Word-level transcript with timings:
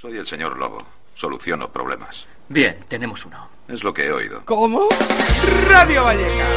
Soy 0.00 0.16
el 0.16 0.28
señor 0.28 0.56
Lobo. 0.56 0.78
Soluciono 1.12 1.72
problemas. 1.72 2.24
Bien, 2.48 2.78
tenemos 2.86 3.26
uno. 3.26 3.48
Es 3.66 3.82
lo 3.82 3.92
que 3.92 4.06
he 4.06 4.12
oído. 4.12 4.42
¿Cómo? 4.44 4.86
Radio 5.66 6.04
Vallecas. 6.04 6.48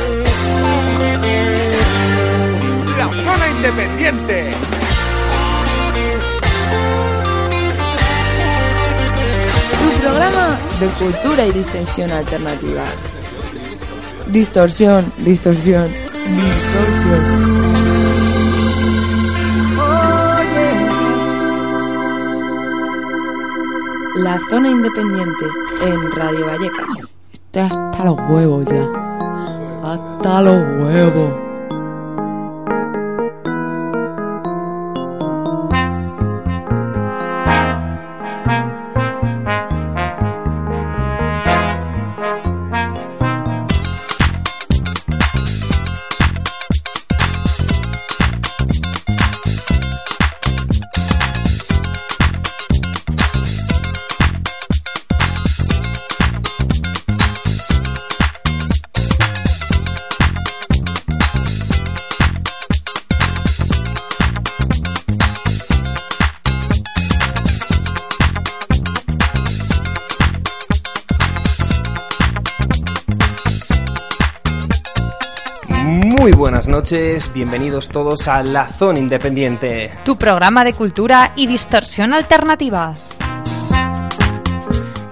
La 2.99 3.07
zona 3.07 3.49
independiente. 3.49 4.51
Tu 9.79 10.01
programa 10.01 10.59
de 10.79 10.87
cultura 10.89 11.43
y 11.47 11.51
distensión 11.51 12.11
alternativa. 12.11 12.85
Distorsión, 14.27 15.11
distorsión, 15.17 15.91
distorsión. 16.27 17.80
La 24.23 24.39
zona 24.51 24.69
independiente 24.69 25.45
en 25.81 26.11
Radio 26.11 26.45
Vallecas. 26.45 27.07
Está 27.33 27.65
hasta 27.65 28.05
los 28.05 28.19
huevos 28.29 28.65
ya. 28.65 28.83
Hasta 29.83 30.41
los 30.43 30.61
huevos. 30.79 31.40
Noches, 76.91 77.31
bienvenidos 77.33 77.87
todos 77.87 78.27
a 78.27 78.43
La 78.43 78.65
Zona 78.67 78.99
Independiente. 78.99 79.91
Tu 80.03 80.17
programa 80.17 80.65
de 80.65 80.73
cultura 80.73 81.31
y 81.37 81.47
distorsión 81.47 82.13
alternativa. 82.13 82.93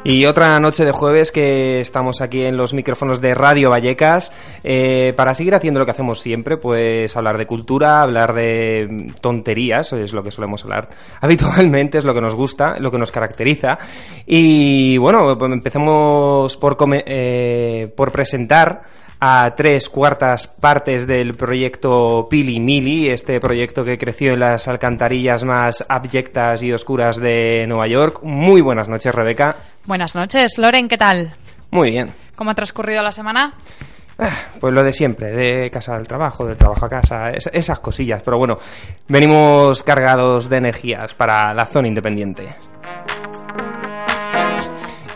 Y 0.04 0.26
otra 0.26 0.60
noche 0.60 0.84
de 0.84 0.92
jueves 0.92 1.32
que 1.32 1.80
estamos 1.80 2.20
aquí 2.20 2.44
en 2.44 2.58
los 2.58 2.74
micrófonos 2.74 3.22
de 3.22 3.34
Radio 3.34 3.70
Vallecas 3.70 4.34
eh, 4.62 5.14
para 5.16 5.34
seguir 5.34 5.56
haciendo 5.56 5.80
lo 5.80 5.86
que 5.86 5.92
hacemos 5.92 6.20
siempre, 6.20 6.58
pues 6.58 7.16
hablar 7.16 7.38
de 7.38 7.46
cultura, 7.48 8.02
hablar 8.02 8.34
de 8.34 9.14
tonterías, 9.22 9.94
es 9.94 10.12
lo 10.12 10.22
que 10.22 10.32
solemos 10.32 10.64
hablar 10.66 10.90
habitualmente, 11.22 11.98
es 12.00 12.04
lo 12.04 12.14
que 12.14 12.22
nos 12.22 12.36
gusta, 12.36 12.78
lo 12.78 12.92
que 12.92 12.98
nos 12.98 13.12
caracteriza. 13.14 13.78
Y 14.26 14.98
bueno, 14.98 15.38
pues 15.38 15.50
empecemos 15.54 16.58
por, 16.58 16.76
come- 16.76 17.06
eh, 17.08 17.94
por 17.96 18.12
presentar 18.12 18.82
a 19.22 19.54
tres 19.56 19.90
cuartas 19.90 20.48
partes 20.48 21.06
del 21.06 21.36
proyecto 21.36 22.28
Pili 22.30 22.60
Mili, 22.60 23.10
este 23.10 23.40
proyecto 23.40 23.84
que 23.84 23.98
creció 23.98 24.34
en 24.34 24.40
las 24.40 24.68
alcantarillas 24.68 25.44
más 25.44 25.86
abyectas 25.90 26.64
y 26.64 26.72
oscuras 26.72 27.18
de 27.18 27.66
Nueva 27.68 27.88
York. 27.88 28.20
Muy 28.24 28.62
buenas 28.62 28.88
noches, 28.88 29.14
Rebeca. 29.14 29.56
Buenas 29.86 30.16
noches, 30.16 30.58
Loren, 30.58 30.88
¿qué 30.88 30.98
tal? 30.98 31.34
Muy 31.72 31.92
bien. 31.92 32.12
¿Cómo 32.36 32.52
ha 32.52 32.56
transcurrido 32.56 33.04
la 33.04 33.12
semana? 33.12 33.54
Ah, 34.18 34.32
Pues 34.60 34.74
lo 34.74 34.84
de 34.84 34.92
siempre, 34.94 35.32
de 35.32 35.70
casa 35.70 35.96
al 35.96 36.08
trabajo, 36.08 36.46
del 36.46 36.58
trabajo 36.58 36.86
a 36.86 36.90
casa, 36.90 37.30
es- 37.32 37.50
esas 37.54 37.80
cosillas. 37.80 38.22
Pero 38.24 38.38
bueno, 38.38 38.58
venimos 39.08 39.84
cargados 39.84 40.50
de 40.50 40.58
energías 40.58 41.14
para 41.14 41.54
la 41.54 41.66
zona 41.66 41.88
independiente. 41.88 42.56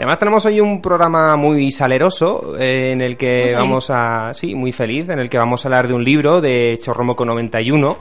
Además 0.03 0.19
tenemos 0.19 0.45
hoy 0.45 0.59
un 0.59 0.81
programa 0.81 1.35
muy 1.37 1.71
saleroso 1.71 2.55
eh, 2.59 2.91
en 2.91 2.99
el 3.01 3.15
que 3.15 3.53
vamos 3.55 3.89
a... 3.89 4.33
Sí, 4.33 4.53
muy 4.53 4.73
feliz, 4.73 5.07
en 5.07 5.17
el 5.19 5.29
que 5.29 5.37
vamos 5.37 5.63
a 5.63 5.69
hablar 5.69 5.87
de 5.87 5.93
un 5.93 6.03
libro 6.03 6.41
de 6.41 6.77
Chorromoco 6.83 7.23
91. 7.23 7.97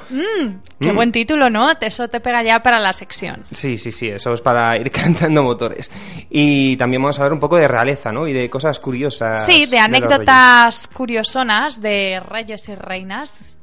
Qué 0.81 0.91
Mm. 0.93 0.97
buen 0.97 1.13
título, 1.13 1.49
¿no? 1.49 1.69
Eso 1.81 2.09
te 2.09 2.19
pega 2.19 2.43
ya 2.43 2.61
para 2.61 2.81
la 2.81 2.93
sección. 2.93 3.45
Sí, 3.53 3.79
sí, 3.79 3.93
sí, 3.93 4.09
eso 4.09 4.33
es 4.35 4.41
para 4.41 4.77
ir 4.77 4.91
cantando 4.93 5.45
motores. 5.45 5.93
Y 6.29 6.77
también 6.77 7.01
vamos 7.03 7.19
a 7.19 7.23
hablar 7.23 7.35
un 7.35 7.41
poco 7.41 7.57
de 7.57 7.69
realeza, 7.69 8.11
¿no? 8.11 8.27
Y 8.27 8.33
de 8.33 8.51
cosas 8.51 8.81
curiosas. 8.81 9.47
Sí, 9.47 9.67
de 9.67 9.79
anécdotas 9.79 10.89
curiosonas 10.89 11.81
de 11.81 12.21
reyes 12.29 12.69
y 12.69 12.75
reinas. 12.75 13.55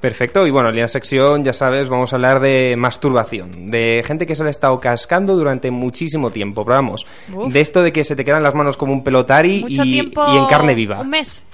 Perfecto, 0.00 0.46
y 0.46 0.50
bueno, 0.50 0.70
en 0.70 0.80
la 0.80 0.88
sección, 0.88 1.44
ya 1.44 1.52
sabes, 1.52 1.88
vamos 1.88 2.12
a 2.12 2.16
hablar 2.16 2.40
de 2.40 2.74
masturbación, 2.76 3.70
de 3.70 4.02
gente 4.04 4.26
que 4.26 4.34
se 4.34 4.42
le 4.42 4.48
ha 4.48 4.50
estado 4.50 4.80
cascando 4.80 5.36
durante 5.36 5.70
muchísimo 5.70 6.30
tiempo, 6.30 6.64
pero 6.64 6.76
vamos, 6.76 7.06
Uf. 7.32 7.52
de 7.52 7.60
esto 7.60 7.82
de 7.82 7.92
que 7.92 8.02
se 8.02 8.16
te 8.16 8.24
quedan 8.24 8.42
las 8.42 8.54
manos 8.54 8.76
como 8.76 8.92
un 8.92 9.04
pelotari 9.04 9.64
y 9.68 9.98
en 9.98 10.46
carne 10.48 10.74
viva. 10.74 11.00
Un 11.00 11.10
mes. 11.10 11.44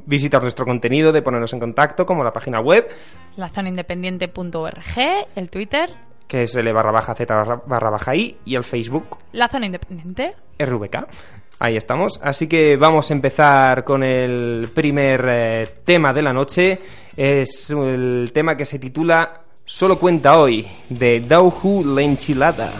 visitar 0.06 0.40
nuestro 0.40 0.64
contenido, 0.64 1.12
de 1.12 1.20
ponernos 1.20 1.52
en 1.52 1.60
contacto, 1.60 2.06
como 2.06 2.24
la 2.24 2.32
página 2.32 2.62
web, 2.62 2.88
La 3.36 3.50
zonaindependiente.org, 3.50 4.96
el 5.36 5.50
Twitter, 5.50 5.90
que 6.26 6.44
es 6.44 6.54
L 6.54 6.72
barra 6.72 6.90
baja 6.90 7.14
Z 7.14 7.34
barra, 7.34 7.60
barra 7.66 7.90
baja 7.90 8.16
I, 8.16 8.38
y 8.46 8.54
el 8.54 8.64
Facebook 8.64 9.18
La 9.32 9.48
Zona 9.48 9.66
Independiente. 9.66 10.36
RVK. 10.58 11.06
Ahí 11.62 11.76
estamos. 11.76 12.18
Así 12.22 12.46
que 12.46 12.76
vamos 12.78 13.10
a 13.10 13.14
empezar 13.14 13.84
con 13.84 14.02
el 14.02 14.70
primer 14.74 15.24
eh, 15.28 15.68
tema 15.84 16.10
de 16.10 16.22
la 16.22 16.32
noche. 16.32 16.78
Es 17.14 17.70
el 17.70 18.30
tema 18.32 18.56
que 18.56 18.64
se 18.64 18.78
titula 18.78 19.42
Solo 19.62 19.98
cuenta 19.98 20.38
hoy, 20.38 20.66
de 20.88 21.20
Dauhu 21.20 21.84
la 21.84 22.00
enchilada. 22.00 22.72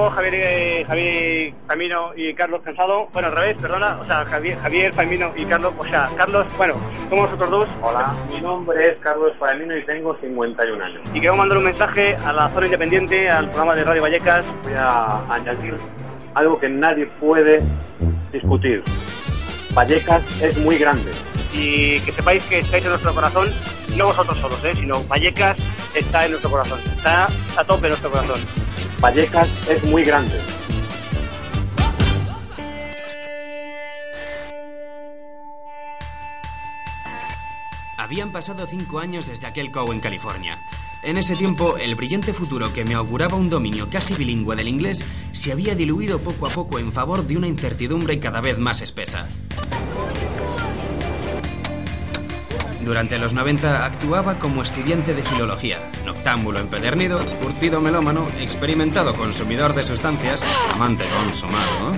Somos 0.00 0.14
Javier, 0.14 0.34
eh, 0.34 0.84
Javier 0.86 1.54
Famino 1.66 2.12
y 2.16 2.32
Carlos 2.32 2.62
Cansado. 2.62 3.08
Bueno, 3.12 3.28
al 3.28 3.36
revés, 3.36 3.56
perdona. 3.60 3.98
O 4.00 4.04
sea, 4.04 4.24
Javier, 4.24 4.58
Javier 4.58 4.94
Famino 4.94 5.30
y 5.36 5.44
Carlos. 5.44 5.74
O 5.78 5.84
sea, 5.84 6.10
Carlos, 6.16 6.46
bueno, 6.56 6.74
somos 7.10 7.26
nosotros 7.26 7.50
dos. 7.50 7.68
Hola, 7.82 8.14
mi 8.32 8.40
nombre 8.40 8.92
es 8.92 8.98
Carlos 9.00 9.32
Famino 9.38 9.76
y 9.76 9.82
tengo 9.82 10.16
51 10.16 10.82
años. 10.82 11.02
Y 11.12 11.20
queremos 11.20 11.36
mandar 11.36 11.58
un 11.58 11.64
mensaje 11.64 12.16
a 12.16 12.32
la 12.32 12.48
zona 12.48 12.66
independiente, 12.66 13.28
al 13.28 13.48
programa 13.48 13.74
de 13.74 13.84
Radio 13.84 14.02
Vallecas. 14.02 14.46
Voy 14.62 14.72
a 14.72 15.34
añadir 15.34 15.74
algo 16.34 16.58
que 16.58 16.70
nadie 16.70 17.04
puede 17.20 17.62
discutir. 18.32 18.82
Vallecas 19.74 20.22
es 20.42 20.56
muy 20.56 20.78
grande. 20.78 21.10
Y 21.52 22.00
que 22.00 22.12
sepáis 22.12 22.42
que 22.44 22.60
estáis 22.60 22.84
en 22.84 22.92
nuestro 22.92 23.14
corazón, 23.14 23.50
no 23.96 24.06
vosotros 24.06 24.38
solos, 24.38 24.64
¿eh? 24.64 24.72
sino 24.76 25.04
Vallecas 25.04 25.58
está 25.94 26.24
en 26.24 26.30
nuestro 26.30 26.50
corazón. 26.50 26.80
Está 26.96 27.28
a 27.58 27.64
tope 27.64 27.88
en 27.88 27.90
nuestro 27.90 28.10
corazón. 28.10 28.69
Vallecas 29.00 29.48
es 29.66 29.82
muy 29.84 30.04
grande. 30.04 30.38
Habían 37.96 38.30
pasado 38.30 38.66
cinco 38.66 38.98
años 38.98 39.26
desde 39.26 39.46
aquel 39.46 39.70
COW 39.70 39.92
en 39.92 40.00
California. 40.00 40.58
En 41.02 41.16
ese 41.16 41.34
tiempo, 41.34 41.78
el 41.78 41.94
brillante 41.94 42.34
futuro 42.34 42.74
que 42.74 42.84
me 42.84 42.92
auguraba 42.92 43.38
un 43.38 43.48
dominio 43.48 43.88
casi 43.88 44.14
bilingüe 44.14 44.54
del 44.54 44.68
inglés 44.68 45.02
se 45.32 45.52
había 45.52 45.74
diluido 45.74 46.18
poco 46.18 46.46
a 46.46 46.50
poco 46.50 46.78
en 46.78 46.92
favor 46.92 47.26
de 47.26 47.38
una 47.38 47.48
incertidumbre 47.48 48.20
cada 48.20 48.42
vez 48.42 48.58
más 48.58 48.82
espesa. 48.82 49.28
Durante 52.84 53.18
los 53.18 53.34
90 53.34 53.84
actuaba 53.84 54.38
como 54.38 54.62
estudiante 54.62 55.14
de 55.14 55.22
filología, 55.22 55.90
noctámbulo 56.04 56.60
empedernido, 56.60 57.20
curtido 57.42 57.80
melómano, 57.80 58.26
experimentado 58.38 59.14
consumidor 59.14 59.74
de 59.74 59.84
sustancias, 59.84 60.42
amante 60.72 61.04
consumado, 61.08 61.94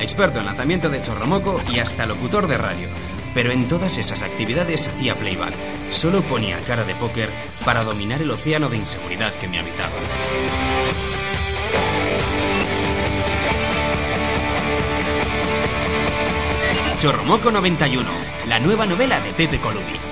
experto 0.00 0.40
en 0.40 0.46
lanzamiento 0.46 0.88
de 0.88 1.02
chorromoco 1.02 1.60
y 1.70 1.78
hasta 1.78 2.06
locutor 2.06 2.46
de 2.46 2.58
radio. 2.58 2.88
Pero 3.34 3.50
en 3.50 3.68
todas 3.68 3.98
esas 3.98 4.22
actividades 4.22 4.88
hacía 4.88 5.14
playback. 5.14 5.54
Solo 5.90 6.22
ponía 6.22 6.60
cara 6.60 6.84
de 6.84 6.94
póker 6.94 7.30
para 7.64 7.84
dominar 7.84 8.20
el 8.20 8.30
océano 8.30 8.68
de 8.68 8.78
inseguridad 8.78 9.32
que 9.34 9.48
me 9.48 9.58
habitaba. 9.58 9.92
Chorromoco 17.02 17.50
91, 17.50 18.08
la 18.46 18.60
nueva 18.60 18.86
novela 18.86 19.18
de 19.18 19.32
Pepe 19.32 19.58
Colubi. 19.58 20.11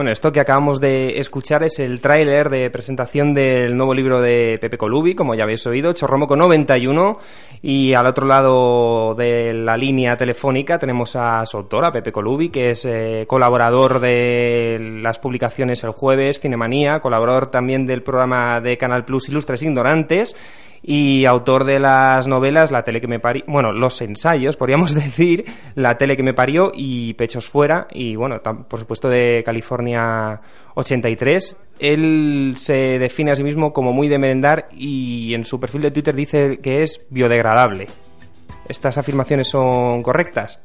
Bueno, 0.00 0.12
esto 0.12 0.32
que 0.32 0.40
acabamos 0.40 0.80
de 0.80 1.20
escuchar 1.20 1.62
es 1.62 1.78
el 1.78 2.00
tráiler 2.00 2.48
de 2.48 2.70
presentación 2.70 3.34
del 3.34 3.76
nuevo 3.76 3.92
libro 3.92 4.22
de 4.22 4.56
Pepe 4.58 4.78
Colubi, 4.78 5.14
como 5.14 5.34
ya 5.34 5.42
habéis 5.42 5.66
oído, 5.66 5.92
Chorromoco 5.92 6.36
91, 6.36 7.18
y 7.60 7.92
al 7.92 8.06
otro 8.06 8.26
lado 8.26 9.14
de 9.14 9.52
la 9.52 9.76
línea 9.76 10.16
telefónica 10.16 10.78
tenemos 10.78 11.16
a 11.16 11.44
su 11.44 11.58
autora, 11.58 11.92
Pepe 11.92 12.12
Colubi, 12.12 12.48
que 12.48 12.70
es 12.70 12.86
eh, 12.86 13.26
colaborador 13.28 14.00
de 14.00 14.78
las 15.02 15.18
publicaciones 15.18 15.84
El 15.84 15.90
Jueves, 15.90 16.40
Cinemanía, 16.40 17.00
colaborador 17.00 17.50
también 17.50 17.84
del 17.84 18.02
programa 18.02 18.58
de 18.62 18.78
Canal 18.78 19.04
Plus 19.04 19.28
Ilustres 19.28 19.62
Ignorantes, 19.64 20.34
y 20.82 21.26
autor 21.26 21.64
de 21.64 21.78
las 21.78 22.26
novelas 22.26 22.70
La 22.70 22.82
tele 22.84 23.00
que 23.00 23.06
me 23.06 23.20
parió, 23.20 23.44
bueno, 23.46 23.72
los 23.72 24.00
ensayos, 24.00 24.56
podríamos 24.56 24.94
decir, 24.94 25.44
La 25.74 25.98
tele 25.98 26.16
que 26.16 26.22
me 26.22 26.34
parió 26.34 26.72
y 26.74 27.14
Pechos 27.14 27.48
fuera 27.48 27.86
y 27.90 28.16
bueno, 28.16 28.40
por 28.42 28.78
supuesto 28.80 29.08
de 29.08 29.42
California 29.44 30.40
83. 30.74 31.56
Él 31.78 32.54
se 32.56 32.98
define 32.98 33.30
a 33.32 33.36
sí 33.36 33.42
mismo 33.42 33.72
como 33.72 33.92
muy 33.92 34.08
de 34.08 34.18
merendar 34.18 34.68
y 34.72 35.34
en 35.34 35.44
su 35.44 35.58
perfil 35.60 35.82
de 35.82 35.90
Twitter 35.90 36.14
dice 36.14 36.58
que 36.62 36.82
es 36.82 37.06
biodegradable. 37.10 37.86
¿Estas 38.68 38.98
afirmaciones 38.98 39.48
son 39.48 40.02
correctas? 40.02 40.62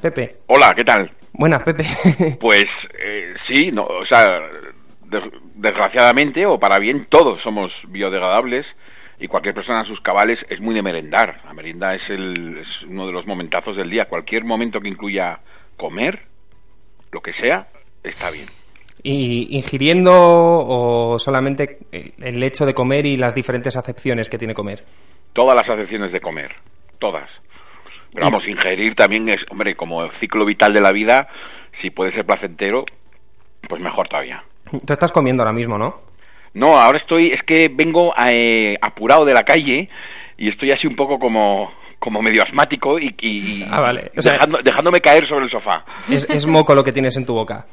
Pepe. 0.00 0.36
Hola, 0.48 0.74
¿qué 0.74 0.84
tal? 0.84 1.10
Buenas, 1.32 1.62
Pepe. 1.62 1.84
Pues 2.40 2.64
eh, 2.98 3.34
sí, 3.46 3.70
no, 3.72 3.84
o 3.84 4.04
sea, 4.06 4.26
des- 5.08 5.32
desgraciadamente 5.54 6.44
o 6.46 6.58
para 6.58 6.78
bien, 6.78 7.06
todos 7.10 7.40
somos 7.42 7.72
biodegradables 7.88 8.66
y 9.24 9.26
cualquier 9.26 9.54
persona 9.54 9.80
a 9.80 9.84
sus 9.86 10.00
cabales 10.02 10.38
es 10.50 10.60
muy 10.60 10.74
de 10.74 10.82
merendar. 10.82 11.40
La 11.46 11.54
merienda 11.54 11.94
es, 11.94 12.02
el, 12.10 12.58
es 12.58 12.82
uno 12.86 13.06
de 13.06 13.12
los 13.12 13.26
momentazos 13.26 13.74
del 13.74 13.88
día. 13.88 14.04
Cualquier 14.04 14.44
momento 14.44 14.80
que 14.80 14.88
incluya 14.88 15.38
comer, 15.78 16.20
lo 17.10 17.22
que 17.22 17.32
sea, 17.32 17.66
está 18.02 18.30
bien. 18.30 18.46
¿Y 19.02 19.56
ingiriendo 19.56 20.12
o 20.14 21.18
solamente 21.18 21.78
el- 21.90 22.12
el 22.22 22.42
hecho 22.42 22.66
de 22.66 22.74
comer 22.74 23.06
y 23.06 23.16
las 23.16 23.34
diferentes 23.34 23.76
acepciones 23.78 24.28
que 24.28 24.36
tiene 24.36 24.52
comer? 24.52 24.84
Todas 25.32 25.54
las 25.54 25.68
acepciones 25.68 26.12
de 26.12 26.20
comer, 26.20 26.52
todas. 26.98 27.28
Pero 28.12 28.26
vamos, 28.26 28.46
ingerir 28.46 28.94
también 28.94 29.28
es, 29.30 29.40
hombre, 29.50 29.74
como 29.74 30.06
ciclo 30.20 30.44
vital 30.44 30.72
de 30.74 30.80
la 30.82 30.92
vida, 30.92 31.28
si 31.80 31.90
puede 31.90 32.12
ser 32.12 32.26
placentero, 32.26 32.84
pues 33.68 33.80
mejor 33.80 34.06
todavía. 34.08 34.44
Tú 34.86 34.92
estás 34.92 35.12
comiendo 35.12 35.42
ahora 35.42 35.52
mismo, 35.54 35.76
¿no? 35.78 36.00
No, 36.54 36.76
ahora 36.76 36.98
estoy, 36.98 37.32
es 37.32 37.42
que 37.46 37.68
vengo 37.68 38.12
eh, 38.30 38.76
apurado 38.80 39.24
de 39.24 39.34
la 39.34 39.42
calle 39.42 39.88
y 40.38 40.48
estoy 40.48 40.70
así 40.72 40.86
un 40.86 40.96
poco 40.96 41.18
como, 41.18 41.72
como 41.98 42.22
medio 42.22 42.42
asmático 42.42 42.98
y, 42.98 43.14
y- 43.20 43.64
Ah, 43.70 43.80
vale. 43.80 44.10
O 44.16 44.22
sea- 44.22 44.34
dejando- 44.34 44.60
dejándome 44.64 45.00
caer 45.00 45.26
sobre 45.28 45.44
el 45.46 45.50
sofá. 45.50 45.84
Es, 46.10 46.28
es 46.30 46.46
moco 46.46 46.74
lo 46.74 46.84
que 46.84 46.92
tienes 46.92 47.16
en 47.16 47.26
tu 47.26 47.34
boca. 47.34 47.66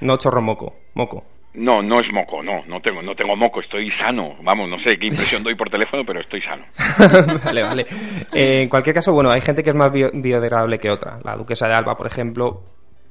No 0.00 0.16
chorro 0.16 0.40
moco, 0.40 0.76
moco. 0.94 1.24
No, 1.54 1.82
no 1.82 1.98
es 1.98 2.06
moco, 2.12 2.40
no, 2.40 2.64
no 2.66 2.80
tengo, 2.80 3.02
no 3.02 3.16
tengo 3.16 3.34
moco, 3.34 3.60
estoy 3.60 3.90
sano. 3.98 4.36
Vamos, 4.44 4.68
no 4.70 4.76
sé 4.76 4.96
qué 4.96 5.06
impresión 5.10 5.42
doy 5.42 5.56
por 5.56 5.68
teléfono, 5.70 6.04
pero 6.06 6.20
estoy 6.20 6.40
sano. 6.42 6.64
vale, 7.44 7.62
vale. 7.62 7.86
Eh, 8.32 8.62
en 8.62 8.68
cualquier 8.68 8.94
caso, 8.94 9.12
bueno, 9.12 9.30
hay 9.30 9.40
gente 9.40 9.64
que 9.64 9.70
es 9.70 9.76
más 9.76 9.90
bio- 9.90 10.10
biodegradable 10.14 10.78
que 10.78 10.90
otra. 10.90 11.18
La 11.24 11.34
duquesa 11.36 11.66
de 11.66 11.74
Alba, 11.74 11.96
por 11.96 12.06
ejemplo, 12.06 12.62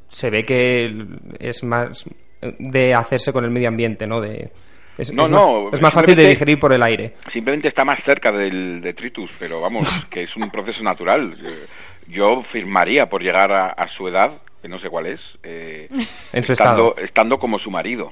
se 0.08 0.29
ve 0.29 0.44
que 0.44 0.89
es 1.39 1.62
más 1.65 2.06
de 2.60 2.94
hacerse 2.94 3.34
con 3.34 3.44
el 3.44 3.51
medio 3.51 3.67
ambiente, 3.67 4.08
¿no? 4.08 4.22
De, 4.22 4.51
es, 4.98 5.12
No, 5.13 5.24
es 5.24 5.30
no, 5.30 5.63
Más, 5.66 5.74
es 5.74 5.82
más 5.82 5.94
fácil 5.94 6.16
de 6.16 6.27
digerir 6.27 6.60
por 6.60 6.74
el 6.74 6.82
aire. 6.84 7.13
Simplemente 7.32 7.68
está 7.68 7.84
más 7.86 8.00
cerca 8.06 8.32
del 8.32 8.82
detritus, 8.82 9.32
pero 9.39 9.62
vamos, 9.62 9.88
que 10.10 10.24
es 10.24 10.36
un 10.36 10.50
proceso 10.50 10.84
natural. 10.84 11.36
Yo 12.08 12.44
firmaría 12.51 13.06
por 13.08 13.22
llegar 13.22 13.51
a, 13.51 13.68
a 13.72 13.88
su 13.96 14.08
edad, 14.08 14.32
que 14.62 14.68
no 14.68 14.80
sé 14.80 14.89
cuál 14.89 15.08
es, 15.08 15.20
eh, 15.44 15.88
En 16.34 16.44
su 16.44 16.54
estando, 16.54 16.89
estado. 16.89 17.06
estando 17.06 17.38
como 17.38 17.60
su 17.60 17.70
marido. 17.70 18.12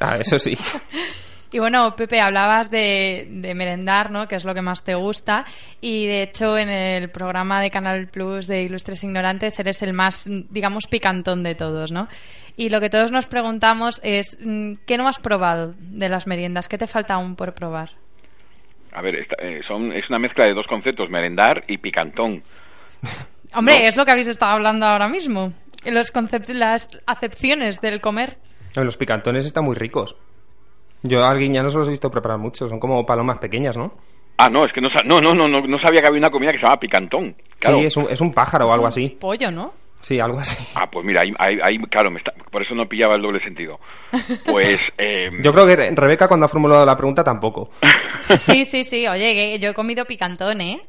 Ah, 0.00 0.16
eso 0.18 0.38
sí. 0.38 0.56
Y 1.52 1.58
bueno, 1.58 1.96
Pepe, 1.96 2.20
hablabas 2.20 2.70
de, 2.70 3.26
de 3.28 3.54
merendar, 3.56 4.10
¿no? 4.12 4.28
Que 4.28 4.36
es 4.36 4.44
lo 4.44 4.54
que 4.54 4.62
más 4.62 4.84
te 4.84 4.94
gusta. 4.94 5.44
Y 5.80 6.06
de 6.06 6.22
hecho, 6.22 6.56
en 6.56 6.68
el 6.68 7.10
programa 7.10 7.60
de 7.60 7.70
Canal 7.72 8.06
Plus 8.08 8.46
de 8.46 8.62
Ilustres 8.62 9.02
Ignorantes 9.02 9.58
eres 9.58 9.82
el 9.82 9.92
más, 9.92 10.28
digamos, 10.50 10.86
picantón 10.86 11.42
de 11.42 11.56
todos, 11.56 11.90
¿no? 11.90 12.06
Y 12.56 12.68
lo 12.68 12.80
que 12.80 12.88
todos 12.90 13.10
nos 13.10 13.26
preguntamos 13.26 14.00
es, 14.04 14.38
mm, 14.40 14.74
¿qué 14.86 14.96
no 14.96 15.08
has 15.08 15.18
probado 15.18 15.74
de 15.78 16.08
las 16.08 16.26
meriendas? 16.28 16.68
¿Qué 16.68 16.78
te 16.78 16.86
falta 16.86 17.14
aún 17.14 17.34
por 17.34 17.52
probar? 17.54 17.90
A 18.92 19.02
ver, 19.02 19.16
esta- 19.16 19.36
eh, 19.42 19.60
son, 19.66 19.92
es 19.92 20.08
una 20.08 20.18
mezcla 20.20 20.44
de 20.44 20.54
dos 20.54 20.66
conceptos, 20.68 21.10
merendar 21.10 21.64
y 21.66 21.78
picantón. 21.78 22.42
Hombre, 23.54 23.80
No. 23.80 23.88
es 23.88 23.96
lo 23.96 24.04
que 24.04 24.12
habéis 24.12 24.28
estado 24.28 24.52
hablando 24.52 24.86
ahora 24.86 25.08
mismo. 25.08 25.52
Los 25.84 26.12
concept- 26.12 26.52
las 26.52 26.90
acepciones 27.06 27.80
del 27.80 28.00
comer. 28.00 28.36
Los 28.76 28.96
picantones 28.96 29.46
están 29.46 29.64
muy 29.64 29.74
ricos. 29.74 30.14
Yo 31.02 31.24
a 31.24 31.34
guiñanos 31.34 31.74
los 31.74 31.86
he 31.88 31.90
visto 31.90 32.10
preparar 32.10 32.38
mucho. 32.38 32.68
Son 32.68 32.78
como 32.78 33.04
palomas 33.06 33.38
pequeñas, 33.38 33.76
¿no? 33.76 33.92
Ah, 34.36 34.48
no, 34.48 34.64
es 34.64 34.72
que 34.72 34.80
no, 34.80 34.88
sa- 34.90 35.04
no, 35.04 35.20
no, 35.20 35.32
no, 35.34 35.46
no, 35.48 35.60
no 35.66 35.78
sabía 35.78 36.00
que 36.00 36.08
había 36.08 36.18
una 36.20 36.30
comida 36.30 36.50
que 36.52 36.58
se 36.58 36.64
llama 36.64 36.78
picantón. 36.78 37.34
Claro. 37.58 37.78
Sí, 37.78 37.84
es 37.84 37.96
un, 37.96 38.06
es 38.10 38.20
un 38.20 38.32
pájaro 38.32 38.66
o 38.66 38.72
algo 38.72 38.86
así. 38.86 39.08
Pollo, 39.20 39.50
¿no? 39.50 39.72
Sí, 40.00 40.18
algo 40.18 40.38
así. 40.38 40.56
Ah, 40.74 40.88
pues 40.90 41.04
mira, 41.04 41.20
ahí, 41.20 41.30
ahí- 41.38 41.58
ahí, 41.62 41.78
claro, 41.90 42.10
me 42.10 42.18
está- 42.18 42.32
por 42.50 42.62
eso 42.62 42.74
no 42.74 42.86
pillaba 42.88 43.16
el 43.16 43.22
doble 43.22 43.38
sentido. 43.42 43.78
Pues, 44.46 44.80
eh, 44.98 45.28
Yo 45.42 45.52
creo 45.52 45.66
que 45.66 45.76
Re- 45.76 45.90
Rebeca 45.94 46.26
cuando 46.26 46.46
ha 46.46 46.48
formulado 46.48 46.86
la 46.86 46.96
pregunta 46.96 47.22
tampoco. 47.22 47.68
Sí, 48.38 48.64
sí, 48.64 48.82
sí. 48.84 49.06
Oye, 49.06 49.34
que 49.34 49.58
yo 49.58 49.70
he 49.70 49.74
comido 49.74 50.06
picantón, 50.06 50.60
¿eh? 50.62 50.80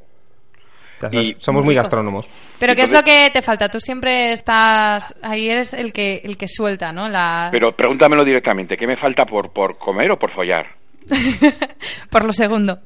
Somos 1.39 1.63
muy 1.63 1.75
gastrónomos. 1.75 2.29
Pero 2.60 2.75
¿qué 2.75 2.84
es 2.84 2.91
lo 2.91 3.03
que 3.03 3.29
te 3.34 3.41
falta? 3.41 3.70
Tú 3.70 3.79
siempre 3.79 4.31
estás... 4.31 5.15
Ahí 5.22 5.50
eres 5.50 5.74
el 5.74 5.93
que, 5.93 6.22
el 6.24 6.38
que 6.38 6.48
suelta, 6.48 6.91
¿no? 6.91 7.10
La... 7.10 7.50
pero 7.51 7.75
pregúntamelo 7.75 8.24
directamente, 8.24 8.77
¿qué 8.77 8.88
me 8.88 8.98
falta 8.98 9.24
por, 9.24 9.51
por 9.51 9.77
comer 9.77 10.12
o 10.12 10.20
por 10.20 10.31
follar? 10.31 10.67
Por 12.10 12.25
lo 12.25 12.34
segundo. 12.34 12.79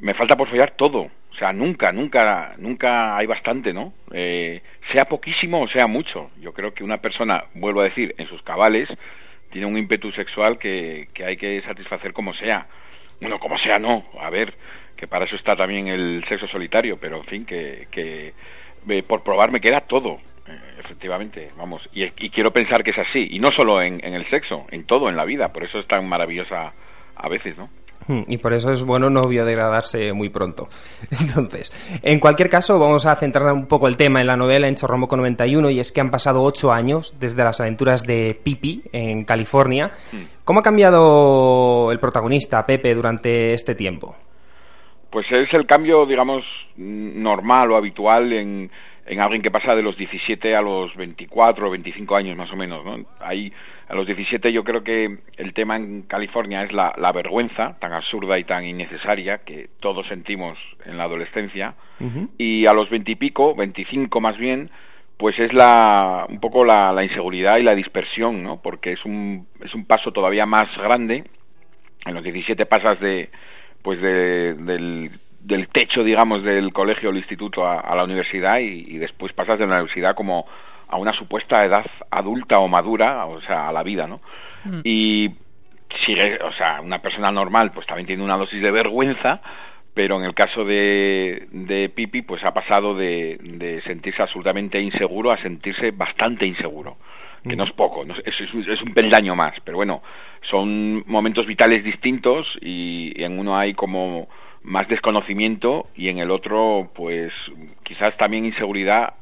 Me 0.00 0.14
falta 0.14 0.36
por 0.36 0.48
follar 0.48 0.74
todo. 0.76 1.00
O 1.32 1.36
sea, 1.36 1.52
nunca, 1.52 1.92
nunca, 1.92 2.54
nunca 2.58 3.16
hay 3.16 3.26
bastante, 3.26 3.72
¿no? 3.72 3.92
Eh, 4.12 4.60
sea 4.92 5.04
poquísimo 5.04 5.62
o 5.62 5.68
sea 5.68 5.86
mucho. 5.86 6.30
Yo 6.40 6.52
creo 6.52 6.72
que 6.72 6.84
una 6.84 6.98
persona, 6.98 7.44
vuelvo 7.54 7.80
a 7.80 7.84
decir, 7.84 8.14
en 8.18 8.28
sus 8.28 8.42
cabales, 8.42 8.88
tiene 9.50 9.66
un 9.66 9.78
ímpetu 9.78 10.10
sexual 10.12 10.58
que, 10.58 11.06
que 11.14 11.24
hay 11.24 11.36
que 11.36 11.62
satisfacer 11.62 12.12
como 12.12 12.34
sea. 12.34 12.66
Bueno, 13.20 13.38
como 13.38 13.58
sea, 13.58 13.78
no. 13.78 14.04
A 14.20 14.30
ver, 14.30 14.54
que 14.98 15.06
para 15.06 15.24
eso 15.24 15.36
está 15.36 15.54
también 15.54 15.86
el 15.86 16.24
sexo 16.28 16.46
solitario, 16.48 16.98
pero 17.00 17.18
en 17.18 17.24
fin, 17.24 17.46
que, 17.46 17.86
que 17.90 18.34
eh, 18.88 19.02
por 19.04 19.22
probar 19.22 19.52
me 19.52 19.60
queda 19.60 19.80
todo, 19.82 20.18
eh, 20.46 20.58
efectivamente, 20.80 21.50
vamos, 21.56 21.82
y, 21.94 22.04
y 22.04 22.30
quiero 22.30 22.50
pensar 22.50 22.82
que 22.82 22.90
es 22.90 22.98
así, 22.98 23.28
y 23.30 23.38
no 23.38 23.50
solo 23.56 23.80
en, 23.80 24.04
en 24.04 24.14
el 24.14 24.28
sexo, 24.28 24.66
en 24.70 24.84
todo, 24.84 25.08
en 25.08 25.16
la 25.16 25.24
vida, 25.24 25.52
por 25.52 25.62
eso 25.64 25.78
es 25.78 25.86
tan 25.86 26.08
maravillosa 26.08 26.72
a 27.14 27.28
veces, 27.28 27.56
¿no? 27.56 27.68
Hmm, 28.06 28.22
Y 28.28 28.38
por 28.38 28.52
eso 28.54 28.70
es 28.70 28.82
bueno 28.82 29.10
no 29.10 29.26
biodegradarse 29.28 30.12
muy 30.12 30.30
pronto. 30.30 30.68
Entonces, 31.20 31.72
en 32.02 32.18
cualquier 32.20 32.48
caso, 32.48 32.78
vamos 32.78 33.06
a 33.06 33.14
centrar 33.16 33.52
un 33.52 33.66
poco 33.66 33.86
el 33.86 33.96
tema 33.96 34.20
en 34.20 34.26
la 34.28 34.36
novela 34.36 34.66
en 34.68 34.76
Chorromoco 34.76 35.16
91 35.16 35.70
y 35.70 35.80
es 35.80 35.92
que 35.92 36.00
han 36.00 36.10
pasado 36.10 36.42
ocho 36.42 36.72
años 36.72 37.14
desde 37.18 37.44
las 37.44 37.60
aventuras 37.60 38.04
de 38.04 38.38
Pipi 38.42 38.82
en 38.92 39.24
California. 39.24 39.90
¿Cómo 40.44 40.60
ha 40.60 40.62
cambiado 40.62 41.90
el 41.92 41.98
protagonista, 41.98 42.64
Pepe, 42.64 42.94
durante 42.94 43.52
este 43.52 43.74
tiempo? 43.74 44.16
Pues 45.10 45.30
es 45.32 45.52
el 45.54 45.66
cambio, 45.66 46.04
digamos, 46.06 46.44
normal 46.76 47.70
o 47.72 47.76
habitual 47.76 48.32
en, 48.32 48.70
en 49.08 49.20
alguien 49.20 49.40
que 49.40 49.50
pasa 49.50 49.74
de 49.74 49.82
los 49.82 49.96
17 49.96 50.54
a 50.54 50.60
los 50.60 50.94
24 50.96 51.66
o 51.66 51.70
25 51.70 52.14
años 52.14 52.36
más 52.36 52.52
o 52.52 52.56
menos, 52.56 52.84
¿no? 52.84 53.06
Ahí, 53.20 53.52
a 53.88 53.94
los 53.94 54.06
17 54.06 54.52
yo 54.52 54.62
creo 54.64 54.84
que 54.84 55.18
el 55.36 55.54
tema 55.54 55.76
en 55.76 56.02
California 56.02 56.62
es 56.62 56.72
la, 56.72 56.94
la 56.98 57.12
vergüenza 57.12 57.78
tan 57.80 57.94
absurda 57.94 58.38
y 58.38 58.44
tan 58.44 58.66
innecesaria 58.66 59.38
que 59.38 59.70
todos 59.80 60.06
sentimos 60.08 60.58
en 60.84 60.98
la 60.98 61.04
adolescencia 61.04 61.74
y 62.36 62.66
a 62.66 62.72
los 62.74 62.90
20 62.90 63.10
y 63.10 63.16
pico, 63.16 63.54
25 63.54 64.20
más 64.20 64.36
bien, 64.36 64.70
pues 65.16 65.38
es 65.38 65.52
la 65.52 66.26
un 66.28 66.38
poco 66.38 66.64
la, 66.64 66.92
la 66.92 67.02
inseguridad 67.02 67.56
y 67.56 67.62
la 67.62 67.74
dispersión, 67.74 68.42
¿no? 68.42 68.60
Porque 68.60 68.92
es 68.92 69.04
un 69.04 69.48
es 69.64 69.74
un 69.74 69.84
paso 69.84 70.12
todavía 70.12 70.46
más 70.46 70.68
grande. 70.76 71.24
En 72.06 72.14
los 72.14 72.22
17 72.22 72.66
pasas 72.66 73.00
de 73.00 73.30
pues 73.82 74.00
de, 74.00 74.54
del, 74.54 75.10
del 75.40 75.68
techo, 75.68 76.02
digamos, 76.02 76.42
del 76.42 76.72
colegio 76.72 77.08
o 77.08 77.12
el 77.12 77.18
instituto 77.18 77.66
a, 77.66 77.80
a 77.80 77.96
la 77.96 78.04
universidad 78.04 78.58
y, 78.58 78.84
y 78.86 78.98
después 78.98 79.32
pasas 79.32 79.58
de 79.58 79.66
la 79.66 79.74
universidad 79.76 80.14
como 80.14 80.46
a 80.88 80.96
una 80.96 81.12
supuesta 81.12 81.64
edad 81.64 81.86
adulta 82.10 82.58
o 82.58 82.68
madura, 82.68 83.26
o 83.26 83.40
sea, 83.42 83.68
a 83.68 83.72
la 83.72 83.82
vida, 83.82 84.06
¿no? 84.06 84.20
Y 84.84 85.30
sigue, 86.04 86.38
o 86.42 86.52
sea, 86.52 86.80
una 86.80 86.98
persona 86.98 87.30
normal 87.30 87.72
pues 87.72 87.86
también 87.86 88.06
tiene 88.06 88.22
una 88.22 88.36
dosis 88.36 88.60
de 88.60 88.70
vergüenza, 88.70 89.40
pero 89.94 90.18
en 90.18 90.24
el 90.24 90.34
caso 90.34 90.64
de, 90.64 91.48
de 91.50 91.88
Pipi 91.88 92.22
pues 92.22 92.44
ha 92.44 92.52
pasado 92.52 92.94
de, 92.94 93.38
de 93.40 93.80
sentirse 93.82 94.22
absolutamente 94.22 94.80
inseguro 94.80 95.30
a 95.30 95.38
sentirse 95.38 95.90
bastante 95.90 96.46
inseguro 96.46 96.96
que 97.42 97.56
no 97.56 97.64
es 97.64 97.72
poco, 97.72 98.04
no 98.04 98.14
es, 98.14 98.22
es, 98.40 98.52
un- 98.54 98.94
peldaño 98.94 99.34
más, 99.34 99.54
pero 99.64 99.76
bueno, 99.76 100.02
son 100.50 101.02
momentos 101.06 101.46
vitales 101.46 101.84
distintos 101.84 102.46
y 102.60 103.12
en 103.22 103.38
uno 103.38 103.56
hay 103.56 103.74
como 103.74 104.28
más 104.62 104.88
desconocimiento 104.88 105.86
y 105.94 106.08
en 106.08 106.18
el 106.18 106.30
otro 106.30 106.90
pues 106.94 107.32
quizás 107.84 108.16
también 108.16 108.44
inseguridad 108.44 109.14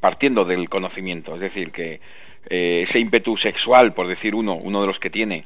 partiendo 0.00 0.44
del 0.44 0.68
conocimiento, 0.68 1.34
es 1.34 1.40
decir, 1.40 1.70
que 1.72 2.00
eh, 2.48 2.86
ese 2.88 2.98
ímpetu 2.98 3.36
sexual, 3.36 3.92
por 3.92 4.06
decir 4.08 4.34
uno, 4.34 4.54
uno 4.54 4.80
de 4.80 4.86
los 4.86 4.98
que 4.98 5.10
tiene, 5.10 5.44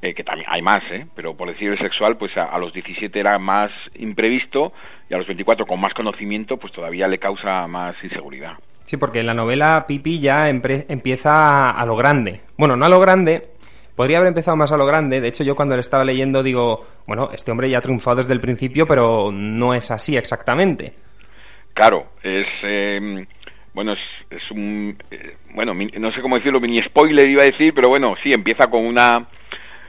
eh, 0.00 0.14
que 0.14 0.22
también 0.22 0.46
hay 0.50 0.62
más, 0.62 0.82
¿eh? 0.92 1.06
pero 1.16 1.36
por 1.36 1.48
decir 1.48 1.70
el 1.72 1.78
sexual, 1.78 2.16
pues 2.16 2.36
a, 2.36 2.44
a 2.44 2.58
los 2.58 2.72
17 2.72 3.18
era 3.18 3.38
más 3.38 3.72
imprevisto 3.96 4.72
y 5.10 5.14
a 5.14 5.18
los 5.18 5.26
24 5.26 5.66
con 5.66 5.80
más 5.80 5.92
conocimiento, 5.94 6.56
pues 6.56 6.72
todavía 6.72 7.08
le 7.08 7.18
causa 7.18 7.66
más 7.66 7.96
inseguridad. 8.04 8.54
Sí, 8.88 8.96
porque 8.96 9.22
la 9.22 9.34
novela 9.34 9.84
Pipi 9.86 10.18
ya 10.18 10.48
empieza 10.48 11.72
a 11.72 11.84
lo 11.84 11.94
grande. 11.94 12.40
Bueno, 12.56 12.74
no 12.74 12.86
a 12.86 12.88
lo 12.88 12.98
grande, 12.98 13.48
podría 13.94 14.16
haber 14.16 14.28
empezado 14.28 14.56
más 14.56 14.72
a 14.72 14.78
lo 14.78 14.86
grande. 14.86 15.20
De 15.20 15.28
hecho, 15.28 15.44
yo 15.44 15.54
cuando 15.54 15.74
lo 15.74 15.82
estaba 15.82 16.06
leyendo 16.06 16.42
digo, 16.42 16.86
bueno, 17.06 17.28
este 17.30 17.50
hombre 17.50 17.68
ya 17.68 17.76
ha 17.76 17.82
triunfado 17.82 18.16
desde 18.16 18.32
el 18.32 18.40
principio, 18.40 18.86
pero 18.86 19.30
no 19.30 19.74
es 19.74 19.90
así 19.90 20.16
exactamente. 20.16 20.94
Claro, 21.74 22.12
es 22.22 22.46
eh, 22.62 23.26
bueno, 23.74 23.92
es, 23.92 23.98
es 24.30 24.50
un 24.50 24.96
eh, 25.10 25.36
bueno, 25.52 25.74
no 25.74 26.10
sé 26.10 26.22
cómo 26.22 26.36
decirlo, 26.36 26.58
mini 26.58 26.82
spoiler 26.84 27.28
iba 27.28 27.42
a 27.42 27.46
decir, 27.46 27.74
pero 27.74 27.90
bueno, 27.90 28.14
sí 28.22 28.32
empieza 28.32 28.68
con 28.70 28.86
una 28.86 29.28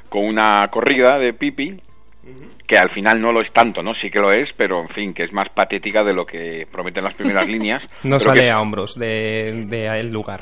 con 0.10 0.26
una 0.26 0.68
corrida 0.68 1.18
de 1.20 1.32
Pipi 1.32 1.80
que 2.68 2.78
al 2.78 2.90
final 2.92 3.20
no 3.22 3.32
lo 3.32 3.42
es 3.42 3.52
tanto, 3.52 3.82
¿no? 3.82 3.94
Sí 3.96 4.10
que 4.12 4.20
lo 4.20 4.32
es, 4.32 4.52
pero 4.54 4.82
en 4.82 4.90
fin, 4.90 5.14
que 5.14 5.24
es 5.24 5.34
más 5.34 5.50
patética 5.50 6.04
de 6.04 6.14
lo 6.14 6.26
que 6.26 6.68
prometen 6.72 7.04
las 7.04 7.14
primeras 7.16 7.48
líneas. 7.50 7.84
No 8.04 8.20
sale 8.20 8.42
que- 8.42 8.52
a 8.52 8.62
hombros 8.62 8.96
de, 8.98 9.66
de 9.68 9.88
el 10.00 10.12
lugar. 10.12 10.42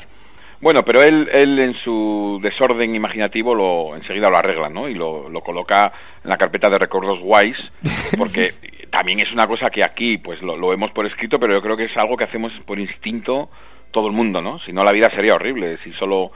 Bueno, 0.60 0.82
pero 0.82 1.02
él, 1.02 1.28
él 1.32 1.56
en 1.60 1.74
su 1.84 2.40
desorden 2.42 2.92
imaginativo 2.92 3.54
lo 3.54 3.94
enseguida 3.94 4.28
lo 4.28 4.38
arregla, 4.38 4.68
¿no? 4.68 4.88
Y 4.88 4.94
lo, 4.94 5.28
lo 5.28 5.40
coloca 5.40 5.92
en 6.24 6.28
la 6.30 6.36
carpeta 6.36 6.68
de 6.68 6.78
recuerdos 6.78 7.20
guays, 7.20 7.56
porque 8.18 8.50
también 8.90 9.20
es 9.20 9.30
una 9.32 9.46
cosa 9.46 9.70
que 9.70 9.84
aquí, 9.84 10.18
pues 10.18 10.42
lo, 10.42 10.56
lo 10.56 10.68
vemos 10.70 10.90
por 10.90 11.06
escrito, 11.06 11.38
pero 11.38 11.54
yo 11.54 11.62
creo 11.62 11.76
que 11.76 11.84
es 11.84 11.96
algo 11.96 12.16
que 12.16 12.24
hacemos 12.24 12.52
por 12.66 12.80
instinto 12.80 13.50
todo 13.92 14.08
el 14.08 14.12
mundo, 14.12 14.42
¿no? 14.42 14.58
Si 14.66 14.72
no, 14.72 14.82
la 14.82 14.90
vida 14.92 15.08
sería 15.14 15.34
horrible. 15.34 15.78
Si 15.84 15.92
solo 15.92 16.32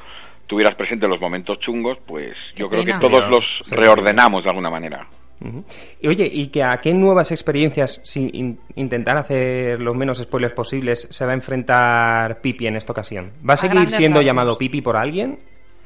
tuvieras 0.46 0.76
presente 0.76 1.08
los 1.08 1.20
momentos 1.20 1.58
chungos, 1.58 1.98
pues 2.06 2.36
yo 2.54 2.68
creo 2.68 2.84
que 2.84 2.92
todos 2.92 3.24
los 3.28 3.44
reordenamos 3.72 4.44
de 4.44 4.50
alguna 4.50 4.70
manera. 4.70 5.04
Y 6.00 6.08
oye, 6.08 6.26
¿y 6.32 6.48
que 6.48 6.62
a 6.62 6.78
qué 6.80 6.92
nuevas 6.94 7.30
experiencias, 7.32 8.00
sin 8.04 8.30
in- 8.34 8.60
intentar 8.76 9.16
hacer 9.16 9.80
los 9.80 9.94
menos 9.96 10.18
spoilers 10.18 10.54
posibles, 10.54 11.08
se 11.10 11.24
va 11.24 11.32
a 11.32 11.34
enfrentar 11.34 12.40
Pipi 12.40 12.66
en 12.66 12.76
esta 12.76 12.92
ocasión? 12.92 13.32
¿Va 13.48 13.54
a 13.54 13.56
seguir 13.56 13.88
siendo 13.88 14.16
rasgos. 14.18 14.26
llamado 14.26 14.58
Pipi 14.58 14.80
por 14.80 14.96
alguien? 14.96 15.38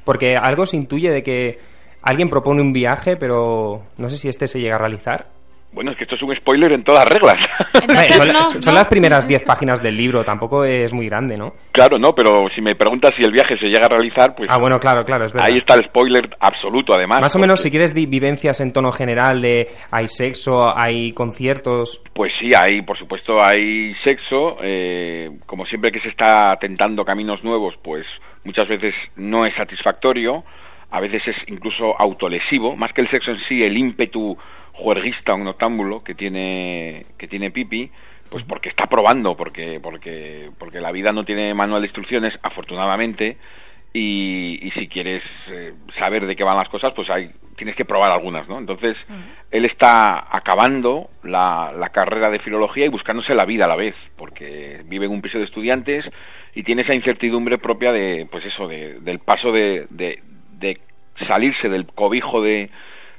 Porque 0.03 0.35
algo 0.37 0.65
se 0.65 0.77
intuye 0.77 1.11
de 1.11 1.23
que 1.23 1.59
alguien 2.01 2.29
propone 2.29 2.61
un 2.61 2.71
viaje, 2.73 3.17
pero 3.17 3.83
no 3.97 4.09
sé 4.09 4.17
si 4.17 4.29
este 4.29 4.47
se 4.47 4.59
llega 4.59 4.75
a 4.75 4.79
realizar. 4.79 5.36
Bueno, 5.71 5.91
es 5.91 5.97
que 5.97 6.05
esto 6.05 6.15
es 6.15 6.21
un 6.23 6.35
spoiler 6.35 6.71
en 6.71 6.83
todas 6.83 7.07
reglas. 7.07 7.35
Eh, 7.87 8.13
son 8.13 8.61
son 8.63 8.73
las 8.75 8.87
primeras 8.87 9.27
10 9.27 9.43
páginas 9.43 9.81
del 9.81 9.95
libro, 9.95 10.23
tampoco 10.23 10.65
es 10.65 10.91
muy 10.93 11.07
grande, 11.07 11.37
¿no? 11.37 11.53
Claro, 11.71 11.97
no, 11.99 12.13
pero 12.13 12.47
si 12.53 12.61
me 12.61 12.75
preguntas 12.75 13.13
si 13.15 13.23
el 13.23 13.31
viaje 13.31 13.57
se 13.57 13.67
llega 13.67 13.85
a 13.85 13.89
realizar, 13.89 14.35
pues 14.35 14.49
Ah, 14.51 14.57
bueno, 14.57 14.79
claro, 14.79 15.05
claro, 15.05 15.25
es 15.25 15.31
verdad. 15.33 15.47
ahí 15.49 15.57
está 15.59 15.75
el 15.75 15.85
spoiler 15.85 16.35
absoluto, 16.39 16.93
además. 16.93 17.19
Más 17.21 17.35
o 17.35 17.39
menos, 17.39 17.59
porque- 17.59 17.63
si 17.63 17.71
quieres, 17.71 17.93
vivencias 17.93 18.59
en 18.61 18.73
tono 18.73 18.91
general 18.91 19.41
de 19.41 19.67
hay 19.91 20.07
sexo, 20.07 20.73
hay 20.75 21.13
conciertos. 21.13 22.01
Pues 22.13 22.33
sí, 22.39 22.49
hay, 22.55 22.81
por 22.81 22.97
supuesto, 22.97 23.41
hay 23.41 23.93
sexo. 24.03 24.57
eh, 24.63 25.29
como 25.45 25.65
siempre 25.65 25.91
que 25.91 25.99
se 26.01 26.09
está 26.09 26.57
tentando 26.59 27.05
caminos 27.05 27.43
nuevos, 27.43 27.75
pues 27.83 28.05
muchas 28.43 28.67
veces 28.67 28.93
no 29.15 29.45
es 29.45 29.53
satisfactorio. 29.55 30.43
A 30.89 30.99
veces 30.99 31.27
es 31.27 31.35
incluso 31.47 31.99
autolesivo. 31.99 32.75
Más 32.75 32.93
que 32.93 33.01
el 33.01 33.09
sexo 33.09 33.31
en 33.31 33.39
sí, 33.47 33.63
el 33.63 33.77
ímpetu 33.77 34.37
juerguista 34.73 35.33
o 35.33 35.37
noctámbulo 35.37 36.03
que 36.03 36.15
tiene, 36.15 37.05
que 37.17 37.27
tiene 37.27 37.51
Pipi, 37.51 37.91
pues 38.29 38.43
porque 38.45 38.69
está 38.69 38.87
probando, 38.87 39.35
porque, 39.35 39.79
porque, 39.81 40.51
porque 40.57 40.79
la 40.79 40.91
vida 40.91 41.11
no 41.11 41.25
tiene 41.25 41.53
manual 41.53 41.81
de 41.81 41.87
instrucciones, 41.87 42.37
afortunadamente. 42.43 43.37
Y, 43.93 44.59
y 44.61 44.71
si 44.71 44.87
quieres 44.87 45.23
eh, 45.49 45.73
saber 45.97 46.25
de 46.25 46.35
qué 46.35 46.43
van 46.43 46.57
las 46.57 46.69
cosas, 46.69 46.93
pues 46.93 47.09
hay, 47.09 47.31
tienes 47.55 47.75
que 47.75 47.85
probar 47.85 48.11
algunas, 48.11 48.47
¿no? 48.47 48.59
Entonces, 48.59 48.95
él 49.49 49.65
está 49.65 50.27
acabando 50.35 51.09
la, 51.23 51.73
la 51.75 51.89
carrera 51.89 52.29
de 52.29 52.39
filología 52.39 52.85
y 52.85 52.89
buscándose 52.89 53.33
la 53.33 53.45
vida 53.45 53.65
a 53.65 53.67
la 53.67 53.75
vez, 53.75 53.95
porque 54.15 54.81
vive 54.85 55.05
en 55.05 55.11
un 55.11 55.21
piso 55.21 55.39
de 55.39 55.45
estudiantes 55.45 56.05
y 56.53 56.63
tiene 56.63 56.83
esa 56.83 56.93
incertidumbre 56.93 57.57
propia 57.57 57.91
de, 57.91 58.27
pues 58.29 58.45
eso, 58.45 58.67
de, 58.67 58.99
del 58.99 59.19
paso 59.19 59.51
de, 59.51 59.87
de, 59.89 60.21
de 60.59 60.79
salirse 61.27 61.69
del 61.69 61.85
cobijo 61.87 62.41
de, 62.41 62.69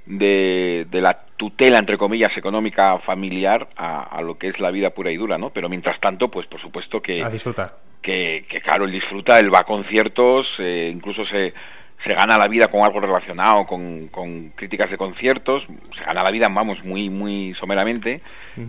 de, 0.06 0.86
de 0.90 1.00
la 1.00 1.18
tutela, 1.36 1.78
entre 1.78 1.98
comillas, 1.98 2.36
económica 2.36 2.98
familiar 3.00 3.68
a, 3.76 4.02
a 4.02 4.22
lo 4.22 4.38
que 4.38 4.48
es 4.48 4.58
la 4.60 4.70
vida 4.70 4.90
pura 4.90 5.10
y 5.10 5.16
dura, 5.16 5.38
¿no? 5.38 5.50
Pero 5.50 5.68
mientras 5.68 5.98
tanto, 6.00 6.28
pues 6.28 6.46
por 6.46 6.60
supuesto 6.60 7.00
que 7.00 7.22
A 7.22 7.30
disfrutar. 7.30 7.74
que, 8.02 8.44
que 8.48 8.60
claro, 8.60 8.84
él 8.84 8.92
disfruta, 8.92 9.38
él 9.38 9.52
va 9.52 9.60
a 9.60 9.64
conciertos, 9.64 10.46
eh, 10.58 10.90
incluso 10.92 11.24
se, 11.26 11.52
se 12.04 12.14
gana 12.14 12.36
la 12.38 12.46
vida 12.46 12.68
con 12.68 12.84
algo 12.84 13.00
relacionado 13.00 13.66
con, 13.66 14.08
con 14.08 14.50
críticas 14.50 14.90
de 14.90 14.96
conciertos, 14.96 15.64
se 15.96 16.04
gana 16.04 16.22
la 16.22 16.30
vida, 16.30 16.48
vamos, 16.48 16.78
muy, 16.84 17.10
muy 17.10 17.54
someramente, 17.54 18.22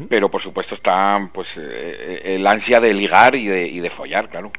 pero 0.08 0.30
por 0.30 0.42
supuesto 0.42 0.76
está 0.76 1.16
pues 1.34 1.48
eh, 1.56 2.22
el 2.24 2.46
ansia 2.46 2.80
de 2.80 2.94
ligar 2.94 3.36
y 3.36 3.48
de, 3.48 3.68
y 3.68 3.80
de 3.80 3.90
follar, 3.92 4.30
claro. 4.30 4.52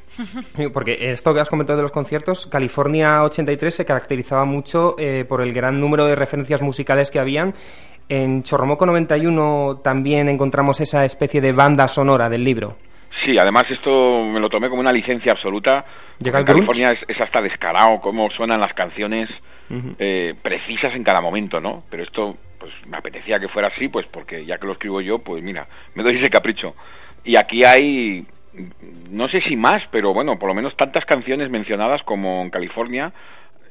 Porque 0.73 0.97
esto 1.01 1.35
que 1.35 1.41
has 1.41 1.49
comentado 1.49 1.79
de 1.79 1.83
los 1.83 1.93
conciertos, 1.93 2.47
California 2.47 3.25
83 3.25 3.75
se 3.75 3.85
caracterizaba 3.85 4.45
mucho 4.45 4.95
eh, 4.99 5.25
por 5.29 5.43
el 5.43 5.53
gran 5.53 5.81
número 5.81 6.07
de 6.07 6.15
referencias 6.15 6.63
musicales 6.63 7.11
que 7.11 7.19
habían. 7.19 7.55
En 8.09 8.43
Chorromoco 8.43 8.87
91 8.87 9.81
también 9.83 10.29
encontramos 10.29 10.81
esa 10.81 11.05
especie 11.05 11.41
de 11.41 11.53
banda 11.53 11.87
sonora 11.87 12.29
del 12.29 12.45
libro. 12.45 12.77
Sí, 13.25 13.37
además 13.39 13.65
esto 13.71 14.25
me 14.25 14.41
lo 14.41 14.49
tomé 14.49 14.69
como 14.69 14.81
una 14.81 14.93
licencia 14.93 15.33
absoluta. 15.33 15.85
Llega. 16.19 16.45
California 16.45 16.93
es, 16.93 17.01
es 17.09 17.21
hasta 17.21 17.41
descarado 17.41 18.01
cómo 18.01 18.31
suenan 18.31 18.61
las 18.61 18.73
canciones 18.75 19.29
eh, 19.99 20.35
precisas 20.43 20.95
en 20.95 21.05
cada 21.05 21.21
momento, 21.21 21.61
¿no? 21.61 21.85
Pero 21.91 22.03
esto, 22.03 22.37
pues 22.59 22.73
me 22.87 22.97
apetecía 22.97 23.39
que 23.39 23.49
fuera 23.49 23.69
así, 23.69 23.89
pues 23.89 24.07
porque 24.07 24.45
ya 24.45 24.59
que 24.59 24.67
lo 24.67 24.73
escribo 24.73 25.01
yo, 25.01 25.19
pues 25.21 25.43
mira, 25.43 25.67
me 25.95 26.03
doy 26.03 26.17
ese 26.17 26.29
capricho. 26.29 26.75
Y 27.25 27.37
aquí 27.39 27.63
hay, 27.65 28.27
no 29.11 29.29
sé 29.29 29.41
si 29.43 29.57
más, 29.57 29.83
pero 29.91 30.13
bueno, 30.13 30.39
por 30.39 30.49
lo 30.49 30.55
menos 30.55 30.77
tantas 30.77 31.05
canciones 31.05 31.51
mencionadas 31.51 32.03
como 32.03 32.43
en 32.43 32.51
California. 32.51 33.13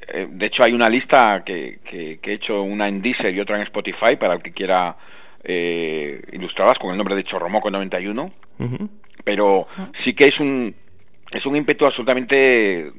Eh, 0.08 0.28
de 0.30 0.46
hecho, 0.46 0.64
hay 0.66 0.74
una 0.74 0.88
lista 0.90 1.44
que, 1.46 1.80
que, 1.84 2.20
que 2.22 2.32
he 2.32 2.36
hecho, 2.36 2.62
una 2.62 2.88
en 2.88 3.02
Deezer 3.02 3.34
y 3.34 3.40
otra 3.40 3.58
en 3.58 3.64
Spotify, 3.64 4.16
para 4.18 4.36
el 4.36 4.42
que 4.42 4.54
quiera 4.54 4.96
eh, 5.44 6.22
ilustradas 6.32 6.78
con 6.80 6.92
el 6.92 6.98
nombre 6.98 7.16
de 7.16 7.24
Chorromoco 7.24 7.70
91, 7.70 8.32
Ujú. 8.60 8.90
Pero 9.30 9.68
sí 10.04 10.16
que 10.16 10.26
es 10.26 10.40
un 10.40 10.74
es 11.32 11.46
un 11.46 11.56
ímpetu 11.56 11.86
absolutamente 11.86 12.92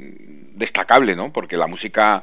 destacable, 0.54 1.16
¿no? 1.16 1.32
Porque 1.32 1.56
la 1.56 1.66
música 1.66 2.23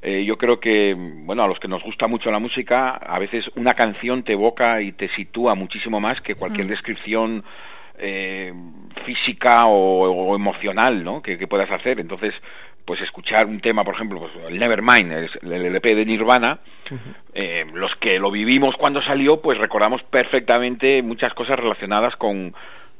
eh, 0.00 0.24
yo 0.24 0.38
creo 0.38 0.58
que, 0.58 0.94
bueno, 0.96 1.42
a 1.42 1.46
los 1.46 1.58
que 1.58 1.68
nos 1.68 1.82
gusta 1.82 2.06
mucho 2.06 2.30
la 2.30 2.38
música, 2.38 2.92
a 2.92 3.18
veces 3.18 3.44
una 3.54 3.72
canción 3.72 4.22
te 4.22 4.32
evoca 4.32 4.80
y 4.80 4.92
te 4.92 5.08
sitúa 5.10 5.54
muchísimo 5.54 6.00
más 6.00 6.18
que 6.22 6.36
cualquier 6.36 6.66
Mm. 6.66 6.70
descripción 6.70 7.44
eh, 7.98 8.52
física 9.04 9.66
o, 9.66 10.30
o 10.30 10.34
emocional, 10.34 11.04
¿no? 11.04 11.20
Que, 11.20 11.36
que 11.36 11.46
puedas 11.46 11.70
hacer. 11.70 12.00
Entonces, 12.00 12.34
pues 12.86 13.00
escuchar 13.02 13.44
un 13.46 13.60
tema, 13.60 13.84
por 13.84 13.94
ejemplo, 13.94 14.20
pues 14.20 14.32
el 14.48 14.58
Nevermind, 14.58 15.12
el, 15.12 15.52
el 15.52 15.66
LP 15.66 15.94
de 15.94 16.06
Nirvana, 16.06 16.60
eh, 17.34 17.66
los 17.74 17.94
que 17.96 18.18
lo 18.18 18.30
vivimos 18.30 18.74
cuando 18.76 19.02
salió, 19.02 19.42
pues 19.42 19.58
recordamos 19.58 20.02
perfectamente 20.04 21.02
muchas 21.02 21.32
cosas 21.34 21.58
relacionadas 21.58 22.16
con, 22.16 22.54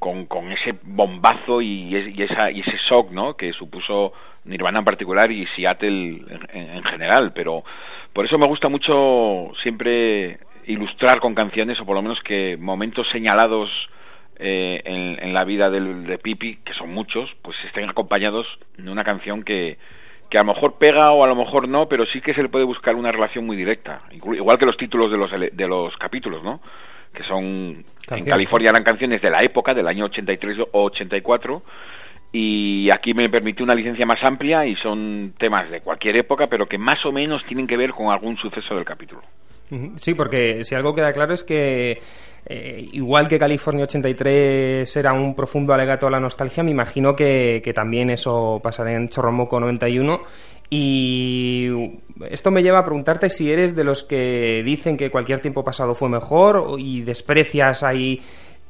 con, 0.05 0.27
con 0.27 0.53
ese 0.53 0.75
bombazo 0.83 1.63
y, 1.63 1.97
es- 1.97 2.15
y 2.15 2.23
esa, 2.25 2.51
y 2.51 2.61
ese 2.61 2.77
shock, 2.91 3.11
¿no? 3.11 3.39
Que 3.39 3.55
supuso 3.55 4.13
Nirvana 4.45 4.81
en 4.81 4.85
particular 4.85 5.33
y 5.33 5.47
Seattle 5.57 5.89
en, 6.29 6.41
en- 6.53 6.71
en 6.77 6.85
general. 6.85 7.33
Pero 7.35 7.65
por 8.13 8.27
eso 8.27 8.37
me 8.37 8.47
gusta 8.47 8.69
mucho 8.69 9.51
siempre 9.63 10.41
ilustrar 10.67 11.21
con 11.21 11.35
canciones 11.35 11.81
o 11.81 11.87
por 11.87 11.97
lo 11.97 12.03
menos 12.03 12.21
que 12.23 12.59
momentos 12.61 13.09
señalados 13.13 13.71
eh, 14.39 14.83
en, 15.23 15.33
la 15.33 15.45
vida 15.45 15.71
del, 15.71 16.05
de 16.07 16.19
Pipi, 16.19 16.57
que 16.67 16.75
son 16.75 16.93
muchos, 16.93 17.31
pues 17.41 17.57
estén 17.65 17.89
acompañados 17.89 18.47
de 18.77 18.91
una 18.91 19.05
canción 19.05 19.43
que, 19.43 19.79
que 20.29 20.37
a 20.37 20.43
lo 20.43 20.53
mejor 20.53 20.75
pega 20.79 21.13
o 21.13 21.25
a 21.25 21.29
lo 21.29 21.35
mejor 21.35 21.67
no, 21.67 21.89
pero 21.89 22.05
sí 22.05 22.21
que 22.21 22.35
se 22.35 22.43
le 22.43 22.51
puede 22.51 22.65
buscar 22.67 22.95
una 22.95 23.11
relación 23.11 23.47
muy 23.47 23.57
directa, 23.57 24.03
igual 24.11 24.59
que 24.59 24.67
los 24.67 24.77
títulos 24.77 25.11
de 25.11 25.17
los, 25.17 25.31
de 25.31 25.67
los 25.69 25.97
capítulos, 25.97 26.43
¿no? 26.43 26.61
Que 27.15 27.23
son, 27.23 27.85
en. 28.09 28.25
California 28.25 28.71
eran 28.71 28.83
canciones 28.83 29.23
de 29.23 29.31
la 29.31 29.41
época, 29.43 29.73
del 29.73 29.87
año 29.87 30.07
83 30.07 30.59
o 30.73 30.85
84, 30.85 31.63
y 32.33 32.89
aquí 32.93 33.15
me 33.15 33.29
permite 33.29 33.63
una 33.63 33.75
licencia 33.75 34.05
más 34.05 34.19
amplia 34.25 34.67
y 34.67 34.75
son 34.77 35.35
temas 35.39 35.71
de 35.71 35.81
cualquier 35.81 36.17
época, 36.17 36.49
pero 36.49 36.67
que 36.67 36.79
más 36.79 37.05
o 37.07 37.13
menos 37.13 37.45
tienen 37.47 37.67
que 37.67 37.77
ver 37.77 37.93
con 37.93 38.11
algún 38.11 38.37
suceso 38.37 38.75
del 38.75 38.85
capítulo. 38.85 39.23
Sí, 40.01 40.15
porque 40.15 40.65
si 40.65 40.75
algo 40.75 40.95
queda 40.95 41.13
claro 41.13 41.33
es 41.33 41.43
que 41.43 41.99
eh, 42.47 42.89
igual 42.93 43.27
que 43.29 43.39
California 43.39 43.85
83 43.85 44.97
era 44.97 45.13
un 45.13 45.35
profundo 45.35 45.73
alegato 45.73 46.07
a 46.07 46.11
la 46.11 46.21
nostalgia, 46.21 46.63
me 46.63 46.71
imagino 46.71 47.15
que, 47.17 47.63
que 47.65 47.73
también 47.73 48.11
eso 48.11 48.61
pasará 48.63 48.93
en 48.93 49.09
Chorromoco 49.09 49.59
91. 49.59 50.21
Y 50.71 51.69
esto 52.31 52.51
me 52.51 52.63
lleva 52.63 52.79
a 52.81 52.85
preguntarte 52.85 53.31
si 53.31 53.51
eres 53.51 53.75
de 53.77 53.85
los 53.85 54.03
que 54.05 54.63
dicen 54.65 54.97
que 54.97 55.11
cualquier 55.11 55.41
tiempo 55.41 55.63
pasado 55.65 55.95
fue 55.95 56.09
mejor 56.09 56.57
o- 56.57 56.79
y 56.79 57.03
desprecias 57.03 57.83
ahí 57.83 58.21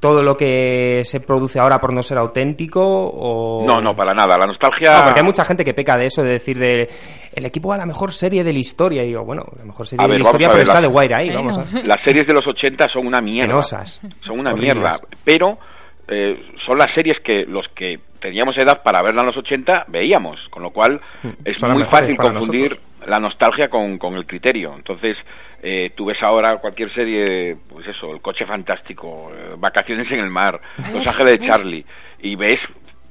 todo 0.01 0.23
lo 0.23 0.37
que 0.37 1.01
se 1.05 1.21
produce 1.21 1.59
ahora 1.59 1.79
por 1.81 1.91
no 1.95 2.03
ser 2.03 2.19
auténtico 2.19 2.83
o... 2.85 3.65
No, 3.67 3.77
no, 3.81 3.97
para 3.97 4.13
nada. 4.13 4.37
La 4.39 4.45
nostalgia... 4.47 4.99
No, 4.99 5.05
porque 5.05 5.21
hay 5.21 5.25
mucha 5.27 5.47
gente 5.47 5.65
que 5.65 5.73
peca 5.73 5.97
de 5.97 6.05
eso, 6.07 6.23
de 6.23 6.33
decir 6.33 6.59
de 6.59 6.91
el 7.33 7.47
equipo 7.47 7.73
a 7.73 7.79
la 7.79 7.87
mejor 7.87 8.13
serie 8.13 8.45
de 8.45 8.53
la 8.53 8.59
historia. 8.59 9.03
Y 9.03 9.07
digo, 9.09 9.25
bueno, 9.25 9.47
la 9.57 9.65
mejor 9.65 9.87
serie 9.87 10.05
A 10.05 10.07
de 10.07 10.13
ver, 10.13 10.21
la 10.21 10.25
vamos 10.25 10.35
historia, 10.35 10.47
a 10.49 10.51
pero 10.51 10.59
ver, 10.59 10.67
está 10.69 10.81
la- 10.83 10.89
de 10.89 10.95
Wire 10.95 11.15
ahí, 11.15 11.31
vamos 11.35 11.57
a 11.57 11.65
Las 11.87 12.05
series 12.05 12.27
de 12.27 12.35
los 12.35 12.47
80 12.47 12.87
son 12.93 13.07
una 13.07 13.21
mierda. 13.23 13.49
Penosas. 13.49 14.03
Son 14.27 14.39
una 14.41 14.51
Horribles. 14.53 14.75
mierda. 14.77 15.01
Pero 15.25 15.59
eh, 16.09 16.53
son 16.67 16.79
las 16.79 16.93
series 16.95 17.19
que 17.21 17.45
los 17.47 17.67
que 17.69 17.99
teníamos 18.21 18.57
edad 18.57 18.83
para 18.83 19.03
verla 19.03 19.21
en 19.21 19.27
los 19.27 19.37
80 19.37 19.87
veíamos. 19.89 20.39
Con 20.51 20.63
lo 20.63 20.71
cual 20.71 21.01
es 21.45 21.59
Son 21.59 21.71
las 21.71 21.79
muy 21.79 21.87
fácil 21.87 22.17
confundir 22.17 22.77
la 23.07 23.21
nostalgia 23.21 23.69
con, 23.69 23.99
con 23.99 24.15
el 24.15 24.27
criterio. 24.27 24.75
Entonces, 24.77 25.17
eh, 25.63 25.93
tú 25.95 26.07
ves 26.07 26.23
ahora 26.23 26.57
cualquier 26.59 26.93
serie, 26.93 27.57
pues 27.69 27.87
eso, 27.87 28.13
El 28.13 28.21
Coche 28.21 28.47
Fantástico, 28.47 29.33
eh, 29.35 29.55
Vacaciones 29.59 30.11
en 30.11 30.21
el 30.21 30.31
Mar, 30.31 30.61
Los 30.93 31.07
Ángeles 31.07 31.41
de 31.41 31.47
Charlie, 31.47 31.85
y 32.21 32.37
ves 32.37 32.61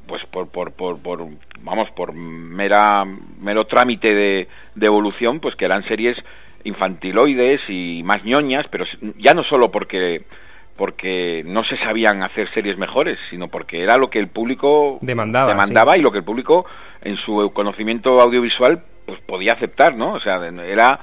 pues 0.05 0.23
por, 0.25 0.49
por, 0.49 0.73
por, 0.73 1.01
por 1.01 1.25
vamos 1.61 1.89
por 1.91 2.13
mera 2.13 3.05
mero 3.39 3.65
trámite 3.65 4.13
de, 4.13 4.47
de 4.75 4.85
evolución 4.85 5.39
pues 5.39 5.55
que 5.55 5.63
eran 5.63 5.83
series 5.85 6.17
infantiloides 6.65 7.61
y 7.69 8.03
más 8.03 8.23
ñoñas 8.25 8.65
pero 8.69 8.85
ya 9.17 9.33
no 9.33 9.43
solo 9.43 9.71
porque 9.71 10.23
porque 10.77 11.43
no 11.45 11.63
se 11.63 11.77
sabían 11.77 12.23
hacer 12.23 12.51
series 12.53 12.77
mejores 12.77 13.19
sino 13.29 13.47
porque 13.47 13.81
era 13.83 13.97
lo 13.97 14.09
que 14.09 14.19
el 14.19 14.27
público 14.29 14.97
Demandaba, 15.01 15.49
demandaba 15.49 15.93
sí. 15.93 15.99
y 15.99 16.03
lo 16.03 16.11
que 16.11 16.17
el 16.19 16.23
público 16.23 16.65
en 17.03 17.15
su 17.17 17.51
conocimiento 17.53 18.19
audiovisual 18.19 18.83
pues 19.05 19.19
podía 19.21 19.53
aceptar 19.53 19.95
no 19.95 20.13
o 20.13 20.19
sea 20.19 20.37
era 20.47 20.99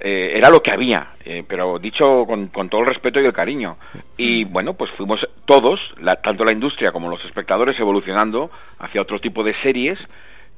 eh, 0.00 0.32
era 0.36 0.50
lo 0.50 0.60
que 0.60 0.70
había, 0.72 1.12
eh, 1.24 1.44
pero 1.48 1.78
dicho 1.78 2.26
con, 2.26 2.48
con 2.48 2.68
todo 2.68 2.82
el 2.82 2.88
respeto 2.88 3.20
y 3.20 3.24
el 3.24 3.32
cariño. 3.32 3.78
Y 4.18 4.44
bueno, 4.44 4.74
pues 4.74 4.90
fuimos 4.98 5.26
todos, 5.46 5.80
la- 5.98 6.16
tanto 6.16 6.44
la 6.44 6.52
industria 6.52 6.92
como 6.92 7.08
los 7.08 7.24
espectadores, 7.24 7.78
evolucionando 7.78 8.50
hacia 8.80 9.00
otro 9.00 9.18
tipo 9.20 9.42
de 9.42 9.54
series 9.62 9.98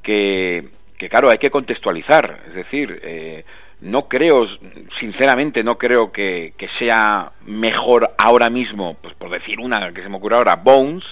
que, 0.02 0.68
que 0.98 1.08
claro, 1.08 1.30
hay 1.30 1.38
que 1.38 1.50
contextualizar. 1.50 2.40
Es 2.48 2.54
decir, 2.54 2.98
eh, 3.04 3.44
no 3.80 4.08
creo, 4.08 4.46
sinceramente, 4.98 5.62
no 5.62 5.76
creo 5.76 6.10
que, 6.12 6.54
que 6.56 6.68
sea 6.78 7.32
mejor 7.44 8.10
ahora 8.18 8.50
mismo, 8.50 8.96
pues 9.02 9.14
por 9.14 9.30
decir 9.30 9.60
una 9.60 9.92
que 9.92 10.02
se 10.02 10.08
me 10.08 10.16
ocurre 10.16 10.36
ahora, 10.36 10.56
Bones, 10.56 11.04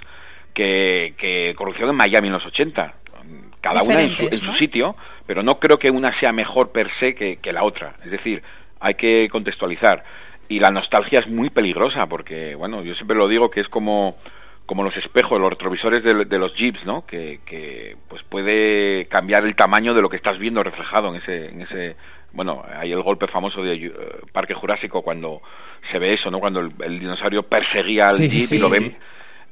que, 0.55 1.15
que 1.19 1.55
Corrupción 1.57 1.91
en 1.91 1.97
Miami 1.97 2.29
en 2.29 2.35
los 2.35 2.47
80 2.47 2.95
cada 3.65 3.83
una 3.83 4.03
en 4.03 4.15
su, 4.15 4.23
en 4.25 4.37
su 4.37 4.53
sitio, 4.55 4.95
pero 5.27 5.43
no 5.43 5.59
creo 5.59 5.79
que 5.79 5.91
una 5.91 6.19
sea 6.21 6.33
mejor 6.33 6.71
per 6.71 6.91
se 7.01 7.15
que, 7.15 7.37
que 7.37 7.51
la 7.51 7.65
otra. 7.65 7.95
Es 8.05 8.11
decir, 8.11 8.43
hay 8.79 8.95
que 8.95 9.29
contextualizar. 9.31 10.05
Y 10.49 10.59
la 10.59 10.71
nostalgia 10.71 11.21
es 11.21 11.29
muy 11.29 11.49
peligrosa 11.49 12.07
porque, 12.07 12.55
bueno, 12.55 12.83
yo 12.83 12.95
siempre 12.95 13.17
lo 13.17 13.27
digo 13.27 13.51
que 13.51 13.61
es 13.61 13.69
como, 13.69 14.17
como 14.67 14.83
los 14.83 14.95
espejos, 14.99 15.41
los 15.41 15.49
retrovisores 15.49 16.05
de, 16.05 16.27
de 16.27 16.39
los 16.39 16.55
jeeps, 16.55 16.85
¿no? 16.85 17.07
Que, 17.07 17.41
que 17.47 17.97
pues 18.09 18.23
puede 18.25 19.07
cambiar 19.07 19.47
el 19.47 19.57
tamaño 19.57 19.95
de 19.95 20.03
lo 20.03 20.11
que 20.11 20.17
estás 20.17 20.39
viendo 20.39 20.63
reflejado 20.63 21.09
en 21.09 21.23
ese, 21.23 21.49
en 21.49 21.63
ese 21.63 21.97
bueno, 22.35 22.63
hay 22.79 22.93
el 22.93 23.03
golpe 23.03 23.27
famoso 23.29 23.63
de 23.63 23.75
eh, 23.87 23.93
Parque 24.33 24.55
Jurásico 24.55 25.03
cuando 25.03 25.41
se 25.91 25.99
ve 25.99 26.15
eso, 26.15 26.31
¿no? 26.31 26.39
Cuando 26.41 26.61
el, 26.61 26.71
el 26.85 27.01
dinosaurio 27.01 27.43
perseguía 27.45 28.07
al 28.07 28.17
Sí, 28.17 28.29
jeep 28.29 28.45
sí, 28.47 28.57
y 28.57 28.59
lo 28.61 28.69
sí. 28.71 28.73
ven 28.81 28.97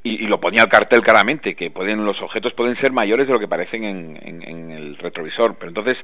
y, 0.04 0.24
y 0.24 0.26
lo 0.26 0.40
ponía 0.40 0.64
el 0.64 0.68
cartel 0.68 1.00
claramente, 1.00 1.54
que 1.54 1.70
pueden 1.70 2.04
los 2.04 2.20
objetos 2.20 2.52
pueden 2.54 2.76
ser 2.80 2.90
mayores 2.90 3.28
de 3.28 3.32
lo 3.34 3.38
que 3.38 3.46
parecen 3.46 3.84
en, 3.84 4.18
en- 4.20 4.42
en 4.42 4.70
el 4.72 4.96
retrovisor. 4.98 5.54
Pero 5.54 5.68
entonces 5.68 5.96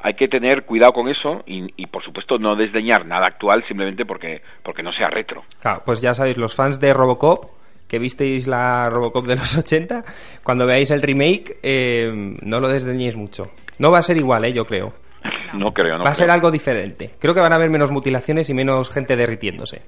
hay 0.00 0.14
que 0.14 0.28
tener 0.28 0.62
cuidado 0.64 0.92
con 0.92 1.08
eso 1.08 1.42
y, 1.46 1.66
y, 1.76 1.86
por 1.86 2.04
supuesto 2.04 2.38
no 2.38 2.54
desdeñar 2.54 3.04
nada 3.06 3.26
actual 3.26 3.64
simplemente 3.66 4.04
porque, 4.06 4.40
porque 4.62 4.84
no 4.84 4.92
sea 4.92 5.08
retro. 5.10 5.42
Claro, 5.60 5.82
pues 5.84 6.00
ya 6.00 6.14
sabéis, 6.14 6.38
los 6.38 6.54
fans 6.54 6.78
de 6.78 6.94
Robocop, 6.94 7.46
que 7.88 7.98
visteis 7.98 8.46
la 8.46 8.88
Robocop 8.88 9.26
de 9.26 9.34
los 9.34 9.56
80, 9.58 10.04
cuando 10.44 10.64
veáis 10.64 10.92
el 10.92 11.02
remake, 11.02 11.56
eh, 11.64 12.08
no 12.42 12.60
lo 12.60 12.68
desdeñéis 12.68 13.16
mucho. 13.16 13.50
No 13.80 13.90
va 13.90 13.98
a 13.98 14.02
ser 14.02 14.16
igual, 14.16 14.44
¿eh? 14.44 14.52
yo 14.52 14.64
creo. 14.64 14.92
No 15.54 15.72
creo, 15.72 15.98
no 15.98 16.04
va 16.04 16.10
a 16.10 16.14
ser 16.14 16.30
algo 16.30 16.50
diferente. 16.50 17.10
Creo 17.18 17.34
que 17.34 17.40
van 17.40 17.52
a 17.52 17.56
haber 17.56 17.70
menos 17.70 17.90
mutilaciones 17.90 18.48
y 18.50 18.54
menos 18.54 18.88
gente 18.88 19.16
derritiéndose. 19.16 19.82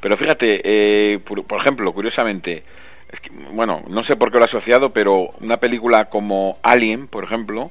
Pero 0.00 0.16
fíjate, 0.16 0.60
eh, 0.64 1.18
por, 1.20 1.44
por 1.46 1.60
ejemplo, 1.60 1.92
curiosamente, 1.92 2.64
es 3.10 3.20
que, 3.20 3.30
bueno, 3.52 3.82
no 3.88 4.02
sé 4.04 4.16
por 4.16 4.30
qué 4.30 4.38
lo 4.38 4.44
he 4.44 4.48
asociado, 4.48 4.90
pero 4.92 5.30
una 5.40 5.58
película 5.58 6.06
como 6.06 6.58
Alien, 6.62 7.06
por 7.06 7.24
ejemplo, 7.24 7.70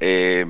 eh, 0.00 0.44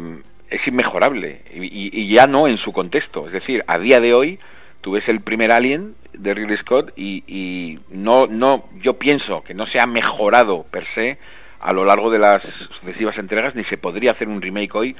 es 0.48 0.66
inmejorable 0.66 1.42
y 1.52 2.14
ya 2.14 2.26
no 2.26 2.48
en 2.48 2.58
su 2.58 2.72
contexto. 2.72 3.26
Es 3.26 3.32
decir, 3.32 3.62
a 3.66 3.78
día 3.78 4.00
de 4.00 4.14
hoy 4.14 4.38
tú 4.84 4.92
ves 4.92 5.08
el 5.08 5.20
primer 5.20 5.50
Alien 5.50 5.94
de 6.12 6.34
Ridley 6.34 6.58
Scott 6.58 6.92
y, 6.94 7.24
y 7.26 7.78
no, 7.88 8.26
no, 8.26 8.64
yo 8.82 8.98
pienso 8.98 9.42
que 9.42 9.54
no 9.54 9.66
se 9.66 9.78
ha 9.80 9.86
mejorado 9.86 10.66
per 10.70 10.84
se 10.94 11.16
a 11.58 11.72
lo 11.72 11.86
largo 11.86 12.10
de 12.10 12.18
las 12.18 12.42
sucesivas 12.80 13.16
entregas, 13.16 13.54
ni 13.54 13.64
se 13.64 13.78
podría 13.78 14.12
hacer 14.12 14.28
un 14.28 14.42
remake 14.42 14.74
hoy 14.74 14.94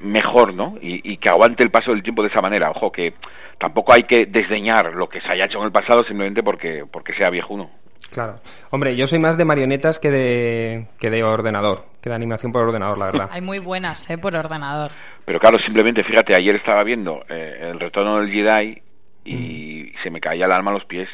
mejor, 0.00 0.54
¿no? 0.54 0.76
Y, 0.80 1.12
y 1.12 1.16
que 1.18 1.28
aguante 1.28 1.62
el 1.62 1.70
paso 1.70 1.90
del 1.92 2.02
tiempo 2.02 2.22
de 2.22 2.28
esa 2.28 2.40
manera. 2.40 2.70
Ojo, 2.70 2.90
que 2.92 3.14
tampoco 3.58 3.92
hay 3.92 4.04
que 4.04 4.26
desdeñar 4.26 4.92
lo 4.94 5.08
que 5.08 5.20
se 5.20 5.28
haya 5.30 5.46
hecho 5.46 5.58
en 5.58 5.64
el 5.64 5.72
pasado 5.72 6.04
simplemente 6.04 6.42
porque, 6.42 6.84
porque 6.90 7.14
sea 7.14 7.30
viejuno. 7.30 7.70
Claro. 8.12 8.36
Hombre, 8.70 8.94
yo 8.96 9.06
soy 9.06 9.18
más 9.18 9.36
de 9.38 9.44
marionetas 9.44 9.98
que 9.98 10.10
de, 10.10 10.86
que 11.00 11.10
de 11.10 11.24
ordenador, 11.24 11.84
que 12.02 12.10
de 12.10 12.14
animación 12.16 12.52
por 12.52 12.62
ordenador, 12.62 12.98
la 12.98 13.06
verdad. 13.06 13.28
Hay 13.32 13.40
muy 13.40 13.58
buenas, 13.58 14.08
¿eh? 14.10 14.18
Por 14.18 14.36
ordenador. 14.36 14.90
Pero 15.24 15.40
claro, 15.40 15.58
simplemente, 15.58 16.04
fíjate, 16.04 16.36
ayer 16.36 16.54
estaba 16.56 16.84
viendo 16.84 17.24
eh, 17.28 17.70
El 17.70 17.80
Retorno 17.80 18.18
del 18.20 18.30
Jedi 18.30 18.80
y 19.24 19.92
se 20.02 20.10
me 20.10 20.20
caía 20.20 20.44
el 20.44 20.52
alma 20.52 20.70
a 20.70 20.74
los 20.74 20.84
pies. 20.84 21.08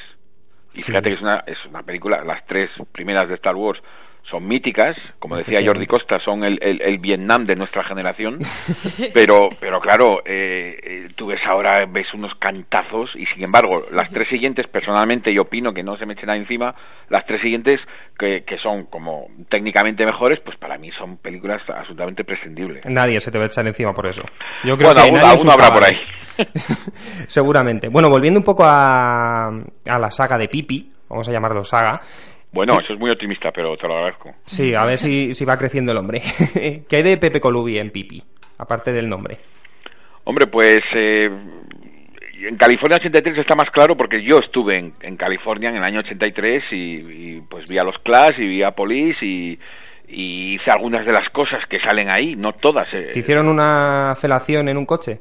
Y 0.74 0.80
Sí. 0.80 0.86
fíjate 0.86 1.10
que 1.10 1.14
es 1.16 1.22
una, 1.22 1.42
es 1.46 1.58
una 1.66 1.82
película, 1.82 2.22
las 2.24 2.44
tres 2.46 2.70
primeras 2.92 3.28
de 3.28 3.34
Star 3.36 3.54
Wars 3.54 3.80
son 4.24 4.46
míticas, 4.46 4.96
como 5.18 5.36
decía 5.36 5.60
Jordi 5.64 5.86
Costa, 5.86 6.20
son 6.20 6.44
el, 6.44 6.58
el, 6.62 6.80
el 6.82 6.98
Vietnam 6.98 7.46
de 7.46 7.56
nuestra 7.56 7.82
generación, 7.84 8.38
pero, 9.14 9.48
pero 9.58 9.80
claro, 9.80 10.20
eh, 10.24 10.78
eh, 10.82 11.08
tú 11.16 11.26
ves 11.26 11.40
ahora, 11.46 11.84
ves 11.86 12.06
unos 12.14 12.34
cantazos 12.36 13.10
y 13.16 13.26
sin 13.26 13.42
embargo, 13.44 13.82
las 13.90 14.10
tres 14.10 14.28
siguientes, 14.28 14.66
personalmente 14.68 15.32
yo 15.34 15.42
opino 15.42 15.72
que 15.74 15.82
no 15.82 15.96
se 15.96 16.06
me 16.06 16.12
echen 16.14 16.26
nada 16.26 16.38
encima, 16.38 16.74
las 17.08 17.26
tres 17.26 17.40
siguientes, 17.40 17.80
que, 18.18 18.44
que 18.44 18.58
son 18.58 18.84
como 18.86 19.26
técnicamente 19.48 20.04
mejores, 20.06 20.38
pues 20.44 20.56
para 20.58 20.78
mí 20.78 20.90
son 20.92 21.16
películas 21.16 21.62
absolutamente 21.68 22.22
prescindibles. 22.24 22.84
Nadie 22.86 23.18
se 23.20 23.30
te 23.32 23.38
va 23.38 23.44
a 23.44 23.46
echar 23.48 23.66
encima 23.66 23.92
por 23.92 24.06
eso. 24.06 24.22
Yo 24.64 24.76
creo 24.76 24.92
Bueno, 24.94 25.02
que 25.12 25.18
aún- 25.20 25.38
aún 25.38 25.50
habrá 25.50 25.72
por 25.72 25.80
cabal. 25.80 25.96
Seguramente. 27.26 27.88
Bueno, 27.88 28.08
volviendo 28.08 28.38
un 28.40 28.44
poco 28.44 28.64
a, 28.64 29.48
a 29.48 29.98
la 29.98 30.10
saga 30.10 30.38
de 30.38 30.48
Pipi, 30.48 30.92
vamos 31.08 31.28
a 31.28 31.32
llamarlo 31.32 31.64
saga. 31.64 32.00
Bueno, 32.52 32.80
eso 32.80 32.92
es 32.94 32.98
muy 32.98 33.10
optimista, 33.10 33.50
pero 33.52 33.76
te 33.76 33.86
lo 33.86 33.94
agradezco. 33.96 34.34
Sí, 34.46 34.74
a 34.74 34.84
ver 34.84 34.98
si, 34.98 35.34
si 35.34 35.44
va 35.44 35.56
creciendo 35.56 35.92
el 35.92 35.98
hombre. 35.98 36.20
¿Qué 36.88 36.96
hay 36.96 37.02
de 37.02 37.16
Pepe 37.16 37.40
Colubi 37.40 37.78
en 37.78 37.90
Pipi? 37.90 38.22
Aparte 38.58 38.92
del 38.92 39.08
nombre. 39.08 39.38
Hombre, 40.24 40.46
pues 40.48 40.78
eh, 40.94 41.30
en 42.48 42.56
California 42.56 42.96
83 42.98 43.38
está 43.38 43.54
más 43.54 43.70
claro 43.70 43.96
porque 43.96 44.22
yo 44.22 44.38
estuve 44.38 44.78
en, 44.78 44.92
en 45.00 45.16
California 45.16 45.70
en 45.70 45.76
el 45.76 45.84
año 45.84 46.00
83 46.00 46.64
y, 46.72 46.76
y, 46.76 47.40
pues 47.48 47.68
vi 47.70 47.78
a 47.78 47.84
los 47.84 47.96
Clash 47.98 48.38
y 48.38 48.46
vi 48.48 48.62
a 48.62 48.72
Police 48.72 49.24
y, 49.24 49.58
y 50.08 50.54
hice 50.54 50.70
algunas 50.70 51.06
de 51.06 51.12
las 51.12 51.28
cosas 51.30 51.64
que 51.68 51.78
salen 51.80 52.10
ahí, 52.10 52.34
no 52.36 52.52
todas. 52.52 52.88
eh. 52.92 53.10
¿Te 53.12 53.20
hicieron 53.20 53.48
una 53.48 54.14
felación 54.20 54.68
en 54.68 54.76
un 54.76 54.86
coche? 54.86 55.20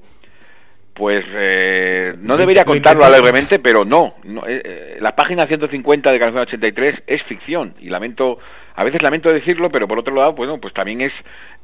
Pues 1.00 1.24
eh, 1.34 2.14
no 2.20 2.36
debería 2.36 2.66
contarlo 2.66 3.06
alegremente, 3.06 3.60
pero 3.60 3.86
no. 3.86 4.16
no, 4.26 4.46
eh, 4.46 4.62
eh, 4.66 4.98
la 5.00 5.16
página 5.16 5.48
150 5.48 6.12
de 6.12 6.20
California 6.20 6.44
83 6.46 7.04
es 7.08 7.24
ficción 7.24 7.74
y 7.80 7.88
lamento, 7.88 8.38
a 8.76 8.84
veces 8.84 9.02
lamento 9.02 9.30
decirlo, 9.32 9.70
pero 9.70 9.88
por 9.88 9.98
otro 9.98 10.14
lado, 10.14 10.34
bueno, 10.34 10.58
pues 10.60 10.74
también 10.74 11.00
es 11.00 11.14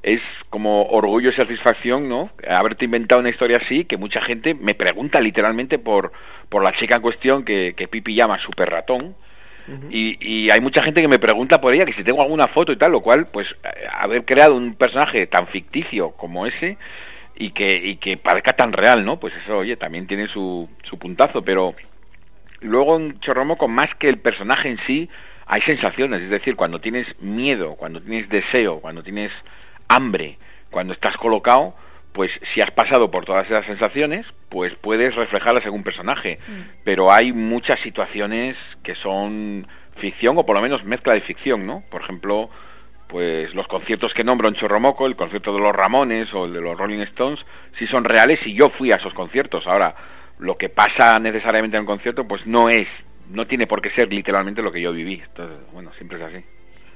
es 0.04 0.22
como 0.50 0.84
orgullo 0.84 1.32
y 1.32 1.34
satisfacción, 1.34 2.08
¿no? 2.08 2.30
Haberte 2.48 2.86
inventado 2.86 3.20
una 3.20 3.30
historia 3.30 3.58
así 3.58 3.84
que 3.84 3.98
mucha 3.98 4.22
gente 4.22 4.54
me 4.54 4.74
pregunta 4.74 5.20
literalmente 5.20 5.80
por 5.80 6.14
por 6.48 6.64
la 6.64 6.72
chica 6.72 6.96
en 6.96 7.02
cuestión 7.02 7.44
que, 7.44 7.74
que 7.76 7.90
Pipi 7.90 8.16
llama 8.16 8.40
super 8.40 8.70
ratón. 8.70 9.16
Y, 9.90 10.16
y 10.22 10.52
hay 10.52 10.62
mucha 10.62 10.84
gente 10.84 11.02
que 11.02 11.08
me 11.08 11.18
pregunta 11.18 11.60
por 11.60 11.74
ella 11.74 11.86
que 11.86 11.94
si 11.94 12.04
tengo 12.04 12.22
alguna 12.22 12.48
foto 12.50 12.72
y 12.72 12.78
tal, 12.78 12.92
lo 12.92 13.02
cual, 13.02 13.30
pues, 13.34 13.48
eh, 13.64 13.88
haber 13.92 14.24
creado 14.24 14.56
un 14.56 14.76
personaje 14.76 15.26
tan 15.26 15.48
ficticio 15.48 16.12
como 16.12 16.46
ese 16.46 16.78
y 17.36 17.52
que, 17.52 17.76
y 17.76 17.98
que 17.98 18.18
parezca 18.18 18.54
tan 18.54 18.72
real, 18.72 19.06
¿no? 19.06 19.20
Pues 19.20 19.34
eso, 19.44 19.58
oye, 19.58 19.76
también 19.78 20.08
tiene 20.08 20.28
su, 20.28 20.70
su 20.84 20.98
puntazo, 20.98 21.42
pero 21.44 21.76
luego 22.62 22.98
en 22.98 23.20
Chorromoco, 23.20 23.68
más 23.68 23.94
que 24.00 24.10
el 24.10 24.20
personaje 24.20 24.70
en 24.70 24.78
sí, 24.88 25.10
hay 25.46 25.62
sensaciones, 25.62 26.22
es 26.22 26.30
decir, 26.30 26.56
cuando 26.56 26.80
tienes 26.80 27.08
miedo, 27.22 27.76
cuando 27.76 28.02
tienes 28.02 28.28
deseo, 28.30 28.80
cuando 28.80 29.04
tienes 29.04 29.32
hambre, 29.88 30.38
cuando 30.72 30.94
estás 30.94 31.16
colocado, 31.18 31.76
pues 32.14 32.32
si 32.54 32.62
has 32.62 32.72
pasado 32.72 33.12
por 33.12 33.26
todas 33.26 33.46
esas 33.46 33.66
sensaciones, 33.66 34.26
pues 34.50 34.74
puedes 34.76 35.14
reflejarlas 35.16 35.66
en 35.66 35.74
un 35.74 35.84
personaje. 35.84 36.38
Pero 36.86 37.12
hay 37.12 37.34
muchas 37.34 37.80
situaciones 37.82 38.56
que 38.84 38.96
son 38.96 39.68
ficción 39.98 40.38
o 40.38 40.46
por 40.46 40.56
lo 40.56 40.62
menos 40.62 40.84
mezcla 40.86 41.14
de 41.14 41.22
ficción, 41.22 41.68
¿no? 41.68 41.84
Por 41.92 42.02
ejemplo, 42.02 42.50
pues 43.08 43.54
los 43.54 43.68
conciertos 43.68 44.14
que 44.14 44.24
nombro 44.24 44.48
en 44.48 44.56
Chorromoco, 44.56 45.06
el 45.06 45.16
concierto 45.16 45.54
de 45.54 45.60
los 45.60 45.76
Ramones 45.76 46.34
o 46.34 46.46
el 46.46 46.54
de 46.54 46.62
los 46.62 46.78
Rolling 46.78 47.02
Stones, 47.02 47.40
sí 47.78 47.88
son 47.88 48.04
reales 48.04 48.40
y 48.46 48.54
yo 48.54 48.70
fui 48.78 48.92
a 48.92 48.98
esos 48.98 49.14
conciertos. 49.14 49.66
Ahora, 49.68 49.96
lo 50.40 50.56
que 50.56 50.70
pasa 50.70 51.20
necesariamente 51.20 51.78
en 51.78 51.82
el 51.82 51.88
concierto, 51.88 52.28
pues 52.28 52.46
no 52.46 52.70
es, 52.70 52.88
no 53.30 53.46
tiene 53.46 53.68
por 53.68 53.82
qué 53.82 53.92
ser 53.92 54.12
literalmente 54.12 54.62
lo 54.62 54.72
que 54.72 54.82
yo 54.82 54.92
viví. 54.92 55.22
Entonces, 55.26 55.58
bueno, 55.72 55.92
siempre 55.98 56.18
es 56.18 56.24
así. 56.24 56.46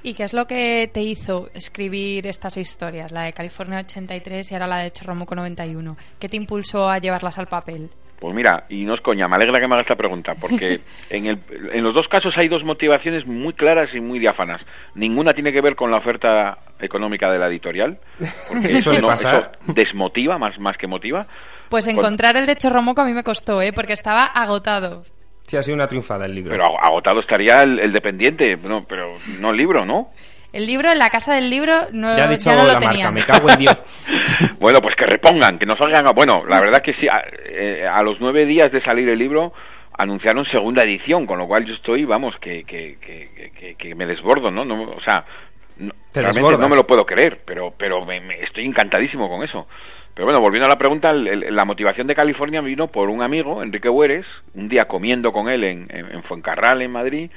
¿Y 0.02 0.14
qué 0.14 0.24
es 0.24 0.34
lo 0.34 0.48
que 0.48 0.90
te 0.94 1.02
hizo 1.02 1.50
escribir 1.54 2.26
estas 2.26 2.56
historias, 2.56 3.12
la 3.12 3.24
de 3.24 3.34
California 3.34 3.80
83 3.80 4.50
y 4.50 4.56
ahora 4.56 4.68
la 4.68 4.78
de 4.78 4.92
Chorromoco 4.92 5.36
91? 5.36 5.98
¿Qué 6.18 6.30
te 6.30 6.38
impulsó 6.38 6.90
a 6.90 7.00
llevarlas 7.00 7.38
al 7.38 7.48
papel? 7.48 7.90
Pues 8.20 8.36
mira, 8.36 8.66
y 8.68 8.84
no 8.84 8.96
es 8.96 9.02
coña, 9.02 9.28
me 9.30 9.36
alegra 9.38 9.62
que 9.62 9.68
me 9.68 9.76
haga 9.76 9.84
esta 9.84 9.96
pregunta, 9.96 10.34
porque 10.40 10.82
en, 11.10 11.26
el, 11.28 11.40
en 11.72 11.84
los 11.84 11.94
dos 11.94 12.08
casos 12.10 12.34
hay 12.38 12.50
dos 12.50 12.64
motivaciones 12.66 13.26
muy 13.26 13.54
claras 13.54 13.90
y 13.94 14.02
muy 14.02 14.20
diáfanas. 14.20 14.62
Ninguna 14.96 15.34
tiene 15.34 15.54
que 15.54 15.62
ver 15.62 15.76
con 15.78 15.90
la 15.90 15.98
oferta 15.98 16.58
económica 16.82 17.32
de 17.32 17.40
la 17.40 17.48
editorial, 17.48 17.98
porque 18.50 18.68
eso, 18.78 18.92
no, 19.00 19.12
eso 19.14 19.48
desmotiva 19.68 20.38
más, 20.38 20.60
más 20.60 20.78
que 20.78 20.88
motiva. 20.88 21.28
Pues 21.70 21.86
Con- 21.86 21.96
encontrar 21.96 22.36
el 22.36 22.46
de 22.46 22.56
Chorromoco 22.58 23.02
a 23.02 23.06
mí 23.06 23.14
me 23.14 23.24
costó, 23.24 23.62
¿eh? 23.62 23.72
Porque 23.74 23.94
estaba 23.94 24.24
agotado. 24.26 25.04
Sí, 25.44 25.56
ha 25.58 25.64
sido 25.64 25.76
una 25.76 25.88
triunfada 25.88 26.26
el 26.26 26.36
libro. 26.36 26.52
Pero 26.52 26.66
ag- 26.66 26.80
agotado 26.82 27.22
estaría 27.22 27.64
el, 27.64 27.80
el 27.80 27.94
dependiente, 27.94 28.58
no, 28.58 28.84
pero 28.84 29.14
no 29.40 29.52
el 29.52 29.58
libro, 29.58 29.86
¿no? 29.86 30.10
El 30.52 30.66
libro, 30.66 30.92
en 30.92 30.98
la 30.98 31.10
casa 31.10 31.34
del 31.36 31.50
libro, 31.50 31.74
no, 31.92 32.18
ya 32.18 32.24
ha 32.24 32.28
dicho 32.28 32.50
no 32.50 32.64
lo 32.64 32.68
la 32.68 32.74
marca, 32.74 32.90
tenían. 32.90 33.14
me 33.14 33.24
cago 33.26 33.50
en 33.50 33.58
Dios. 33.60 33.82
Bueno, 34.60 34.82
pues 34.82 34.96
que 34.96 35.06
repongan, 35.06 35.58
que 35.58 35.66
no 35.66 35.76
salgan. 35.78 36.08
a- 36.08 36.12
Bueno, 36.12 36.44
la 36.48 36.60
verdad 36.60 36.82
que 36.82 36.94
sí, 36.96 37.08
a, 37.08 37.24
eh, 37.46 37.88
a 37.88 38.02
los 38.04 38.20
nueve 38.20 38.46
días 38.46 38.72
de 38.72 38.82
salir 38.82 39.08
el 39.10 39.18
libro 39.20 39.54
anunciaron 39.98 40.46
segunda 40.46 40.84
edición, 40.84 41.26
con 41.26 41.38
lo 41.40 41.48
cual 41.48 41.66
yo 41.66 41.74
estoy, 41.74 42.06
vamos, 42.06 42.34
que, 42.42 42.64
que, 42.64 42.98
que, 43.02 43.52
que- 43.58 43.76
que 43.76 43.96
me 43.96 44.06
desbordo, 44.06 44.50
¿no? 44.50 44.64
no 44.66 44.84
o 44.84 45.02
sea, 45.02 45.26
no- 45.78 45.94
Te 46.12 46.22
realmente 46.22 46.40
desbordas. 46.40 46.60
no 46.60 46.70
me 46.70 46.76
lo 46.78 46.88
puedo 46.88 47.06
creer, 47.06 47.42
pero, 47.46 47.74
pero 47.78 48.06
me, 48.06 48.20
me- 48.22 48.42
estoy 48.42 48.66
encantadísimo 48.66 49.28
con 49.28 49.44
eso. 49.44 49.68
Pero 50.14 50.26
bueno, 50.26 50.42
volviendo 50.42 50.68
a 50.68 50.70
la 50.72 50.78
pregunta, 50.78 51.12
el- 51.12 51.28
el- 51.28 51.56
la 51.56 51.66
motivación 51.66 52.08
de 52.08 52.16
California 52.16 52.62
vino 52.62 52.88
por 52.88 53.10
un 53.10 53.22
amigo, 53.22 53.62
Enrique 53.62 53.90
Hueres, 53.90 54.26
un 54.56 54.68
día 54.68 54.86
comiendo 54.86 55.32
con 55.32 55.48
él 55.50 55.64
en, 55.64 55.88
en, 55.90 56.12
en 56.12 56.24
Fuencarral, 56.24 56.82
en 56.82 56.92
Madrid, 56.92 57.30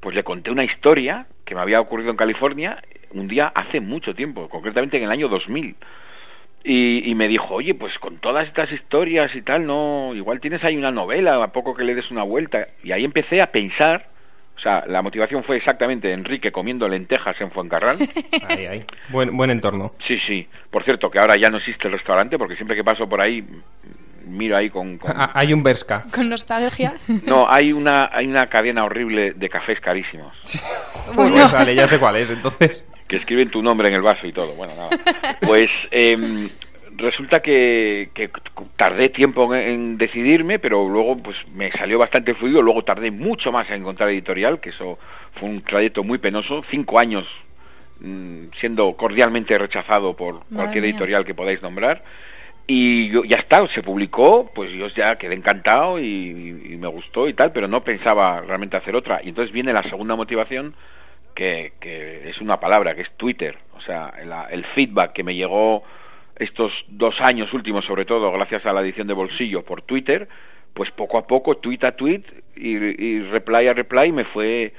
pues 0.00 0.14
le 0.14 0.24
conté 0.24 0.50
una 0.50 0.64
historia 0.64 1.26
que 1.44 1.54
me 1.54 1.60
había 1.60 1.80
ocurrido 1.80 2.10
en 2.10 2.16
California 2.16 2.82
un 3.12 3.28
día 3.28 3.50
hace 3.54 3.80
mucho 3.80 4.14
tiempo, 4.14 4.48
concretamente 4.48 4.96
en 4.96 5.04
el 5.04 5.10
año 5.10 5.28
2000. 5.28 5.74
Y, 6.64 7.10
y 7.10 7.14
me 7.14 7.28
dijo, 7.28 7.54
oye, 7.54 7.74
pues 7.74 7.96
con 7.98 8.18
todas 8.18 8.46
estas 8.46 8.70
historias 8.72 9.34
y 9.34 9.42
tal, 9.42 9.64
no, 9.64 10.12
igual 10.14 10.40
tienes 10.40 10.62
ahí 10.64 10.76
una 10.76 10.90
novela, 10.90 11.42
a 11.42 11.52
poco 11.52 11.74
que 11.74 11.84
le 11.84 11.94
des 11.94 12.10
una 12.10 12.24
vuelta. 12.24 12.68
Y 12.82 12.92
ahí 12.92 13.04
empecé 13.04 13.40
a 13.40 13.50
pensar, 13.50 14.08
o 14.56 14.60
sea, 14.60 14.84
la 14.86 15.00
motivación 15.02 15.44
fue 15.44 15.56
exactamente 15.56 16.12
Enrique 16.12 16.50
comiendo 16.50 16.88
lentejas 16.88 17.40
en 17.40 17.50
Fuencarral. 17.52 17.96
Ahí, 18.48 18.66
ahí. 18.66 18.84
Buen, 19.08 19.36
buen 19.36 19.50
entorno. 19.50 19.92
Sí, 20.00 20.18
sí. 20.18 20.48
Por 20.70 20.84
cierto, 20.84 21.10
que 21.10 21.18
ahora 21.18 21.36
ya 21.36 21.48
no 21.48 21.58
existe 21.58 21.86
el 21.86 21.92
restaurante, 21.92 22.36
porque 22.38 22.56
siempre 22.56 22.76
que 22.76 22.82
paso 22.82 23.08
por 23.08 23.20
ahí, 23.20 23.44
miro 24.28 24.56
ahí 24.56 24.70
con... 24.70 24.98
con- 24.98 25.10
Ah, 25.16 25.30
hay 25.34 25.52
un 25.52 25.62
Berska. 25.62 26.04
Con 26.14 26.28
nostalgia. 26.28 26.94
No, 27.26 27.46
hay 27.50 27.72
una, 27.72 28.10
hay 28.12 28.26
una 28.26 28.46
cadena 28.48 28.84
horrible 28.84 29.32
de 29.32 29.48
cafés 29.48 29.80
carísimos. 29.80 30.32
Bueno. 31.14 31.36
Pues 31.36 31.52
vale, 31.52 31.74
ya 31.74 31.86
sé 31.88 31.98
cuál 31.98 32.16
es, 32.16 32.30
entonces. 32.30 32.84
que 33.08 33.16
escriben 33.16 33.48
tu 33.50 33.62
nombre 33.62 33.88
en 33.88 33.94
el 33.94 34.02
vaso 34.02 34.26
y 34.26 34.32
todo. 34.32 34.54
Bueno, 34.54 34.74
nada. 34.76 34.90
Pues 35.40 35.70
em, 35.90 36.48
resulta 36.98 37.40
que, 37.40 38.10
que 38.12 38.28
tardé 38.76 39.08
tiempo 39.08 39.54
en, 39.54 39.60
en 39.70 39.98
decidirme, 39.98 40.58
pero 40.58 40.86
luego 40.86 41.16
pues 41.16 41.36
me 41.54 41.70
salió 41.72 41.98
bastante 41.98 42.34
fluido. 42.34 42.60
Luego 42.60 42.84
tardé 42.84 43.10
mucho 43.10 43.50
más 43.50 43.68
en 43.70 43.76
encontrar 43.76 44.10
editorial, 44.10 44.60
que 44.60 44.68
eso 44.70 44.98
fue 45.40 45.48
un 45.48 45.62
trayecto 45.62 46.04
muy 46.04 46.18
penoso. 46.18 46.62
Cinco 46.70 46.98
años 47.00 47.26
mm, 48.00 48.48
siendo 48.60 48.92
cordialmente 48.94 49.56
rechazado 49.56 50.14
por 50.14 50.44
cualquier 50.54 50.82
mía. 50.82 50.90
editorial 50.90 51.24
que 51.24 51.34
podáis 51.34 51.62
nombrar. 51.62 52.02
Y 52.70 53.08
yo, 53.08 53.24
ya 53.24 53.38
está, 53.38 53.66
se 53.68 53.82
publicó, 53.82 54.50
pues 54.54 54.70
yo 54.72 54.88
ya 54.88 55.16
quedé 55.16 55.34
encantado 55.34 55.98
y, 55.98 56.76
me 56.78 56.86
gustó 56.86 57.26
y 57.26 57.32
tal, 57.32 57.50
pero 57.50 57.66
no 57.66 57.82
pensaba 57.82 58.42
realmente 58.42 58.76
hacer 58.76 58.94
otra. 58.94 59.20
Y 59.24 59.30
entonces 59.30 59.52
viene 59.52 59.72
la 59.72 59.82
segunda 59.84 60.14
motivación, 60.14 60.74
que, 61.34 61.72
que 61.80 62.28
es 62.28 62.38
una 62.40 62.60
palabra, 62.60 62.94
que 62.94 63.02
es 63.02 63.10
Twitter. 63.16 63.56
O 63.74 63.80
sea, 63.80 64.12
el 64.50 64.64
feedback 64.74 65.12
que 65.12 65.24
me 65.24 65.34
llegó 65.34 65.82
estos 66.36 66.70
dos 66.88 67.18
años 67.20 67.52
últimos, 67.54 67.86
sobre 67.86 68.04
todo 68.04 68.30
gracias 68.32 68.66
a 68.66 68.72
la 68.74 68.82
edición 68.82 69.06
de 69.08 69.14
bolsillo 69.14 69.64
por 69.64 69.82
Twitter, 69.82 70.28
pues 70.74 70.90
poco 70.90 71.16
a 71.16 71.26
poco, 71.26 71.56
tweet 71.56 71.80
a 71.82 71.92
tweet 71.92 72.22
y, 72.54 72.76
y 72.76 73.22
reply 73.22 73.66
a 73.66 73.72
reply, 73.72 74.12
me 74.12 74.24
fue 74.26 74.74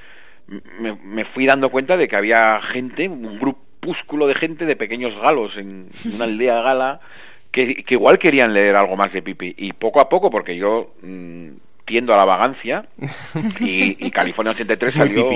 me, 0.79 0.93
me 0.95 1.25
fui 1.25 1.45
dando 1.45 1.69
cuenta 1.69 1.97
de 1.97 2.07
que 2.07 2.15
había 2.15 2.61
gente, 2.71 3.07
un 3.07 3.39
grupúsculo 3.39 4.27
de 4.27 4.35
gente, 4.35 4.65
de 4.65 4.75
pequeños 4.75 5.15
galos 5.19 5.55
en 5.57 5.87
una 6.15 6.25
aldea 6.25 6.61
gala, 6.61 6.99
que, 7.51 7.83
que 7.83 7.93
igual 7.95 8.19
querían 8.19 8.53
leer 8.53 8.75
algo 8.75 8.95
más 8.95 9.11
de 9.11 9.21
Pipi. 9.21 9.55
Y 9.57 9.73
poco 9.73 9.99
a 9.99 10.09
poco, 10.09 10.29
porque 10.29 10.55
yo 10.55 10.93
mm, 11.01 11.49
tiendo 11.85 12.13
a 12.13 12.17
la 12.17 12.25
vagancia, 12.25 12.85
y, 13.59 14.05
y 14.05 14.11
California 14.11 14.51
83 14.51 14.95
Muy 14.95 15.05
salió, 15.05 15.29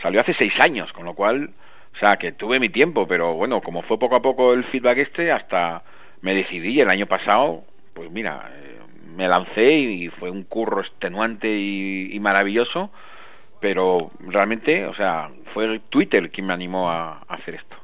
salió 0.00 0.20
hace 0.20 0.34
seis 0.34 0.52
años, 0.60 0.92
con 0.92 1.04
lo 1.04 1.14
cual, 1.14 1.50
o 1.94 1.98
sea, 1.98 2.16
que 2.16 2.32
tuve 2.32 2.58
mi 2.58 2.70
tiempo, 2.70 3.06
pero 3.06 3.34
bueno, 3.34 3.60
como 3.60 3.82
fue 3.82 3.98
poco 3.98 4.16
a 4.16 4.22
poco 4.22 4.52
el 4.52 4.64
feedback 4.64 4.98
este, 4.98 5.30
hasta 5.30 5.82
me 6.22 6.34
decidí 6.34 6.80
el 6.80 6.88
año 6.88 7.06
pasado, 7.06 7.64
pues 7.92 8.10
mira, 8.10 8.50
eh, 8.54 8.78
me 9.14 9.28
lancé 9.28 9.72
y 9.72 10.08
fue 10.08 10.30
un 10.30 10.44
curro 10.44 10.80
extenuante 10.80 11.48
y, 11.48 12.14
y 12.14 12.20
maravilloso, 12.20 12.90
pero 13.60 14.10
realmente, 14.20 14.86
o 14.86 14.94
sea, 14.94 15.28
fue 15.52 15.80
Twitter 15.90 16.30
quien 16.30 16.46
me 16.46 16.54
animó 16.54 16.90
a, 16.90 17.22
a 17.28 17.34
hacer 17.34 17.56
esto. 17.56 17.76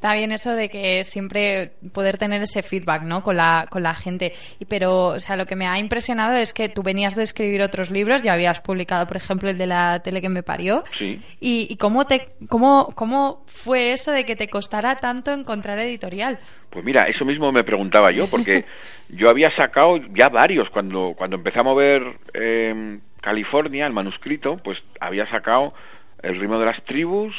Está 0.00 0.14
bien 0.14 0.32
eso 0.32 0.54
de 0.54 0.70
que 0.70 1.04
siempre 1.04 1.72
poder 1.92 2.16
tener 2.16 2.40
ese 2.40 2.62
feedback, 2.62 3.02
¿no? 3.02 3.22
Con 3.22 3.36
la, 3.36 3.66
con 3.68 3.82
la 3.82 3.94
gente. 3.94 4.32
Y, 4.58 4.64
pero, 4.64 5.08
o 5.08 5.20
sea, 5.20 5.36
lo 5.36 5.44
que 5.44 5.56
me 5.56 5.66
ha 5.66 5.78
impresionado 5.78 6.38
es 6.38 6.54
que 6.54 6.70
tú 6.70 6.82
venías 6.82 7.16
de 7.16 7.22
escribir 7.22 7.60
otros 7.60 7.90
libros, 7.90 8.22
ya 8.22 8.32
habías 8.32 8.62
publicado, 8.62 9.06
por 9.06 9.18
ejemplo, 9.18 9.50
el 9.50 9.58
de 9.58 9.66
la 9.66 10.00
tele 10.00 10.22
que 10.22 10.30
me 10.30 10.42
parió. 10.42 10.84
Sí. 10.92 11.20
¿Y, 11.38 11.66
y 11.68 11.76
cómo, 11.76 12.06
te, 12.06 12.30
cómo, 12.48 12.94
cómo 12.94 13.44
fue 13.44 13.92
eso 13.92 14.10
de 14.10 14.24
que 14.24 14.36
te 14.36 14.48
costara 14.48 14.96
tanto 14.96 15.34
encontrar 15.34 15.78
editorial? 15.80 16.38
Pues 16.70 16.82
mira, 16.82 17.06
eso 17.06 17.26
mismo 17.26 17.52
me 17.52 17.62
preguntaba 17.62 18.10
yo, 18.10 18.26
porque 18.26 18.64
yo 19.10 19.28
había 19.28 19.54
sacado 19.54 19.98
ya 20.16 20.30
varios 20.30 20.70
cuando, 20.70 21.12
cuando 21.14 21.36
empecé 21.36 21.58
a 21.58 21.64
mover 21.64 22.02
eh, 22.32 23.00
California, 23.20 23.86
el 23.86 23.92
manuscrito, 23.92 24.56
pues 24.64 24.78
había 24.98 25.28
sacado 25.30 25.74
El 26.22 26.40
ritmo 26.40 26.58
de 26.58 26.64
las 26.64 26.82
tribus, 26.84 27.34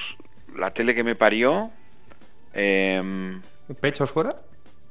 La 0.56 0.69
tele 0.69 0.93
que 0.93 1.04
me 1.04 1.15
parió. 1.15 1.71
Eh, 2.54 3.40
¿Pechos 3.80 4.12
fuera? 4.12 4.36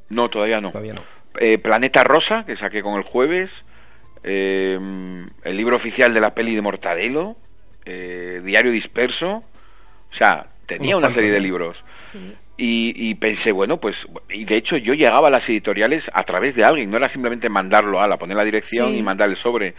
no, 0.09 0.29
todavía 0.29 0.61
no. 0.61 0.71
Todavía 0.71 0.95
no. 0.95 1.03
Eh, 1.39 1.59
Planeta 1.59 2.03
Rosa, 2.05 2.45
que 2.47 2.57
saqué 2.57 2.83
con 2.83 2.97
el 2.97 3.05
jueves. 3.05 3.51
eh, 4.23 4.79
el 5.45 5.57
libro 5.57 5.77
oficial 5.77 6.13
de 6.13 6.21
la 6.21 6.35
peli 6.35 6.55
de 6.55 6.61
Mortadelo. 6.63 7.37
eh, 7.87 8.41
Diario 8.45 8.71
Disperso. 8.73 9.37
O 9.37 10.15
sea, 10.19 10.47
tenía 10.67 10.97
una 10.97 11.13
serie 11.15 11.31
de 11.33 11.41
libros. 11.41 11.77
Sí. 11.95 12.35
Y, 12.59 13.11
y 13.11 13.15
pensé, 13.15 13.53
bueno, 13.53 13.79
pues, 13.79 13.97
y 14.29 14.45
de 14.45 14.57
hecho 14.59 14.77
yo 14.77 14.93
llegaba 14.93 15.29
a 15.29 15.31
las 15.31 15.49
editoriales 15.49 16.05
a 16.13 16.25
través 16.25 16.55
de 16.55 16.63
alguien, 16.65 16.91
no 16.91 16.99
era 16.99 17.11
simplemente 17.11 17.49
mandarlo 17.49 18.01
a 18.03 18.07
la, 18.09 18.19
poner 18.19 18.37
la 18.37 18.45
dirección 18.45 18.91
Sí. 18.91 18.99
y 18.99 19.03
mandar 19.03 19.31
el 19.31 19.37
sobre 19.39 19.75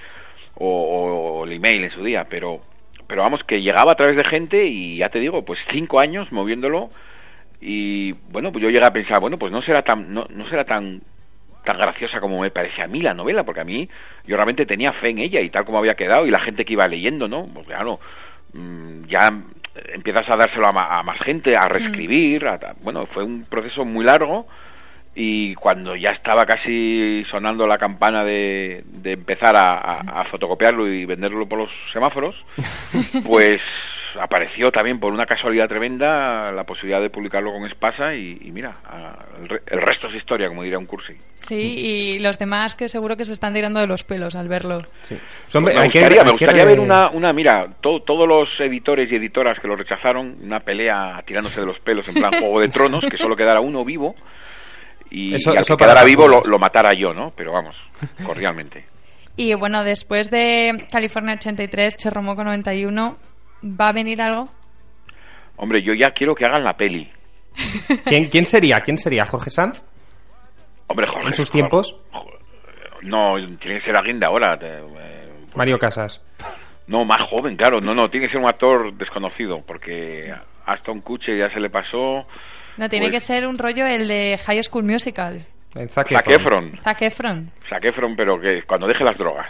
o, 0.56 0.67
o- 0.67 1.39
o 1.41 1.46
el 1.46 1.52
email 1.54 1.84
en 1.84 1.91
su 1.91 2.04
día, 2.04 2.26
pero, 2.28 2.62
pero 3.08 3.22
vamos, 3.22 3.41
que 3.44 3.62
llegaba 3.62 3.91
a 3.91 3.96
través 3.96 4.15
de 4.17 4.24
gente 4.24 4.65
y 4.65 4.98
ya 4.98 5.10
te 5.10 5.20
digo, 5.20 5.46
pues 5.46 5.60
cinco 5.72 6.00
años 6.00 6.32
moviéndolo 6.32 6.89
y 7.62 8.12
bueno, 8.32 8.52
pues 8.52 8.63
yo 8.63 8.69
llegué 8.69 8.86
a 8.86 8.91
pensar, 8.91 9.19
bueno, 9.19 9.38
pues 9.38 9.52
no 9.52 9.62
será 9.62 9.84
tan, 9.84 10.13
no, 10.13 10.26
no 10.30 10.47
será 10.50 10.65
tan 10.65 11.02
tan 11.63 11.78
graciosa 11.78 12.19
como 12.19 12.41
me 12.41 12.50
parece 12.50 12.82
a 12.82 12.88
mí 12.88 13.02
la 13.04 13.13
novela, 13.13 13.43
porque 13.43 13.62
a 13.62 13.63
mí 13.63 13.88
yo 14.26 14.36
realmente 14.36 14.65
tenía 14.65 14.93
fe 14.93 15.10
en 15.10 15.19
ella 15.19 15.41
y 15.41 15.52
tal 15.52 15.63
como 15.63 15.78
había 15.78 15.93
quedado 15.93 16.26
y 16.26 16.32
la 16.32 16.39
gente 16.39 16.65
que 16.65 16.74
iba 16.74 16.88
leyendo, 16.88 17.28
¿no? 17.28 17.45
Pues 17.54 17.67
claro, 17.67 18.00
mm, 18.54 19.04
ya 19.06 19.32
empiezas 19.93 20.28
a 20.28 20.38
dárselo 20.38 20.65
a, 20.67 20.71
ma- 20.71 20.97
a 21.00 21.04
más 21.04 21.19
gente, 21.19 21.56
a 21.56 21.62
reescribir, 21.69 22.47
a- 22.47 22.54
a- 22.56 22.74
bueno, 22.82 23.06
fue 23.06 23.24
un 23.24 23.45
proceso 23.45 23.86
muy 23.86 24.04
largo 24.04 24.47
y 25.13 25.54
cuando 25.56 25.95
ya 25.95 26.10
estaba 26.12 26.45
casi 26.47 27.24
sonando 27.30 27.67
la 27.67 27.78
campana 27.78 28.24
de, 28.24 28.82
de 28.86 29.12
empezar 29.12 29.56
a, 29.56 29.74
a- 29.74 30.21
a 30.21 30.26
fotocopiarlo 30.32 30.88
y 30.91 31.06
venderlo 31.06 31.47
por 31.47 31.60
los 31.60 31.69
semáforos, 31.93 32.36
pues 33.24 33.62
apareció 34.19 34.71
también 34.71 35.00
por 35.00 35.13
una 35.13 35.26
casualidad 35.26 35.67
tremenda 35.67 36.52
la 36.52 36.63
posibilidad 36.63 37.02
de 37.02 37.10
publicarlo 37.10 37.52
con 37.52 37.65
Espasa 37.69 38.13
y, 38.15 38.38
y 38.41 38.52
mira, 38.52 38.78
el, 39.41 39.50
re- 39.50 39.62
el 39.67 39.82
resto 39.82 40.08
es 40.08 40.15
historia, 40.15 40.47
como 40.47 40.63
diría 40.63 40.78
un 40.78 40.86
cursi. 40.86 41.13
Sí, 41.36 41.56
y 41.78 42.19
los 42.19 42.39
demás 42.39 42.76
que 42.76 42.89
seguro 42.89 43.15
que 43.17 43.26
se 43.26 43.34
están 43.34 43.54
tirando 43.54 43.80
de 43.80 43.88
los 43.88 44.04
pelos 44.04 44.36
al 44.36 44.47
verlo. 44.47 44.82
Sí. 45.02 45.15
Me 45.60 45.71
hay 45.78 45.89
que- 45.89 46.00
gustaría, 46.02 46.24
me 46.63 46.65
ver 46.65 46.80
una, 46.80 47.10
una 47.12 47.34
mira, 47.34 47.67
to- 47.82 48.02
todos 48.06 48.28
los 48.28 48.47
editores 48.60 49.12
y 49.12 49.15
editoras 49.15 49.60
que 49.60 49.67
lo 49.67 49.76
rechazaron, 49.76 50.38
una 50.43 50.60
pelea 50.60 51.21
tirándose 51.26 51.60
de 51.62 51.65
los 51.67 51.80
pelos 51.80 52.08
en 52.08 52.15
plan 52.15 52.32
Juego 52.39 52.60
de 52.62 52.67
Tronos, 52.69 53.06
que 53.10 53.17
solo 53.17 53.36
quedara 53.36 53.62
uno 53.62 53.84
vivo 53.86 54.15
y, 55.10 55.36
Eso- 55.36 55.52
y 55.54 55.58
al 55.58 55.62
eso 55.62 55.76
que 55.78 55.84
quedara 55.86 56.04
vivo 56.04 56.28
lo, 56.28 56.41
lo 56.43 56.58
matara 56.60 56.91
yo, 56.97 57.13
¿no? 57.13 57.32
Pero 57.36 57.52
vamos, 57.52 57.76
cordialmente. 58.26 58.86
Y 59.38 59.54
bueno, 59.56 59.84
después 59.84 60.30
de 60.30 60.86
California 60.91 61.36
83, 61.36 61.95
Cherromoco 61.95 62.43
91, 62.43 63.17
¿va 63.63 63.89
a 63.89 63.93
venir 63.93 64.21
algo? 64.21 64.50
Hombre, 65.58 65.82
yo 65.84 65.93
ya 65.93 66.12
quiero 66.12 66.34
que 66.36 66.45
hagan 66.45 66.63
la 66.63 66.76
peli. 66.76 67.10
¿Quién, 68.06 68.30
quién 68.30 68.45
sería? 68.45 68.80
¿Quién 68.80 68.97
sería? 68.97 69.26
¿Jorge 69.26 69.50
Sanz? 69.50 69.84
Hombre, 70.88 71.08
Jorge, 71.08 71.28
¿En 71.28 71.34
sus 71.34 71.47
Jorge- 71.50 71.60
tiempos? 71.60 71.95
No, 73.04 73.36
tiene 73.60 73.80
que 73.80 73.86
ser 73.86 73.95
alguien 73.95 74.19
de 74.19 74.26
ahora. 74.26 74.58
eh, 74.62 75.30
Mario 75.56 75.78
Casas. 75.80 76.21
No, 76.88 77.04
más 77.06 77.21
joven, 77.30 77.56
claro. 77.56 77.80
No, 77.82 77.93
no, 77.93 78.10
tiene 78.10 78.28
que 78.28 78.32
ser 78.34 78.41
un 78.41 78.47
actor 78.50 78.93
desconocido, 78.93 79.62
porque 79.65 80.34
Aston 80.65 81.02
Kutcher 81.02 81.38
ya 81.38 81.54
se 81.54 81.60
le 81.60 81.69
pasó. 81.69 82.26
No, 82.78 82.89
tiene 82.89 83.08
Pues- 83.08 83.13
que 83.13 83.19
ser 83.19 83.47
un 83.47 83.58
rollo 83.58 83.86
el 83.86 84.08
de 84.08 84.39
High 84.45 84.63
School 84.63 84.84
Musical. 84.84 85.45
El 85.75 85.89
Zac 85.89 86.10
Zac 86.10 86.27
Efron. 86.27 86.65
Efron. 86.65 86.77
Zac 86.84 87.01
Efron. 87.01 87.51
Zac 87.69 87.86
Efron, 87.86 88.15
pero 88.15 88.39
que 88.39 88.63
cuando 88.67 88.88
deje 88.88 89.03
las 89.03 89.17
drogas. 89.17 89.47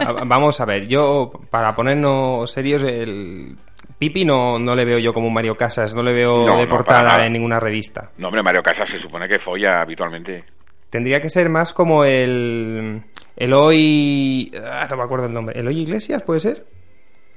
Ah, 0.00 0.14
Vamos 0.24 0.60
a 0.60 0.64
ver, 0.64 0.86
yo, 0.86 1.30
para 1.50 1.74
ponernos 1.74 2.50
serios, 2.50 2.82
el 2.84 3.56
Pipi 3.98 4.24
no, 4.24 4.58
no 4.58 4.74
le 4.74 4.84
veo 4.84 4.98
yo 4.98 5.12
como 5.12 5.28
un 5.28 5.34
Mario 5.34 5.56
Casas, 5.56 5.94
no 5.94 6.02
le 6.02 6.12
veo 6.12 6.46
No, 6.46 6.56
de 6.56 6.64
no, 6.64 6.68
portada 6.68 7.26
en 7.26 7.32
ninguna 7.32 7.60
revista. 7.60 8.10
No, 8.16 8.28
hombre, 8.28 8.42
Mario 8.42 8.62
Casas 8.62 8.88
se 8.90 8.98
supone 9.00 9.28
que 9.28 9.38
folla 9.38 9.82
habitualmente. 9.82 10.44
Tendría 10.90 11.20
que 11.20 11.28
ser 11.28 11.48
más 11.50 11.72
como 11.72 12.04
el. 12.04 13.02
Eloy. 13.36 14.50
ah, 14.64 14.86
no 14.90 14.96
me 14.96 15.02
acuerdo 15.02 15.26
el 15.26 15.32
nombre. 15.34 15.58
¿Eloy 15.58 15.80
Iglesias 15.80 16.22
puede 16.22 16.40
ser? 16.40 16.64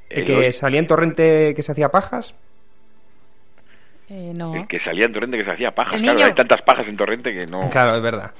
El 0.10 0.24
que 0.24 0.52
salía 0.52 0.80
en 0.80 0.88
Torrente 0.88 1.54
que 1.56 1.64
se 1.64 1.72
hacía 1.74 1.90
pajas. 1.90 2.38
Eh, 4.10 4.34
no. 4.38 4.56
El 4.56 4.68
que 4.68 4.80
salía 4.80 5.06
en 5.06 5.14
Torrente 5.14 5.38
que 5.38 5.44
se 5.44 5.52
hacía 5.52 5.72
pajas. 5.72 6.00
Claro, 6.02 6.20
hay 6.24 6.34
tantas 6.34 6.62
pajas 6.62 6.88
en 6.88 6.96
Torrente 6.96 7.34
que 7.34 7.42
no. 7.52 7.70
Claro, 7.70 7.96
es 7.98 8.02
verdad. 8.02 8.32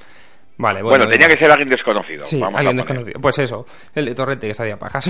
Vale, 0.60 0.82
Bueno, 0.82 0.98
bueno. 1.06 1.12
tenía 1.12 1.28
da- 1.28 1.34
que 1.36 1.40
ser 1.44 1.52
alguien 1.52 1.70
desconocido. 1.70 2.26
Sí, 2.26 2.40
vamos 2.40 2.60
alguien 2.60 2.78
desconocido. 2.78 3.20
Pues 3.22 3.38
eso, 3.40 3.66
el 3.94 4.06
de 4.06 4.16
Torrente 4.16 4.48
que 4.48 4.54
se 4.54 4.64
hacía 4.64 4.78
pajas. 4.78 5.06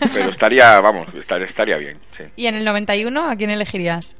Pero 0.14 0.30
estaría, 0.30 0.80
vamos, 0.80 1.12
estaría, 1.14 1.46
estaría 1.46 1.76
bien, 1.78 1.98
sí. 2.16 2.24
¿Y 2.36 2.46
en 2.46 2.54
el 2.56 2.64
91 2.64 3.28
a 3.30 3.34
quién 3.36 3.50
elegirías? 3.50 4.16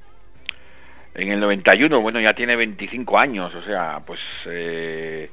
En 1.15 1.31
el 1.31 1.41
91, 1.41 2.01
bueno, 2.03 2.21
ya 2.21 2.35
tiene 2.35 2.57
25 2.57 3.19
años, 3.19 3.55
o 3.55 3.63
sea, 3.63 4.01
pues... 4.05 4.21
Eh, 4.51 5.31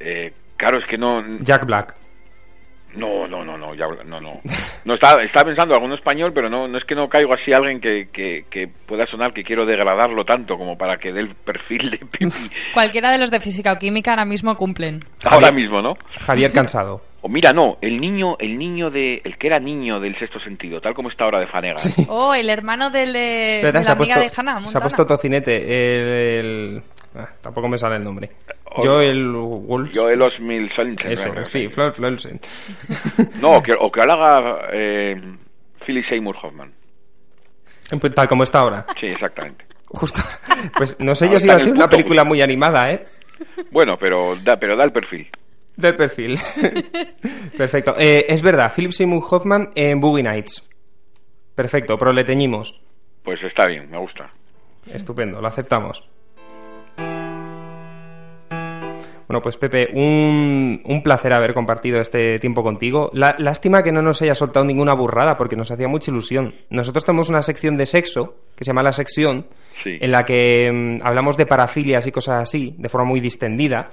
eh, 0.00 0.32
claro, 0.56 0.78
es 0.78 0.84
que 0.86 0.98
no... 0.98 1.24
Jack 1.40 1.64
Black. 1.66 1.94
No, 2.94 3.26
no, 3.28 3.44
no, 3.44 3.58
no, 3.58 3.74
ya, 3.74 3.86
no, 4.06 4.20
no. 4.20 4.40
No 4.86 4.94
estaba, 4.94 5.22
estaba 5.22 5.46
pensando 5.46 5.74
alguno 5.74 5.94
español, 5.94 6.32
pero 6.34 6.48
no, 6.48 6.66
no 6.66 6.78
es 6.78 6.84
que 6.84 6.94
no 6.94 7.08
caigo 7.08 7.34
así 7.34 7.52
a 7.52 7.56
alguien 7.58 7.80
que, 7.80 8.08
que, 8.10 8.44
que 8.50 8.68
pueda 8.86 9.04
sonar 9.06 9.34
que 9.34 9.42
quiero 9.44 9.66
degradarlo 9.66 10.24
tanto 10.24 10.56
como 10.56 10.78
para 10.78 10.96
que 10.96 11.12
dé 11.12 11.20
el 11.20 11.34
perfil 11.34 11.90
de 11.90 11.98
Pipi 12.10 12.50
Cualquiera 12.72 13.10
de 13.10 13.18
los 13.18 13.30
de 13.30 13.40
física 13.40 13.72
o 13.72 13.76
química 13.76 14.12
ahora 14.12 14.24
mismo 14.24 14.56
cumplen. 14.56 15.04
ahora 15.24 15.50
mismo, 15.50 15.82
¿no? 15.82 15.94
Javier 16.20 16.52
Cansado. 16.52 17.02
O 17.20 17.28
mira, 17.28 17.52
no, 17.52 17.76
el 17.82 18.00
niño, 18.00 18.36
el 18.38 18.56
niño 18.56 18.88
de, 18.88 19.20
el 19.24 19.36
que 19.36 19.48
era 19.48 19.58
niño 19.58 19.98
del 20.00 20.16
sexto 20.18 20.38
sentido, 20.40 20.80
tal 20.80 20.94
como 20.94 21.10
está 21.10 21.24
ahora 21.24 21.40
de 21.40 21.48
Fanega. 21.48 21.76
Oh, 22.08 22.32
el 22.34 22.48
hermano 22.48 22.88
del 22.90 23.12
de, 23.12 23.56
Espera, 23.56 23.80
de 23.80 23.84
la 23.86 23.92
amiga 23.92 24.14
puesto, 24.14 24.20
de 24.20 24.40
Hannah 24.40 24.52
se 24.52 24.58
ha 24.58 24.60
Montana. 24.60 24.82
puesto 24.84 25.06
tocinete. 25.06 25.56
El. 25.56 26.06
el- 26.06 26.82
ah, 27.16 27.28
tampoco 27.42 27.68
me 27.68 27.76
sale 27.78 27.96
el 27.96 28.04
nombre. 28.04 28.30
Joel 28.76 29.32
Wolf. 29.32 29.92
Joel 29.94 30.22
Osmil 30.22 30.70
Sorensen, 30.74 31.12
Eso, 31.12 31.32
que 31.34 31.44
sí. 31.46 31.68
Flor 31.68 31.92
Florsen. 31.92 32.40
No, 33.40 33.56
o 33.56 33.62
que, 33.62 33.72
o 33.78 33.90
que 33.90 34.00
haga 34.00 34.68
eh, 34.72 35.14
Philip 35.86 36.04
Seymour 36.08 36.36
Hoffman. 36.42 36.72
Tal 38.14 38.28
como 38.28 38.42
está 38.42 38.60
ahora. 38.60 38.86
Sí, 39.00 39.06
exactamente. 39.06 39.64
Justo. 39.88 40.20
Pues 40.76 40.96
no 41.00 41.14
sé 41.14 41.28
yo 41.30 41.38
si 41.38 41.46
va 41.46 41.54
a 41.56 41.60
ser 41.60 41.68
el 41.68 41.74
una 41.76 41.88
película 41.88 42.24
muy 42.24 42.40
animada, 42.40 42.90
¿eh? 42.90 43.04
Bueno, 43.70 43.96
pero 44.00 44.34
da, 44.36 44.56
pero 44.56 44.74
da 44.74 44.84
el 44.84 44.90
perfil. 44.92 45.28
Del 45.76 45.94
perfil. 45.94 46.38
Perfecto. 47.56 47.94
Eh, 47.98 48.24
es 48.26 48.42
verdad, 48.42 48.72
Philip 48.74 48.92
Seymour 48.92 49.22
Hoffman 49.30 49.72
en 49.74 50.00
Boogie 50.00 50.22
Nights. 50.22 50.66
Perfecto, 51.54 51.98
pero 51.98 52.12
le 52.12 52.24
teñimos. 52.24 52.80
Pues 53.22 53.42
está 53.42 53.68
bien, 53.68 53.90
me 53.90 53.98
gusta. 53.98 54.30
Estupendo, 54.92 55.40
lo 55.42 55.48
aceptamos. 55.48 56.02
Bueno, 59.28 59.42
pues 59.42 59.56
Pepe, 59.56 59.88
un, 59.92 60.80
un 60.84 61.02
placer 61.02 61.32
haber 61.32 61.52
compartido 61.52 62.00
este 62.00 62.38
tiempo 62.38 62.62
contigo. 62.62 63.10
La- 63.12 63.34
lástima 63.38 63.82
que 63.82 63.90
no 63.90 64.00
nos 64.02 64.22
haya 64.22 64.34
soltado 64.36 64.64
ninguna 64.64 64.94
burrada 64.94 65.36
porque 65.36 65.56
nos 65.56 65.70
hacía 65.70 65.88
mucha 65.88 66.10
ilusión. 66.12 66.54
Nosotros 66.70 67.04
tenemos 67.04 67.28
una 67.28 67.42
sección 67.42 67.76
de 67.76 67.86
sexo 67.86 68.36
que 68.54 68.64
se 68.64 68.68
llama 68.70 68.82
La 68.84 68.92
Sección, 68.92 69.46
Sí. 69.82 69.98
en 70.00 70.10
la 70.12 70.24
que 70.24 70.70
mm, 70.72 71.06
hablamos 71.06 71.36
de 71.36 71.44
parafilias 71.46 72.06
y 72.06 72.12
cosas 72.12 72.40
así, 72.40 72.74
de 72.78 72.88
forma 72.88 73.06
muy 73.08 73.20
distendida, 73.20 73.88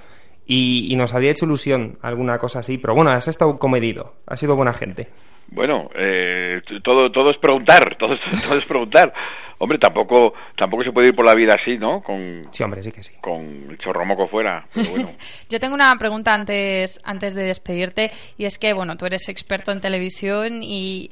y, 0.46 0.92
y 0.92 0.96
nos 0.96 1.12
había 1.14 1.30
hecho 1.32 1.46
ilusión 1.46 1.98
alguna 2.02 2.38
cosa 2.38 2.60
así, 2.60 2.78
pero 2.78 2.94
bueno, 2.94 3.10
has 3.10 3.28
estado 3.28 3.58
comedido, 3.58 4.14
has 4.26 4.38
sido 4.40 4.54
buena 4.56 4.72
gente. 4.72 5.08
Bueno, 5.54 5.88
eh, 5.94 6.60
todo 6.82 7.10
todo 7.10 7.30
es 7.30 7.38
preguntar, 7.38 7.96
todo, 7.98 8.14
es- 8.14 8.42
todo 8.46 8.58
es 8.58 8.64
preguntar. 8.64 9.12
Hombre, 9.58 9.78
tampoco 9.78 10.34
tampoco 10.56 10.82
se 10.82 10.90
puede 10.92 11.08
ir 11.08 11.14
por 11.14 11.24
la 11.24 11.34
vida 11.34 11.54
así, 11.58 11.78
¿no? 11.78 12.02
Con 12.02 12.42
Sí, 12.50 12.62
hombre, 12.64 12.82
sí 12.82 12.90
que 12.90 13.02
sí. 13.04 13.12
con 13.20 13.40
el 13.70 13.78
chorromoco 13.78 14.26
fuera, 14.26 14.66
pero 14.74 14.90
bueno. 14.90 15.12
Yo 15.48 15.60
tengo 15.60 15.74
una 15.74 15.96
pregunta 15.96 16.34
antes, 16.34 16.98
antes 17.04 17.34
de 17.34 17.44
despedirte 17.44 18.10
y 18.36 18.46
es 18.46 18.58
que, 18.58 18.72
bueno, 18.72 18.96
tú 18.96 19.06
eres 19.06 19.28
experto 19.28 19.70
en 19.70 19.80
televisión 19.80 20.60
y 20.62 21.10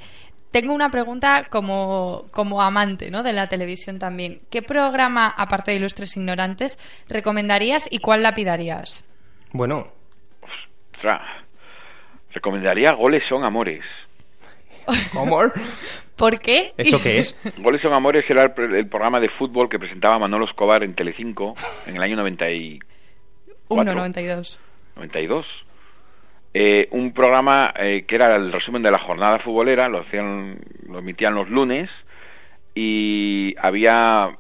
tengo 0.50 0.74
una 0.74 0.90
pregunta 0.90 1.46
como, 1.48 2.24
como 2.33 2.61
amante 2.61 3.11
¿no? 3.12 3.22
de 3.22 3.33
la 3.33 3.46
televisión 3.46 3.98
también. 4.00 4.40
¿Qué 4.50 4.61
programa, 4.61 5.28
aparte 5.28 5.70
de 5.70 5.76
Ilustres 5.78 6.16
Ignorantes, 6.16 6.78
recomendarías 7.09 7.88
y 7.90 8.00
cuál 8.00 8.22
lapidarías? 8.24 9.05
Bueno, 9.52 9.87
Ostras. 10.94 11.22
Recomendaría 12.35 12.92
Goles 12.94 13.22
son 13.28 13.44
amores. 13.44 13.83
¿Cómo? 15.12 15.40
¿Por 16.16 16.38
qué? 16.40 16.73
¿Eso 16.77 17.01
qué 17.03 17.18
es? 17.18 17.37
Goles 17.59 17.81
son 17.83 17.92
Amores 17.92 18.25
era 18.29 18.45
el, 18.45 18.75
el 18.75 18.87
programa 18.88 19.18
de 19.18 19.29
fútbol 19.31 19.68
que 19.68 19.79
presentaba 19.79 20.18
Manolo 20.18 20.45
Escobar 20.45 20.83
en 20.85 20.95
Telecinco 20.95 21.55
en 21.87 21.97
el 21.97 22.03
año 22.03 22.16
94. 22.16 22.83
1, 23.68 23.95
92. 23.95 24.59
92. 24.97 25.47
Eh, 26.55 26.88
un 26.90 27.12
programa 27.14 27.73
eh, 27.79 28.05
que 28.07 28.14
era 28.14 28.37
el 28.37 28.53
resumen 28.53 28.83
de 28.83 28.90
la 28.90 28.99
jornada 28.99 29.38
futbolera, 29.38 29.88
lo 29.88 30.01
hacían, 30.01 30.59
lo 30.87 30.99
emitían 30.99 31.35
los 31.35 31.49
lunes 31.49 31.88
y 32.75 33.55
había 33.59 34.37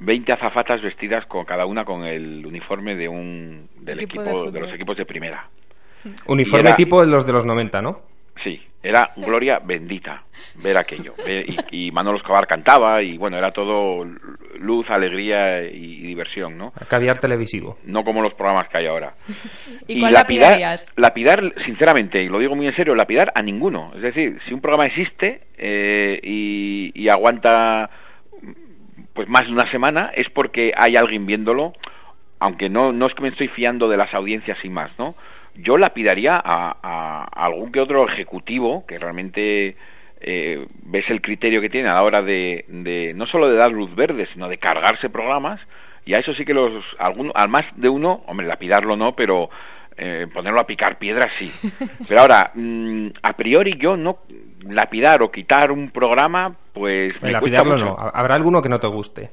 20 0.00 0.32
azafatas 0.32 0.82
vestidas 0.82 1.24
con 1.26 1.44
cada 1.46 1.64
una 1.66 1.84
con 1.84 2.04
el 2.04 2.44
uniforme 2.44 2.94
de 2.94 3.08
un 3.08 3.68
del 3.80 4.02
Equipo 4.02 4.22
equipo, 4.22 4.44
de 4.46 4.52
de, 4.52 4.60
los 4.60 4.72
equipos 4.74 4.96
de 4.96 5.06
primera. 5.06 5.48
Uniforme 6.26 6.64
Y 6.64 6.68
era- 6.68 6.76
tipo 6.76 7.02
los 7.04 7.26
de 7.26 7.32
los 7.32 7.46
90, 7.46 7.80
¿no? 7.80 8.02
Sí, 8.42 8.60
era 8.84 9.10
gloria 9.16 9.58
bendita 9.58 10.22
ver 10.62 10.78
aquello. 10.78 11.14
Y, 11.70 11.88
y 11.88 11.90
Manolo 11.90 12.18
Escobar 12.18 12.46
cantaba 12.46 13.02
y 13.02 13.16
bueno, 13.18 13.36
era 13.36 13.50
todo 13.50 14.04
luz, 14.58 14.88
alegría 14.88 15.62
y, 15.64 15.74
y 15.74 16.06
diversión, 16.06 16.56
¿no? 16.56 16.72
Caviar 16.88 17.18
televisivo. 17.18 17.78
No 17.84 18.04
como 18.04 18.22
los 18.22 18.34
programas 18.34 18.68
que 18.68 18.78
hay 18.78 18.86
ahora. 18.86 19.14
¿Y 19.88 20.00
cuál 20.00 20.12
lapidarías? 20.12 20.92
lapidar, 20.96 21.52
sinceramente, 21.64 22.22
y 22.22 22.28
lo 22.28 22.38
digo 22.38 22.54
muy 22.54 22.66
en 22.66 22.76
serio, 22.76 22.94
lapidar 22.94 23.32
a 23.34 23.42
ninguno. 23.42 23.92
Es 23.96 24.02
decir, 24.02 24.38
si 24.46 24.54
un 24.54 24.60
programa 24.60 24.86
existe 24.86 25.42
eh, 25.56 26.20
y, 26.22 26.92
y 26.94 27.08
aguanta 27.08 27.90
pues 29.14 29.28
más 29.28 29.46
de 29.46 29.52
una 29.52 29.70
semana, 29.70 30.10
es 30.14 30.28
porque 30.30 30.72
hay 30.76 30.96
alguien 30.96 31.26
viéndolo, 31.26 31.72
aunque 32.40 32.68
no, 32.68 32.92
no 32.92 33.06
es 33.06 33.14
que 33.14 33.22
me 33.22 33.28
estoy 33.28 33.48
fiando 33.48 33.88
de 33.88 33.96
las 33.96 34.12
audiencias 34.12 34.58
y 34.64 34.68
más, 34.68 34.90
¿no? 34.98 35.14
Yo 35.56 35.76
lapidaría 35.78 36.36
a, 36.36 36.76
a- 36.82 37.28
a 37.32 37.44
algún 37.46 37.70
que 37.72 37.80
otro 37.80 38.08
ejecutivo 38.08 38.84
que 38.86 38.98
realmente 38.98 39.76
eh, 40.20 40.66
ves 40.84 41.04
el 41.10 41.20
criterio 41.20 41.60
que 41.60 41.70
tiene 41.70 41.88
a 41.88 41.94
la 41.94 42.02
hora 42.02 42.22
de, 42.22 42.64
de 42.68 43.12
no 43.14 43.26
solo 43.26 43.48
de 43.48 43.56
dar 43.56 43.70
luz 43.70 43.94
verde, 43.94 44.26
sino 44.32 44.48
de 44.48 44.58
cargarse 44.58 45.10
programas, 45.10 45.60
y 46.06 46.14
a 46.14 46.18
eso 46.18 46.34
sí 46.34 46.44
que 46.44 46.54
los, 46.54 46.84
algún, 46.98 47.30
al 47.34 47.48
más 47.48 47.64
de 47.76 47.88
uno, 47.88 48.22
hombre, 48.26 48.46
lapidarlo 48.46 48.96
no, 48.96 49.14
pero 49.14 49.48
eh, 49.96 50.26
ponerlo 50.32 50.60
a 50.60 50.66
picar 50.66 50.98
piedras 50.98 51.30
sí. 51.38 51.50
Pero 52.08 52.22
ahora, 52.22 52.50
mm, 52.54 53.08
a 53.22 53.32
priori 53.34 53.76
yo 53.78 53.96
no 53.96 54.18
lapidar 54.68 55.22
o 55.22 55.30
quitar 55.30 55.70
un 55.70 55.90
programa, 55.90 56.54
pues 56.72 57.12
me 57.22 57.30
cuesta 57.38 57.58
Lapidarlo 57.58 57.72
mucho. 57.74 57.84
no. 58.02 58.10
Habrá 58.12 58.34
alguno 58.34 58.60
que 58.60 58.68
no 58.68 58.80
te 58.80 58.86
guste. 58.88 59.30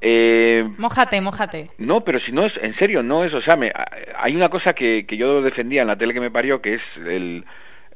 Eh, 0.00 0.64
Mójate, 0.76 1.20
mójate. 1.20 1.70
no, 1.78 2.02
pero 2.02 2.20
si 2.20 2.30
no 2.32 2.44
es, 2.46 2.52
en 2.60 2.74
serio, 2.76 3.02
no 3.02 3.24
es, 3.24 3.32
o 3.32 3.40
sea, 3.40 3.56
me- 3.56 3.72
hay 4.18 4.36
una 4.36 4.48
cosa 4.50 4.72
que, 4.72 5.06
que 5.06 5.16
yo 5.16 5.40
defendía 5.40 5.80
en 5.82 5.88
la 5.88 5.96
tele 5.96 6.12
que 6.12 6.20
me 6.20 6.28
parió, 6.28 6.60
que 6.60 6.74
es 6.74 6.82
el, 7.06 7.44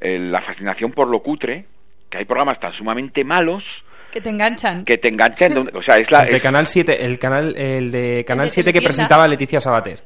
el- 0.01 0.33
la 0.33 0.41
fascinación 0.43 0.93
por 0.93 1.09
lo 1.09 1.21
cutre, 1.21 1.67
que 2.11 2.19
hay 2.19 2.25
programas 2.25 2.59
tan 2.61 2.73
sumamente 2.73 3.23
malos 3.25 3.63
Que 4.11 4.23
te 4.23 4.31
enganchan. 4.31 4.85
que 4.85 4.97
te 4.97 5.09
enganchan, 5.09 5.53
o 5.75 5.83
sea, 5.83 5.97
es 5.97 6.11
la... 6.11 6.21
Los 6.21 6.31
de 6.31 6.41
Canal 6.41 6.67
7, 6.67 7.05
el 7.05 7.19
canal 7.19 7.55
el 7.57 7.91
de 7.93 8.25
Canal 8.27 8.47
de 8.47 8.51
7 8.51 8.73
que 8.73 8.81
presentaba 8.81 9.29
Leticia 9.29 9.61
Sabater. 9.61 10.01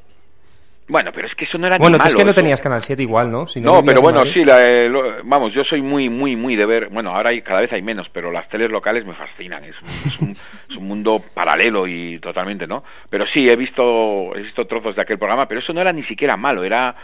Bueno, 0.93 1.11
pero 1.13 1.27
es 1.27 1.33
que 1.35 1.45
eso 1.45 1.57
no 1.57 1.65
era 1.67 1.75
ni 1.77 1.81
Bueno, 1.81 1.97
es 1.97 2.03
malo, 2.05 2.15
que 2.17 2.23
no 2.23 2.29
eso. 2.31 2.39
tenías 2.41 2.61
Canal 2.61 2.81
7 2.81 3.01
igual, 3.01 3.29
¿no? 3.29 3.47
Si 3.47 3.59
No, 3.59 3.81
pero 3.83 3.97
en 3.97 4.03
bueno, 4.03 4.21
sí, 4.31 4.45
la, 4.45 4.65
eh, 4.65 4.87
lo- 4.87 5.23
vamos, 5.23 5.51
yo 5.53 5.63
soy 5.63 5.81
muy, 5.81 6.07
muy, 6.07 6.35
muy 6.35 6.55
de 6.55 6.65
ver, 6.65 6.89
bueno, 6.89 7.09
ahora 7.15 7.31
hay, 7.31 7.41
cada 7.41 7.61
vez 7.61 7.73
hay 7.73 7.81
menos, 7.81 8.07
pero 8.13 8.31
las 8.31 8.47
teles 8.47 8.69
locales 8.71 9.03
me 9.05 9.15
fascinan, 9.15 9.63
es, 9.65 9.75
un- 9.81 9.87
es 9.89 10.19
un, 10.21 10.31
es 10.69 10.75
un 10.77 10.87
mundo 10.87 11.19
paralelo 11.33 11.87
y 11.87 12.19
totalmente, 12.19 12.67
¿no? 12.67 12.83
Pero 13.09 13.25
sí, 13.33 13.45
he 13.49 13.55
visto, 13.55 14.35
he 14.35 14.41
visto 14.43 14.65
trozos 14.65 14.95
de 14.95 15.01
aquel 15.01 15.17
programa, 15.17 15.47
pero 15.47 15.59
eso 15.59 15.73
no 15.73 15.81
era 15.81 15.91
ni 15.91 16.03
siquiera 16.03 16.37
malo, 16.37 16.63
era, 16.63 16.95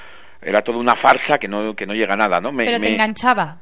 era 0.42 0.62
toda 0.62 0.78
una 0.78 0.94
farsa 1.02 1.38
que 1.40 1.48
no, 1.48 1.76
que 1.76 1.86
no 1.86 1.94
llega 1.94 2.14
a 2.14 2.18
nada, 2.18 2.40
¿no? 2.40 2.52
Me- 2.52 2.66
Pero 2.66 2.80
me- 2.80 2.86
te 2.88 2.94
enganchaba. 2.94 3.58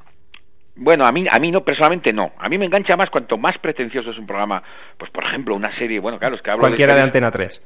bueno, 0.76 1.06
a 1.06 1.12
mí, 1.12 1.24
a 1.32 1.40
mí 1.40 1.50
no, 1.52 1.62
personalmente 1.62 2.13
no. 2.13 2.34
A 2.38 2.50
mí 2.50 2.58
me 2.58 2.66
engancha 2.66 2.96
más 2.96 3.10
cuanto 3.10 3.38
más 3.38 3.58
pretencioso 3.60 4.12
es 4.12 4.18
un 4.20 4.28
programa. 4.28 4.62
Pues, 4.98 5.10
por 5.10 5.24
ejemplo, 5.26 5.56
una 5.56 5.70
serie, 5.70 6.00
bueno, 6.00 6.20
claro, 6.20 6.36
es 6.36 6.42
que 6.42 6.52
hablo 6.52 6.62
Cualquiera 6.62 6.94
de 6.94 7.00
series- 7.00 7.06
Antena 7.06 7.32
3. 7.32 7.63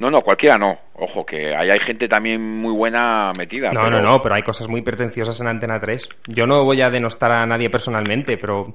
No, 0.00 0.10
no, 0.10 0.22
cualquiera 0.22 0.56
no. 0.56 0.78
Ojo, 0.94 1.24
que 1.26 1.54
ahí 1.54 1.68
hay 1.70 1.80
gente 1.86 2.08
también 2.08 2.40
muy 2.42 2.72
buena 2.72 3.30
metida. 3.38 3.70
No, 3.70 3.82
pero- 3.84 4.00
no, 4.00 4.10
no, 4.10 4.22
pero 4.22 4.34
hay 4.34 4.42
cosas 4.42 4.66
muy 4.66 4.80
pretenciosas 4.82 5.38
en 5.42 5.46
Antena 5.46 5.78
3. 5.78 6.08
Yo 6.26 6.46
no 6.46 6.64
voy 6.64 6.80
a 6.80 6.88
denostar 6.90 7.30
a 7.32 7.44
nadie 7.46 7.68
personalmente, 7.68 8.38
pero 8.38 8.74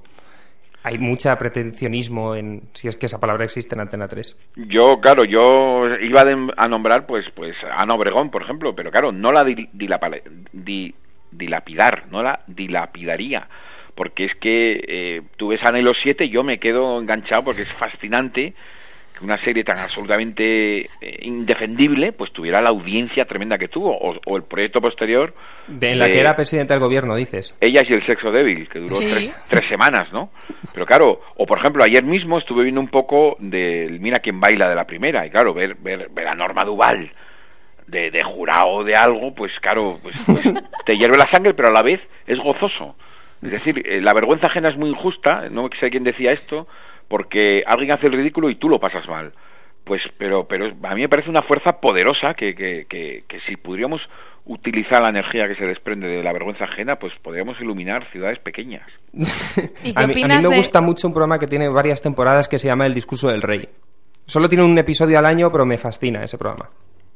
hay 0.84 1.00
mucha 1.00 1.36
pretensionismo 1.36 2.36
en, 2.36 2.62
si 2.74 2.88
es 2.88 2.96
que 2.96 3.08
esa 3.08 3.20
palabra 3.20 3.44
existe 3.46 3.74
en 3.74 3.82
Antena 3.82 4.08
3. 4.08 4.38
Yo, 4.68 5.00
claro, 5.02 5.24
yo 5.26 5.88
iba 6.00 6.22
a 6.58 6.68
nombrar, 6.68 7.08
pues, 7.08 7.26
pues, 7.36 7.56
Ana 7.76 7.96
Obregón, 7.96 8.30
por 8.30 8.44
ejemplo, 8.44 8.76
pero 8.76 8.92
claro, 8.92 9.12
no 9.12 9.32
la 9.32 9.44
di- 9.44 9.68
dilapidar, 11.32 12.04
no 12.12 12.22
la 12.24 12.40
dilapidaría. 12.48 13.48
Porque 13.96 14.26
es 14.26 14.36
que 14.36 14.84
eh, 14.88 15.22
tú 15.38 15.48
ves 15.50 15.62
Ana 15.64 15.80
y 15.80 15.82
los 15.84 15.98
siete 16.04 16.30
yo 16.30 16.44
me 16.44 16.60
quedo 16.60 17.00
enganchado 17.00 17.46
porque 17.46 17.62
es 17.64 17.72
fascinante 17.74 18.54
que 19.18 19.24
una 19.26 19.38
serie 19.44 19.64
tan 19.64 19.78
absolutamente 19.80 20.80
eh, 20.82 20.88
indefendible 21.22 22.12
pues 22.14 22.32
tuviera 22.34 22.62
la 22.62 22.70
audiencia 22.70 23.26
tremenda 23.26 23.58
que 23.58 23.68
tuvo 23.68 23.96
o, 23.98 24.16
o 24.26 24.38
el 24.38 24.44
proyecto 24.44 24.82
posterior 24.82 25.34
De, 25.68 25.92
en 25.92 26.00
la 26.00 26.06
que 26.08 26.20
era 26.20 26.36
presidente 26.36 26.74
del 26.74 26.82
gobierno, 26.82 27.16
dices. 27.16 27.54
ellas 27.62 27.84
y 27.90 27.94
el 27.94 28.06
sexo 28.06 28.32
débil 28.32 28.68
que 28.70 28.80
duró 28.80 28.96
Sí. 28.98 29.08
tres, 29.10 29.46
tres 29.50 29.68
semanas 29.70 30.12
no 30.12 30.32
pero 30.74 30.86
claro 30.86 31.22
o 31.38 31.46
por 31.46 31.60
ejemplo 31.60 31.84
ayer 31.84 32.04
mismo 32.04 32.38
estuve 32.38 32.64
viendo 32.64 32.82
un 32.82 32.90
poco 32.90 33.36
del 33.40 34.00
mira 34.00 34.20
quién 34.20 34.40
baila 34.40 34.70
de 34.70 34.76
la 34.76 34.86
primera 34.86 35.26
y 35.26 35.30
claro 35.30 35.54
ver 35.54 35.76
ver, 35.76 36.10
ver 36.12 36.28
a 36.28 36.36
Norma 36.36 36.64
Duval 36.66 37.12
de, 37.88 38.10
de 38.12 38.24
jurado 38.24 38.84
de 38.84 38.94
algo 38.96 39.34
pues 39.34 39.52
claro 39.62 39.98
pues, 40.02 40.16
pues, 40.26 40.44
te 40.86 40.98
hierve 40.98 41.18
la 41.18 41.28
sangre 41.28 41.54
pero 41.54 41.70
a 41.70 41.72
la 41.72 41.82
vez 41.84 42.00
es 42.28 42.40
gozoso 42.40 42.96
es 43.42 43.52
decir 43.52 43.82
eh, 43.86 44.02
la 44.02 44.14
vergüenza 44.14 44.48
ajena 44.48 44.70
es 44.70 44.78
muy 44.78 44.90
injusta 44.90 45.50
no 45.52 45.70
sé 45.80 45.90
quién 45.90 46.04
decía 46.04 46.32
esto 46.32 46.68
porque 47.08 47.64
alguien 47.66 47.92
hace 47.92 48.08
el 48.08 48.14
ridículo 48.14 48.50
y 48.50 48.56
tú 48.56 48.70
lo 48.70 48.80
pasas 48.80 49.08
mal 49.08 49.32
pues 49.84 50.02
pero 50.18 50.46
pero 50.48 50.66
a 50.84 50.96
mí 50.96 51.02
me 51.02 51.10
parece 51.10 51.30
una 51.30 51.44
fuerza 51.44 51.80
poderosa 51.80 52.34
que, 52.34 52.56
que, 52.56 52.86
que, 52.90 53.24
que 53.28 53.40
si 53.42 53.56
pudiéramos 53.56 54.02
utilizar 54.46 55.02
la 55.02 55.10
energía 55.10 55.46
que 55.46 55.56
se 55.56 55.66
desprende 55.66 56.08
de 56.08 56.24
la 56.24 56.32
vergüenza 56.34 56.66
ajena 56.66 56.96
pues 56.98 57.14
podríamos 57.22 57.60
iluminar 57.62 58.10
ciudades 58.12 58.40
pequeñas 58.40 58.88
¿Y 59.14 59.24
qué 59.94 59.94
A 59.96 60.02
mí, 60.02 60.04
a 60.04 60.08
mí 60.08 60.14
opinas 60.14 60.44
me 60.46 60.52
de- 60.52 60.58
gusta 60.58 60.82
mucho 60.82 61.08
un 61.08 61.14
programa 61.14 61.40
que 61.40 61.48
tiene 61.48 61.70
varias 61.70 62.02
temporadas 62.02 62.48
que 62.48 62.58
se 62.60 62.68
llama 62.68 62.86
El 62.86 62.94
discurso 62.94 63.28
del 63.30 63.42
rey. 63.42 63.68
Solo 64.28 64.50
tiene 64.50 64.64
un 64.64 64.76
episodio 64.78 65.20
al 65.20 65.26
año, 65.28 65.52
pero 65.52 65.66
me 65.68 65.78
fascina 65.78 66.24
ese 66.24 66.38
programa. 66.40 66.70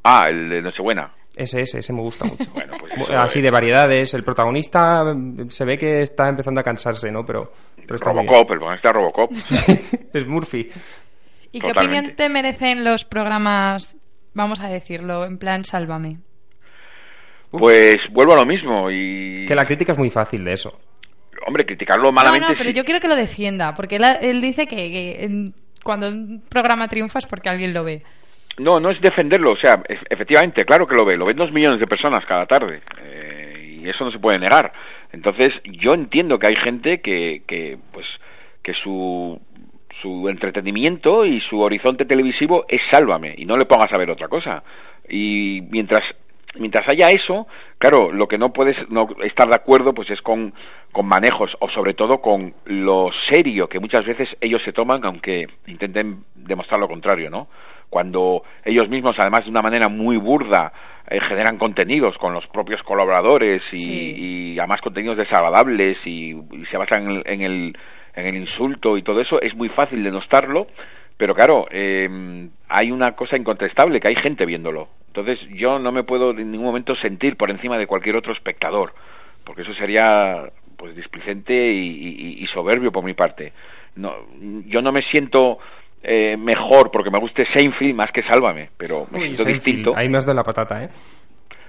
Ah 0.04 0.30
el 0.30 0.50
de 0.50 0.62
Nochebuena 0.62 1.12
Ese, 1.36 1.62
ese, 1.62 1.80
ese 1.80 1.93
me 1.93 2.02
gusta 2.02 2.26
mucho. 2.26 2.50
bueno 2.54 2.74
pues 2.80 2.93
Así 3.12 3.41
de 3.41 3.52
variedades. 3.52 4.14
El 4.14 4.24
protagonista 4.24 5.04
mm, 5.14 5.50
se 5.50 5.66
ve 5.66 5.78
que 5.78 6.02
está 6.02 6.30
empezando 6.30 6.60
a 6.62 6.64
cansarse, 6.64 7.12
¿no? 7.12 7.26
Pero, 7.26 7.52
pero 7.76 7.95
está 7.95 8.12
Robocop 8.12 8.52
el 8.52 8.58
protagonista 8.60 8.91
Robocop 8.91 9.32
bien. 9.68 9.82
es 10.14 10.28
Murphy. 10.28 10.70
¿Y 11.52 11.60
qué 11.60 11.68
Totalmente. 11.70 11.97
opinión 11.97 12.16
te 12.16 12.30
merecen 12.30 12.84
los 12.84 13.06
programas, 13.06 13.97
vamos 14.34 14.62
a 14.62 14.68
decirlo, 14.68 15.26
en 15.26 15.38
plan 15.38 15.66
Sálvame? 15.66 16.20
pues 17.52 17.97
vuelvo 18.12 18.34
a 18.34 18.38
lo 18.38 18.45
mismo 18.45 18.91
y 18.91 19.45
Que 19.47 19.56
la 19.56 19.66
crítica 19.66 19.93
es 19.93 19.97
muy 19.97 20.12
fácil 20.12 20.43
de 20.43 20.54
eso. 20.54 20.80
hombre 21.47 21.66
criticarlo 21.66 22.12
malamente 22.12 22.45
no, 22.45 22.52
no, 22.52 22.58
pero 22.58 22.70
sí. 22.70 22.76
yo 22.76 22.86
quiero 22.86 23.00
que 23.00 23.08
lo 23.08 23.16
defienda, 23.16 23.74
porque 23.74 23.95
él, 23.95 24.04
él 24.22 24.39
dice 24.39 24.68
que, 24.68 25.52
cuando 25.84 26.10
un 26.10 26.43
programa 26.47 26.88
triunfa 26.88 27.18
es 27.20 27.26
porque 27.26 27.50
alguien 27.50 27.74
lo 27.74 27.84
ve. 27.84 28.04
No, 28.60 28.80
no 28.80 28.89
es 28.89 28.99
defenderlo, 28.99 29.51
o 29.51 29.55
sea, 29.55 29.82
efectivamente, 30.10 30.66
claro 30.66 30.86
que 30.86 30.95
lo 30.95 31.05
ve, 31.05 31.16
lo 31.16 31.26
ven 31.26 31.38
dos 31.38 31.51
millones 31.51 31.80
de 31.80 31.88
personas 31.88 32.26
cada 32.26 32.45
tarde, 32.45 32.82
eh, 33.01 33.80
y 33.82 33.89
eso 33.89 34.03
no 34.03 34.12
se 34.12 34.20
puede 34.20 34.38
negar. 34.38 34.74
Entonces, 35.14 35.53
yo 35.64 35.93
entiendo 35.93 36.38
que 36.38 36.47
hay 36.47 36.55
gente 36.57 36.99
que, 36.99 37.43
que 37.47 37.78
pues, 37.93 38.05
que 38.62 38.74
su, 38.74 39.39
su 40.01 40.28
entretenimiento 40.28 41.26
y 41.26 41.39
su 41.41 41.62
horizonte 41.62 42.03
televisivo 42.03 42.66
es 42.68 42.82
sálvame, 42.91 43.34
y 43.38 43.45
no 43.45 43.55
le 43.55 43.66
pongas 43.66 43.93
a 43.93 43.97
ver 43.97 44.12
otra 44.12 44.28
cosa. 44.28 44.62
Y 45.07 45.62
mientras 45.70 46.03
mientras 46.55 46.88
haya 46.89 47.10
eso, 47.10 47.47
claro, 47.78 48.12
lo 48.12 48.28
que 48.28 48.38
no 48.38 48.51
puedes 48.51 48.76
no 48.89 49.07
estar 49.24 49.47
de 49.47 49.55
acuerdo 49.55 49.93
pues 49.93 50.10
es 50.10 50.22
con, 50.22 50.53
con 50.91 51.05
manejos 51.05 51.55
o 51.60 51.70
sobre 51.70 51.93
todo 51.93 52.22
con 52.22 52.55
lo 52.66 53.12
serio 53.32 53.70
que 53.70 53.80
muchas 53.80 54.05
veces 54.05 54.28
ellos 54.41 54.62
se 54.64 54.74
toman 54.74 55.05
aunque 55.05 55.47
intenten 55.68 56.24
demostrar 56.36 56.80
lo 56.80 56.88
contrario, 56.88 57.30
¿no? 57.30 57.47
Cuando 57.90 58.44
ellos 58.66 58.88
mismos 58.90 59.16
además 59.20 59.44
de 59.46 59.50
una 59.52 59.62
manera 59.62 59.88
muy 59.90 60.18
burda 60.18 60.72
eh, 61.10 61.20
generan 61.22 61.58
contenidos 61.58 62.18
con 62.18 62.34
los 62.34 62.46
propios 62.48 62.82
colaboradores 62.84 63.62
y, 63.72 63.84
Sí. 63.84 64.16
y 64.54 64.60
además 64.60 64.82
contenidos 64.82 65.18
desagradables 65.18 65.98
y, 66.06 66.32
y 66.34 66.66
se 66.70 66.78
basan 66.78 67.04
en 67.04 67.10
el, 67.10 67.24
en 67.26 67.42
el 67.42 67.78
en 68.16 68.26
el 68.26 68.36
insulto 68.38 68.98
y 68.98 69.02
todo 69.04 69.22
eso 69.22 69.40
es 69.42 69.56
muy 69.56 69.70
fácil 69.70 70.04
denostarlo 70.04 70.68
pero 71.18 71.36
claro, 71.36 71.68
eh, 71.70 72.48
hay 72.70 72.92
una 72.92 73.12
cosa 73.14 73.36
incontestable, 73.36 74.00
que 74.00 74.08
hay 74.08 74.16
gente 74.16 74.46
viéndolo. 74.46 74.88
Entonces 75.08 75.38
yo 75.50 75.78
no 75.78 75.92
me 75.92 76.04
puedo 76.04 76.32
en 76.32 76.50
ningún 76.50 76.68
momento 76.68 76.96
sentir 76.96 77.36
por 77.36 77.52
encima 77.52 77.78
de 77.78 77.88
cualquier 77.88 78.16
otro 78.16 78.32
espectador, 78.32 78.94
porque 79.44 79.64
eso 79.64 79.74
sería 79.74 80.50
pues 80.78 80.96
displicente 80.96 81.54
y, 81.74 81.88
y- 81.90 82.42
y 82.42 82.48
soberbio 82.48 82.94
por 82.94 83.04
mi 83.04 83.16
parte. 83.16 83.52
No, 83.98 84.14
yo 84.68 84.82
no 84.82 84.94
me 84.94 85.02
siento 85.02 85.60
eh, 86.04 86.38
mejor 86.38 86.91
porque 86.91 87.12
me 87.12 87.20
guste 87.20 87.45
Seinfeld 87.54 87.95
más 87.95 88.12
que 88.12 88.24
Sálvame, 88.24 88.70
pero 88.78 89.08
me 89.12 89.20
Uy, 89.20 89.24
siento 89.26 89.43
Seinfeld, 89.43 89.66
distinto. 89.66 89.93
Ahí 89.95 90.08
has 90.14 90.26
dado 90.26 90.36
la 90.36 90.43
patata, 90.43 90.84
¿eh? 90.84 90.89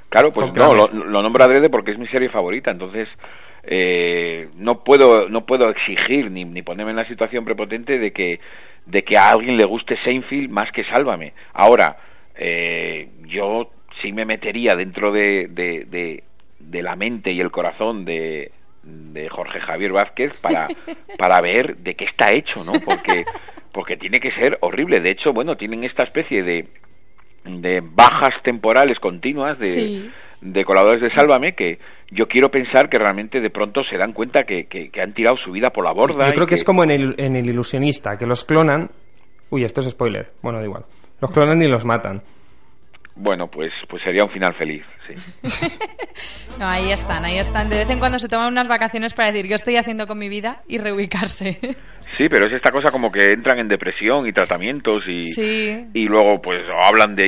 Claro, 0.09 0.33
pues 0.33 0.53
no, 0.55 0.75
lo, 0.75 0.89
lo 0.89 1.23
nombro 1.23 1.45
adrede 1.45 1.71
porque 1.71 1.93
es 1.93 1.99
mi 1.99 2.07
serie 2.09 2.29
favorita, 2.31 2.71
entonces 2.71 3.09
eh, 3.63 4.49
no 4.57 4.83
puedo 4.83 5.29
no 5.29 5.47
puedo 5.47 5.69
exigir 5.69 6.31
ni, 6.31 6.45
ni 6.45 6.63
ponerme 6.63 6.91
en 6.91 6.97
la 6.97 7.07
situación 7.07 7.45
prepotente 7.45 7.99
de 7.99 8.13
que 8.13 8.41
de 8.87 9.03
que 9.05 9.17
a 9.17 9.29
alguien 9.29 9.57
le 9.57 9.65
guste 9.65 9.97
Seinfeld 9.99 10.51
más 10.51 10.73
que 10.73 10.85
Sálvame. 10.85 11.33
Ahora, 11.53 11.97
eh, 12.35 13.09
yo 13.27 13.71
sí 14.01 14.13
me 14.13 14.25
metería 14.25 14.75
dentro 14.75 15.13
de, 15.13 15.47
de, 15.49 15.85
de, 15.85 16.25
de 16.59 16.83
la 16.83 16.97
mente 16.97 17.31
y 17.33 17.41
el 17.41 17.51
corazón 17.51 18.05
de, 18.05 18.51
de 18.91 19.29
Jorge 19.29 19.61
Javier 19.61 19.93
Vázquez 19.93 20.39
para, 20.41 20.69
para 21.19 21.41
ver 21.41 21.77
de 21.79 21.95
qué 21.95 22.05
está 22.05 22.27
hecho, 22.35 22.65
¿no? 22.65 22.73
Porque, 22.85 23.25
porque 23.73 23.97
tiene 23.97 24.21
que 24.21 24.31
ser 24.33 24.59
horrible. 24.61 25.01
De 25.01 25.11
hecho, 25.11 25.33
bueno, 25.33 25.57
tienen 25.57 25.85
esta 25.85 26.03
especie 26.05 26.43
de, 26.43 26.69
de 27.45 27.81
bajas 27.83 28.35
temporales 28.43 28.99
continuas 28.99 29.59
de, 29.59 29.65
Sí. 29.67 30.11
de 30.41 30.65
colaboradores 30.65 31.03
de 31.11 31.15
Sálvame 31.15 31.55
que 31.55 31.79
yo 32.11 32.27
quiero 32.27 32.51
pensar 32.51 32.89
que 32.89 32.99
realmente 32.99 33.41
de 33.41 33.51
pronto 33.51 33.83
se 33.85 33.97
dan 33.97 34.13
cuenta 34.13 34.45
que, 34.45 34.65
que, 34.67 34.91
que 34.91 35.01
han 35.01 35.13
tirado 35.13 35.37
su 35.37 35.53
vida 35.53 35.71
por 35.71 35.85
la 35.85 35.93
borda. 35.93 36.27
Yo 36.29 36.33
creo 36.35 36.47
que 36.47 36.57
es 36.57 36.65
como 36.65 36.83
en 36.85 36.91
el, 36.91 37.15
en 37.19 37.37
el 37.37 37.47
ilusionista, 37.49 38.17
que 38.19 38.27
los 38.27 38.45
clonan. 38.45 38.91
Uy, 39.51 39.65
esto 39.65 39.81
es 39.81 39.91
spoiler. 39.91 40.29
Bueno, 40.43 40.59
da 40.59 40.65
igual. 40.65 40.85
Los 41.21 41.31
clonan 41.33 41.61
y 41.63 41.69
los 41.69 41.85
matan. 41.85 42.23
Bueno, 43.17 43.49
pues, 43.49 43.73
pues 43.89 44.03
sería 44.03 44.23
un 44.23 44.31
final 44.31 44.55
feliz, 44.55 44.83
sí. 45.07 45.15
No, 46.59 46.67
ahí 46.67 46.91
están, 46.93 47.25
ahí 47.25 47.39
están. 47.39 47.69
De 47.71 47.79
vez 47.79 47.91
en 47.91 47.99
cuando 47.99 48.19
se 48.19 48.29
toman 48.29 48.53
unas 48.53 48.69
vacaciones 48.69 49.15
para 49.15 49.31
decir, 49.33 49.49
¿qué 49.49 49.55
estoy 49.55 49.77
haciendo 49.77 50.07
con 50.07 50.19
mi 50.19 50.29
vida? 50.29 50.63
Y 50.69 50.79
reubicarse. 50.79 51.59
Sí, 52.19 52.29
pero 52.29 52.49
es 52.49 52.53
esta 52.53 52.73
cosa 52.73 52.91
como 52.91 53.13
que 53.13 53.33
entran 53.33 53.61
en 53.61 53.69
depresión 53.69 54.27
y 54.27 54.33
tratamientos 54.33 55.05
y, 55.07 55.23
Sí. 55.23 55.87
y 55.95 56.07
luego 56.07 56.43
pues 56.43 56.61
hablan 56.83 57.15
de 57.15 57.25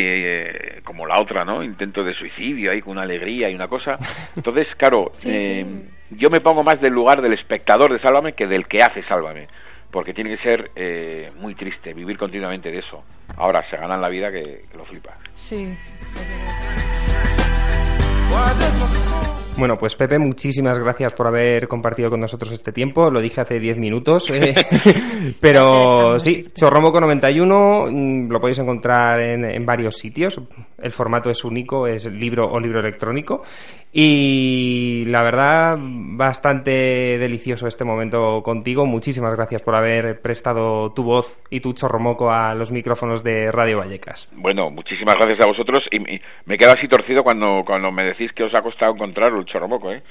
eh, 0.76 0.80
como 0.84 1.06
la 1.06 1.20
otra, 1.22 1.44
¿no? 1.44 1.62
Intento 1.62 2.02
de 2.02 2.12
suicidio 2.14 2.72
ahí 2.72 2.80
con 2.80 2.94
una 2.94 3.02
alegría 3.02 3.48
y 3.48 3.54
una 3.54 3.68
cosa. 3.68 3.94
Entonces, 4.36 4.66
claro, 4.76 5.10
Sí, 5.14 5.30
eh, 5.30 5.38
sí. 5.64 5.88
yo 6.18 6.28
me 6.30 6.40
pongo 6.40 6.64
más 6.64 6.80
del 6.80 6.92
lugar 6.92 7.22
del 7.22 7.32
espectador 7.32 7.92
de 7.92 8.00
Sálvame 8.00 8.32
que 8.32 8.48
del 8.48 8.66
que 8.66 8.78
hace 8.78 9.04
Sálvame, 9.04 9.46
porque 9.92 10.14
tiene 10.14 10.36
que 10.36 10.42
ser 10.42 10.70
eh, 10.74 11.30
muy 11.36 11.54
triste 11.54 11.92
vivir 11.92 12.16
continuamente 12.16 12.70
de 12.70 12.78
eso. 12.78 13.04
Ahora 13.36 13.62
se 13.70 13.76
ganan 13.76 14.00
la 14.00 14.08
vida 14.08 14.32
que, 14.32 14.64
que 14.70 14.76
lo 14.76 14.84
flipa. 14.86 15.16
Sí. 15.34 15.76
Bueno, 19.56 19.76
pues 19.78 19.94
Pepe, 19.94 20.18
muchísimas 20.18 20.78
gracias 20.78 21.12
por 21.12 21.26
haber 21.26 21.68
compartido 21.68 22.08
con 22.08 22.20
nosotros 22.20 22.50
este 22.52 22.72
tiempo. 22.72 23.10
Lo 23.10 23.20
dije 23.20 23.42
hace 23.42 23.60
10 23.60 23.76
minutos. 23.76 24.30
eh, 24.30 24.54
pero 25.40 26.18
sí, 26.18 26.46
Chorromoco 26.54 26.98
91 26.98 27.86
mm, 27.90 28.30
lo 28.30 28.40
podéis 28.40 28.58
encontrar 28.60 29.20
en, 29.20 29.44
en 29.44 29.66
varios 29.66 29.98
sitios. 29.98 30.40
El 30.78 30.90
formato 30.90 31.28
es 31.28 31.44
único, 31.44 31.86
es 31.86 32.06
libro 32.06 32.48
o 32.50 32.58
libro 32.58 32.80
electrónico. 32.80 33.42
Y 33.94 35.04
la 35.06 35.22
verdad, 35.22 35.76
bastante 35.78 36.70
delicioso 37.18 37.66
este 37.66 37.84
momento 37.84 38.42
contigo. 38.42 38.86
Muchísimas 38.86 39.34
gracias 39.34 39.60
por 39.62 39.74
haber 39.74 40.20
prestado 40.22 40.92
tu 40.94 41.04
voz 41.04 41.38
y 41.50 41.60
tu 41.60 41.74
chorromoco 41.74 42.30
a 42.32 42.54
los 42.54 42.72
micrófonos 42.72 43.22
de 43.22 43.52
Radio 43.52 43.78
Vallecas. 43.78 44.30
Bueno, 44.34 44.70
muchísimas 44.70 45.16
gracias 45.16 45.44
a 45.44 45.48
vosotros 45.48 45.80
y, 45.90 45.98
me 46.46 46.56
quedo 46.56 46.72
así 46.72 46.88
torcido 46.88 47.22
cuando, 47.22 47.62
cuando 47.66 47.92
me 47.92 48.04
decís 48.04 48.32
que 48.32 48.44
os 48.44 48.54
ha 48.54 48.62
costado 48.62 48.94
encontrar 48.94 49.30
el 49.34 49.44
chorromoco, 49.44 49.92
¿eh? 49.92 50.02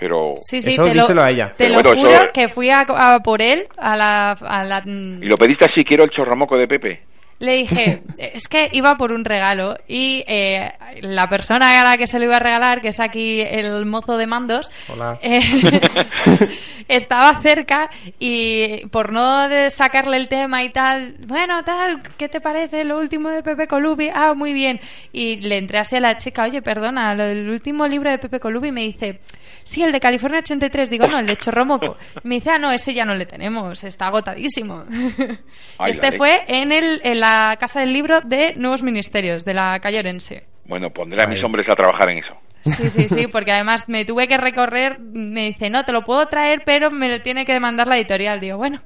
Pero... 0.00 0.34
Sí, 0.38 0.62
sí, 0.62 0.70
Eso 0.70 0.84
te 0.84 0.88
lo, 0.94 0.94
díselo 0.94 1.22
a 1.22 1.30
ella. 1.30 1.48
te 1.54 1.64
Pero 1.64 1.76
lo 1.76 1.82
bueno, 1.82 2.00
juro 2.00 2.10
eso- 2.22 2.30
que 2.32 2.48
fui 2.48 2.70
a, 2.70 2.80
a 2.80 3.20
por 3.20 3.42
él 3.42 3.66
a 3.76 3.94
la, 3.94 4.30
a 4.32 4.64
la- 4.64 4.82
Y 4.86 5.26
lo 5.26 5.34
pediste 5.36 5.66
así, 5.66 5.84
quiero 5.84 6.04
el 6.04 6.10
chorromoco 6.10 6.56
de 6.56 6.66
Pepe. 6.68 7.00
Le 7.40 7.52
dije, 7.52 8.02
es 8.18 8.48
que 8.48 8.68
iba 8.72 8.96
por 8.96 9.12
un 9.12 9.24
regalo 9.24 9.76
y 9.86 10.24
eh, 10.26 10.72
la 11.02 11.28
persona 11.28 11.80
a 11.80 11.84
la 11.84 11.96
que 11.96 12.08
se 12.08 12.18
lo 12.18 12.24
iba 12.24 12.34
a 12.36 12.40
regalar, 12.40 12.80
que 12.80 12.88
es 12.88 12.98
aquí 12.98 13.40
el 13.40 13.86
mozo 13.86 14.16
de 14.16 14.26
mandos, 14.26 14.68
Hola. 14.88 15.20
eh, 15.22 15.40
estaba 16.88 17.40
cerca 17.40 17.90
y 18.18 18.84
por 18.88 19.12
no 19.12 19.48
de 19.48 19.70
sacarle 19.70 20.16
el 20.16 20.28
tema 20.28 20.64
y 20.64 20.70
tal, 20.70 21.14
bueno, 21.26 21.62
tal, 21.64 22.02
¿qué 22.16 22.28
te 22.28 22.40
parece 22.40 22.82
lo 22.84 22.98
último 22.98 23.28
de 23.30 23.44
Pepe 23.44 23.68
Colubi? 23.68 24.10
Ah, 24.12 24.34
muy 24.34 24.52
bien. 24.52 24.80
Y 25.12 25.36
le 25.36 25.58
entré 25.58 25.78
así 25.78 25.94
a 25.94 26.00
la 26.00 26.18
chica, 26.18 26.42
oye, 26.42 26.60
perdona, 26.60 27.14
lo 27.14 27.24
del 27.24 27.48
último 27.50 27.86
libro 27.86 28.10
de 28.10 28.18
Pepe 28.18 28.40
Colubi 28.40 28.72
me 28.72 28.80
dice, 28.80 29.20
sí, 29.62 29.82
el 29.84 29.92
de 29.92 30.00
California 30.00 30.40
83, 30.40 30.90
digo, 30.90 31.06
no, 31.06 31.18
el 31.20 31.26
de 31.26 31.36
Chorromoco. 31.36 31.96
Me 32.24 32.36
dice, 32.36 32.50
ah, 32.50 32.58
no, 32.58 32.72
ese 32.72 32.94
ya 32.94 33.04
no 33.04 33.14
le 33.14 33.26
tenemos, 33.26 33.84
está 33.84 34.08
agotadísimo. 34.08 34.84
Ay, 35.78 35.92
este 35.92 36.12
fue 36.12 36.42
en, 36.48 36.72
el, 36.72 37.00
en 37.04 37.20
la 37.20 37.27
Casa 37.58 37.80
del 37.80 37.92
Libro 37.92 38.20
de 38.20 38.54
Nuevos 38.56 38.82
Ministerios, 38.82 39.44
de 39.44 39.54
la 39.54 39.78
calle 39.80 39.98
Orense. 39.98 40.44
Bueno, 40.66 40.90
pondré 40.90 41.22
a 41.22 41.26
mis 41.26 41.42
hombres 41.42 41.66
a 41.68 41.74
trabajar 41.74 42.10
en 42.10 42.18
eso. 42.18 42.34
Sí, 42.64 42.90
sí, 42.90 43.08
sí, 43.08 43.26
porque 43.28 43.52
además 43.52 43.88
me 43.88 44.04
tuve 44.04 44.28
que 44.28 44.36
recorrer, 44.36 44.98
me 45.00 45.46
dice, 45.46 45.70
no, 45.70 45.84
te 45.84 45.92
lo 45.92 46.02
puedo 46.02 46.26
traer, 46.26 46.62
pero 46.64 46.90
me 46.90 47.08
lo 47.08 47.22
tiene 47.22 47.44
que 47.44 47.52
demandar 47.52 47.88
la 47.88 47.96
editorial. 47.96 48.40
Digo, 48.40 48.58
bueno, 48.58 48.80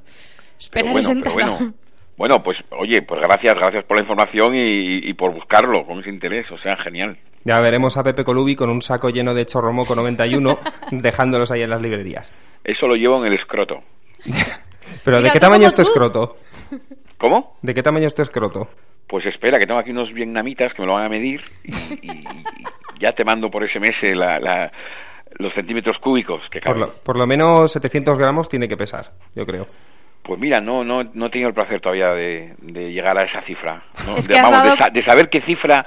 Pero 0.72 0.88
espera 0.88 0.92
bueno, 0.92 1.58
bueno. 1.58 1.74
Bueno, 2.14 2.42
pues 2.42 2.58
oye, 2.78 3.00
pues 3.02 3.20
gracias, 3.20 3.54
gracias 3.54 3.84
por 3.84 3.96
la 3.96 4.02
información 4.02 4.54
y, 4.54 4.98
y 4.98 5.14
por 5.14 5.32
buscarlo 5.32 5.84
con 5.86 6.00
ese 6.00 6.10
interés, 6.10 6.48
o 6.52 6.58
sea, 6.58 6.76
genial. 6.76 7.16
Ya 7.44 7.58
veremos 7.60 7.96
a 7.96 8.04
Pepe 8.04 8.22
Colubi 8.22 8.54
con 8.54 8.70
un 8.70 8.82
saco 8.82 9.08
lleno 9.10 9.34
de 9.34 9.46
chorromoco 9.46 9.96
91 9.96 10.58
dejándolos 10.92 11.50
ahí 11.50 11.62
en 11.62 11.70
las 11.70 11.80
librerías. 11.80 12.30
Eso 12.62 12.86
lo 12.86 12.94
llevo 12.94 13.18
en 13.24 13.32
el 13.32 13.38
escroto. 13.38 13.82
Pero 15.04 15.22
¿de 15.22 15.30
qué 15.30 15.40
tamaño 15.40 15.66
es 15.66 15.74
tu 15.74 15.82
escroto? 15.82 16.36
¿Cómo? 17.22 17.56
¿De 17.62 17.72
qué 17.72 17.84
tamaño 17.84 18.08
es 18.08 18.14
tu 18.16 18.22
escroto? 18.22 18.68
Pues 19.06 19.24
espera, 19.26 19.56
que 19.60 19.64
tengo 19.66 19.78
aquí 19.78 19.92
unos 19.92 20.12
vietnamitas 20.12 20.74
que 20.74 20.82
me 20.82 20.86
lo 20.88 20.94
van 20.94 21.04
a 21.04 21.08
medir 21.08 21.40
y, 21.62 21.70
y- 22.04 22.10
y 22.18 22.24
ya 23.00 23.12
te 23.12 23.24
mando 23.24 23.48
por 23.48 23.62
SMS 23.64 24.02
la, 24.16 24.40
la- 24.40 24.72
los 25.38 25.54
centímetros 25.54 25.98
cúbicos 25.98 26.42
que 26.50 26.60
Por 26.60 26.76
lo, 26.76 26.88
por 26.94 27.16
lo 27.16 27.24
menos 27.24 27.70
700 27.70 28.18
gramos 28.18 28.48
tiene 28.48 28.66
que 28.66 28.76
pesar, 28.76 29.12
yo 29.36 29.46
creo. 29.46 29.66
Pues 30.24 30.40
mira, 30.40 30.60
no, 30.60 30.82
no, 30.82 31.04
no 31.14 31.26
he 31.26 31.30
tenido 31.30 31.48
el 31.48 31.54
placer 31.54 31.80
todavía 31.80 32.08
de, 32.08 32.54
de 32.58 32.92
llegar 32.92 33.16
a 33.16 33.24
esa 33.24 33.40
cifra. 33.42 33.84
¿no? 34.04 34.16
Es 34.16 34.26
de, 34.26 34.34
que 34.34 34.40
has 34.40 34.50
vamos, 34.50 34.64
de 34.64 34.68
dado- 34.70 34.82
sa- 34.82 34.90
de 34.90 35.04
saber 35.04 35.28
qué 35.30 35.42
cifra 35.42 35.86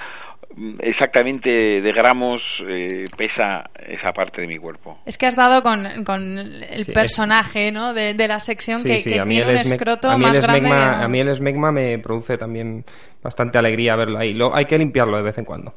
exactamente 0.80 1.50
de 1.50 1.92
gramos 1.92 2.42
eh, 2.68 3.04
pesa 3.18 3.70
esa 3.88 4.12
parte 4.14 4.42
de 4.42 4.48
mi 4.48 4.58
cuerpo. 4.58 5.00
Es 5.06 5.18
que 5.18 5.26
has 5.26 5.36
dado 5.36 5.62
con, 5.64 6.04
con 6.04 6.38
el 6.38 6.86
Sí, 6.86 6.92
personaje, 6.92 7.72
¿no? 7.72 7.94
De, 7.94 8.14
de 8.14 8.28
la 8.28 8.40
sección 8.40 8.80
Sí, 8.80 8.88
que, 8.88 9.00
sí, 9.00 9.10
que 9.12 9.20
a 9.20 9.26
mí, 9.26 9.36
tiene 9.36 9.52
el 9.52 9.56
un 9.58 9.62
esme- 9.64 9.74
escroto 9.74 10.10
a 10.10 10.18
mí 10.18 10.24
más 10.24 10.38
el 10.38 10.44
grande 10.44 10.70
esmegma, 10.70 11.04
a 11.04 11.08
mí 11.08 11.20
el 11.20 11.28
esmegma 11.30 11.72
me 11.72 12.00
produce 12.00 12.38
también 12.38 12.84
bastante 13.22 13.58
alegría 13.58 13.96
verlo 13.96 14.20
ahí. 14.20 14.34
Lo, 14.34 14.56
hay 14.56 14.66
que 14.66 14.78
limpiarlo 14.78 15.18
de 15.18 15.24
vez 15.24 15.38
en 15.38 15.46
cuando. 15.46 15.74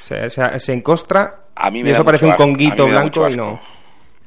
Se, 0.00 0.28
se- 0.28 0.58
se 0.58 0.72
encostra 0.72 1.34
A 1.56 1.70
mí 1.70 1.80
y 1.80 1.84
me 1.84 1.90
eso 1.90 2.00
da 2.00 2.04
parece 2.04 2.26
un 2.26 2.32
conguito 2.34 2.86
blanco 2.86 3.28
y 3.28 3.36
no... 3.36 3.60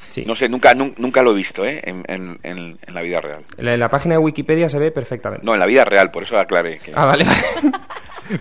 Sí. 0.10 0.24
No 0.26 0.36
sé, 0.36 0.47
nunca, 0.49 0.74
nun- 0.74 0.93
nunca 0.97 1.22
lo 1.22 1.32
he 1.32 1.36
visto 1.36 1.64
¿eh? 1.66 1.82
en, 1.84 2.03
en, 2.08 2.39
en- 2.43 2.78
en 2.86 2.93
la 2.93 3.01
vida 3.01 3.22
real. 3.22 3.41
La, 3.58 3.78
la 3.78 3.89
página 3.89 4.16
de 4.16 4.20
Wikipedia 4.20 4.70
se 4.70 4.80
ve 4.80 4.91
perfectamente. 4.91 5.45
No, 5.45 5.53
en 5.53 5.60
la 5.60 5.66
vida 5.66 5.84
real, 5.86 6.10
por 6.12 6.24
eso 6.24 6.38
aclaré. 6.38 6.78
que- 6.80 6.91
Ah, 6.95 7.05
vale, 7.05 7.26
vale. 7.26 7.38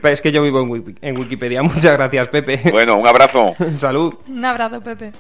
Pero 0.03 0.13
es 0.13 0.21
que 0.21 0.33
yo 0.33 0.43
vivo 0.43 0.61
en, 0.63 0.69
Wiki- 0.69 0.97
en 1.01 1.17
Wikipedia. 1.19 1.63
Muchas 1.63 1.93
gracias, 1.93 2.29
Pepe. 2.29 2.61
Bueno, 2.73 2.95
un 2.97 3.07
abrazo. 3.07 3.55
Salud. 3.77 4.15
Un 4.29 4.45
abrazo, 4.45 4.81
Pepe. 4.83 5.13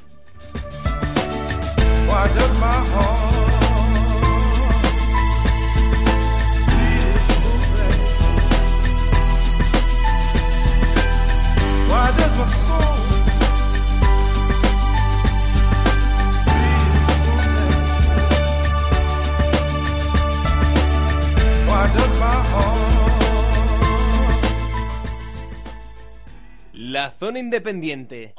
Why 11.89 12.13
does 12.17 12.37
my 12.39 12.66
La 26.72 27.11
zona 27.12 27.39
independiente. 27.39 28.35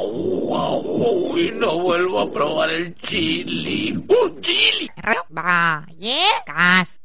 Uy, 0.00 1.52
no 1.54 1.78
vuelvo 1.78 2.20
a 2.20 2.30
probar 2.30 2.70
el 2.70 2.94
chili. 2.96 3.92
¡Un 3.92 4.40
chili! 4.40 4.90
Vallecas. 5.30 7.00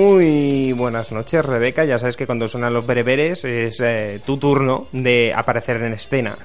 Muy 0.00 0.72
buenas 0.72 1.12
noches, 1.12 1.44
Rebeca. 1.44 1.84
Ya 1.84 1.98
sabes 1.98 2.16
que 2.16 2.26
cuando 2.26 2.48
suenan 2.48 2.72
los 2.72 2.86
bereberes 2.86 3.44
es 3.44 3.80
eh, 3.80 4.22
tu 4.24 4.38
turno 4.38 4.86
de 4.92 5.30
aparecer 5.36 5.76
en 5.82 5.92
escena. 5.92 6.38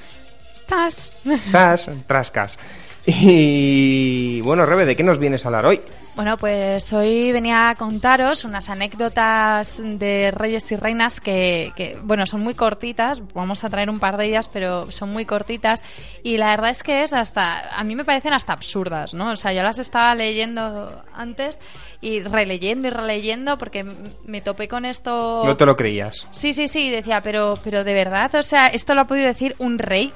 Tas. 0.66 1.14
Zas, 1.52 1.90
trascas. 2.08 2.60
Y 3.06 4.42
bueno, 4.42 4.66
Rebe, 4.66 4.84
¿de 4.84 4.96
qué 4.96 5.04
nos 5.04 5.20
vienes 5.20 5.46
a 5.46 5.50
hablar 5.50 5.68
hoy? 5.68 5.80
Bueno, 6.16 6.38
pues 6.38 6.92
hoy 6.92 7.32
venía 7.32 7.70
a 7.70 7.76
contaros 7.76 8.46
unas 8.46 8.70
anécdotas 8.70 9.82
de 9.84 10.32
reyes 10.32 10.72
y 10.72 10.76
reinas 10.76 11.22
que, 11.22 11.72
que, 11.76 11.98
bueno, 12.02 12.26
son 12.26 12.42
muy 12.42 12.56
cortitas. 12.56 13.22
Vamos 13.34 13.64
a 13.64 13.70
traer 13.70 13.90
un 13.90 14.00
par 14.00 14.18
de 14.18 14.26
ellas, 14.26 14.50
pero 14.52 14.92
son 14.92 15.14
muy 15.14 15.26
cortitas. 15.26 15.84
Y 16.24 16.38
la 16.38 16.50
verdad 16.50 16.72
es 16.72 16.84
que 16.84 17.04
es 17.04 17.14
hasta, 17.14 17.78
a 17.78 17.84
mí 17.84 17.96
me 17.96 18.06
parecen 18.06 18.34
hasta 18.34 18.54
absurdas, 18.54 19.14
¿no? 19.14 19.32
O 19.32 19.38
sea, 19.38 19.54
yo 19.54 19.62
las 19.62 19.78
estaba 19.78 20.16
leyendo 20.16 21.04
antes 21.14 21.60
y 22.02 22.22
releyendo 22.22 22.88
y 22.88 22.92
releyendo 22.92 23.58
porque 23.58 23.86
me 24.26 24.42
topé 24.42 24.68
con 24.68 24.86
esto. 24.86 25.44
No 25.46 25.58
te 25.58 25.66
lo 25.66 25.76
creías. 25.76 26.28
Sí, 26.32 26.54
sí, 26.54 26.68
sí, 26.68 26.90
decía, 26.90 27.22
pero, 27.22 27.58
pero 27.64 27.84
de 27.84 27.94
verdad, 27.94 28.34
o 28.36 28.44
sea, 28.44 28.68
esto 28.68 28.94
lo 28.96 29.02
ha 29.02 29.08
podido 29.08 29.28
decir 29.28 29.56
un 29.60 29.78
rey. 29.80 30.14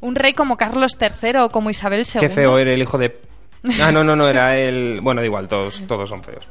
Un 0.00 0.14
rey 0.16 0.32
como 0.32 0.56
Carlos 0.56 0.96
III 1.00 1.36
o 1.38 1.48
como 1.50 1.70
Isabel 1.70 2.00
II. 2.06 2.20
Qué 2.20 2.28
feo 2.28 2.58
era 2.58 2.72
el 2.72 2.82
hijo 2.82 2.98
de... 2.98 3.16
Ah, 3.80 3.92
no, 3.92 4.02
no, 4.02 4.16
no, 4.16 4.26
era 4.28 4.58
el... 4.58 4.98
Bueno, 5.00 5.20
da 5.20 5.24
igual, 5.26 5.46
todos, 5.46 5.82
todos 5.86 6.08
son 6.08 6.24
feos. 6.24 6.44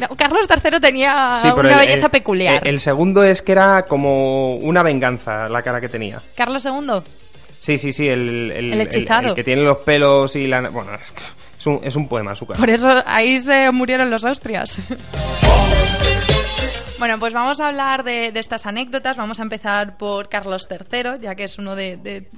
No, 0.00 0.08
Carlos 0.16 0.46
III 0.48 0.80
tenía 0.80 1.38
Sí, 1.42 1.48
una 1.48 1.72
el- 1.72 1.78
belleza 1.86 2.06
el- 2.06 2.10
peculiar. 2.10 2.62
El, 2.66 2.74
el 2.74 2.80
segugo 2.80 3.22
es 3.22 3.42
que 3.42 3.52
era 3.52 3.84
como 3.84 4.56
una 4.56 4.82
venganza 4.82 5.50
la 5.50 5.60
cara 5.62 5.78
que 5.82 5.90
tenía. 5.90 6.22
Carlos 6.34 6.64
II. 6.64 7.02
Sí, 7.60 7.76
sí, 7.78 7.92
sí, 7.92 8.08
el, 8.08 8.50
el, 8.52 8.72
El 8.72 8.80
hechizado. 8.80 9.28
el 9.28 9.34
que 9.34 9.44
tiene 9.44 9.62
los 9.62 9.78
pelos 9.78 10.34
y 10.36 10.46
la... 10.46 10.68
Bueno, 10.70 10.94
es, 10.94 11.12
es 11.58 11.66
un, 11.66 11.80
es 11.82 11.96
un 11.96 12.08
poema 12.08 12.34
su 12.34 12.46
cara. 12.46 12.58
Por 12.58 12.70
eso 12.70 12.88
ahí 13.04 13.38
se 13.40 13.70
murieron 13.72 14.10
los 14.10 14.24
Austrias. 14.24 14.78
Bueno, 16.98 17.20
pues 17.20 17.32
vamos 17.32 17.60
a 17.60 17.68
hablar 17.68 18.02
de, 18.02 18.32
de 18.32 18.40
estas 18.40 18.66
anécdotas. 18.66 19.16
Vamos 19.16 19.38
a 19.38 19.44
empezar 19.44 19.96
por 19.96 20.28
Carlos 20.28 20.66
III, 20.68 21.20
ya 21.20 21.36
que 21.36 21.44
es 21.44 21.56
uno 21.56 21.76
de... 21.76 21.96
de 21.96 22.28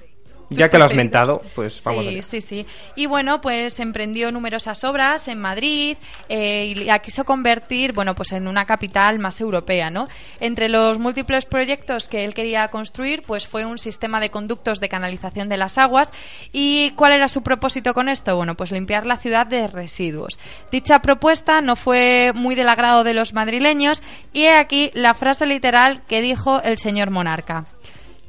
Ya 0.61 0.69
que 0.69 0.79
lo 0.79 0.85
has 0.85 0.95
mentado, 0.95 1.43
pues 1.55 1.83
vamos 1.85 2.05
sí, 2.05 2.09
allá. 2.09 2.23
sí, 2.23 2.41
sí. 2.41 2.67
Y 2.97 3.07
bueno, 3.07 3.41
pues 3.41 3.79
emprendió 3.79 4.33
numerosas 4.33 4.83
obras 4.83 5.29
en 5.29 5.41
Madrid 5.41 5.97
eh, 6.29 6.67
y 6.67 6.75
la 6.75 6.99
quiso 6.99 7.25
convertir, 7.25 7.93
bueno, 7.93 8.17
pues 8.17 8.33
en 8.33 8.49
una 8.49 8.67
capital 8.67 9.21
más 9.21 9.41
europea, 9.41 9.91
¿no? 9.91 10.09
Entre 10.41 10.69
los 10.69 10.99
múltiples 10.99 11.47
proyectos 11.47 12.09
que 12.09 12.25
él 12.25 12.35
quería 12.35 12.67
construir, 12.69 13.23
pues 13.23 13.47
fue 13.47 13.65
un 13.65 13.79
sistema 13.79 14.19
de 14.19 14.31
conductos 14.31 14.81
de 14.81 14.89
canalización 14.89 15.49
de 15.49 15.57
las 15.57 15.79
aguas. 15.79 16.13
¿Y 16.53 16.91
cuál 16.93 17.13
era 17.13 17.29
su 17.29 17.43
propósito 17.43 17.95
con 17.95 18.09
esto? 18.09 18.37
Bueno, 18.37 18.57
pues 18.57 18.73
limpiar 18.73 19.07
la 19.07 19.19
ciudad 19.19 19.47
de 19.47 19.69
residuos. 19.69 20.39
Dicha 20.73 21.01
propuesta 21.01 21.61
no 21.61 21.77
fue 21.77 22.33
muy 22.35 22.57
del 22.57 22.69
agrado 22.69 23.05
de 23.05 23.15
los 23.15 23.35
madrileños 23.35 24.03
y 24.33 24.45
he 24.45 24.55
aquí 24.55 24.91
la 24.95 25.15
frase 25.15 25.47
literal 25.47 26.03
que 26.09 26.21
dijo 26.21 26.61
el 26.63 26.77
señor 26.77 27.11
monarca. 27.11 27.67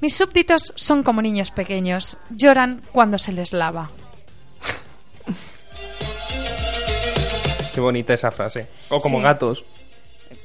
Mis 0.02 0.16
súbditos 0.16 0.74
son 0.76 1.04
como 1.04 1.22
niños 1.22 1.52
pequeños, 1.52 2.18
lloran 2.30 2.82
cuando 2.92 3.18
se 3.18 3.32
les 3.32 3.54
lava. 3.54 3.90
Qué 7.74 7.80
bonita 7.80 8.14
esa 8.14 8.32
frase. 8.32 8.68
O 8.90 9.00
como 9.00 9.18
Sí. 9.20 9.24
gatos. 9.24 9.64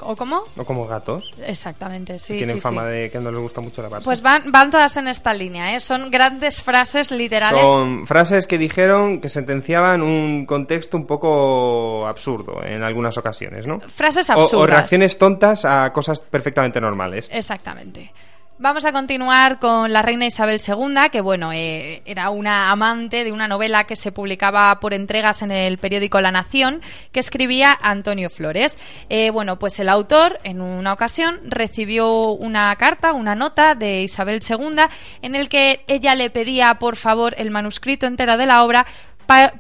¿O 0.01 0.15
cómo? 0.17 0.43
O 0.57 0.65
como 0.65 0.87
gatos. 0.87 1.33
Exactamente, 1.45 2.19
sí. 2.19 2.37
Tienen 2.39 2.57
sí, 2.57 2.61
fama 2.61 2.83
sí. 2.83 2.89
de 2.91 3.11
que 3.11 3.19
no 3.19 3.31
les 3.31 3.41
gusta 3.41 3.61
mucho 3.61 3.83
lavarse. 3.83 4.05
Pues 4.05 4.21
van, 4.21 4.51
van 4.53 4.69
todas 4.71 4.97
en 4.97 5.09
esta 5.09 5.33
línea, 5.33 5.75
¿eh? 5.75 5.81
Son 5.81 6.11
grandes 6.11 6.61
frases 6.63 7.11
literales. 7.11 7.61
Son 7.69 8.07
frases 8.07 8.47
que 8.47 8.59
dijeron 8.59 9.21
que 9.21 9.29
sentenciaban 9.29 10.03
un 10.03 10.45
contexto 10.45 10.97
un 10.97 11.07
poco 11.07 12.07
absurdo 12.07 12.63
en 12.65 12.83
algunas 12.83 13.17
ocasiones, 13.17 13.67
¿no? 13.67 13.81
Frases 13.81 14.29
O- 14.31 14.35
absurdas. 14.35 14.55
O, 14.55 14.67
reacciones 14.67 15.19
tontas 15.19 15.65
a 15.65 15.91
cosas 15.93 16.21
perfectamente 16.21 16.81
normales. 16.81 17.29
Exactamente. 17.33 18.13
Vamos 18.59 18.87
a 18.87 18.93
continuar 18.93 19.59
con 19.59 19.93
la 19.93 20.01
reina 20.01 20.25
Isabel 20.25 20.63
II, 20.67 21.11
que 21.13 21.21
bueno, 21.21 21.53
eh, 21.53 22.01
era 22.07 22.31
una 22.31 22.71
amante 22.71 23.23
de 23.23 23.31
una 23.31 23.49
novela 23.49 23.85
que 23.85 23.97
se 23.97 24.13
publicaba 24.13 24.81
por 24.81 24.95
entregas 24.95 25.43
en 25.43 25.51
el 25.51 25.77
periódico 25.77 26.23
La 26.23 26.33
Nación, 26.33 26.81
que 27.13 27.21
escribía 27.21 27.77
Antonio 27.83 28.31
Flores. 28.31 28.79
Eh, 29.11 29.29
bueno, 29.29 29.59
pues 29.59 29.79
el 29.79 29.91
autor, 29.91 30.41
en 30.43 30.63
una 30.63 30.95
ocasión, 30.95 31.39
recibió 31.45 32.31
una 32.31 32.75
carta, 32.77 33.13
una 33.13 33.35
nota 33.35 33.75
de 33.75 34.01
Isabel 34.01 34.41
II, 34.41 34.85
en 35.21 35.35
el 35.35 35.51
que 35.51 35.85
ella 35.87 36.15
le 36.15 36.31
pedía, 36.31 36.79
por 36.79 36.97
favor, 36.97 37.35
el 37.37 37.51
manuscrito 37.51 38.07
entero 38.07 38.39
de 38.39 38.47
la 38.47 38.65
obra 38.65 38.87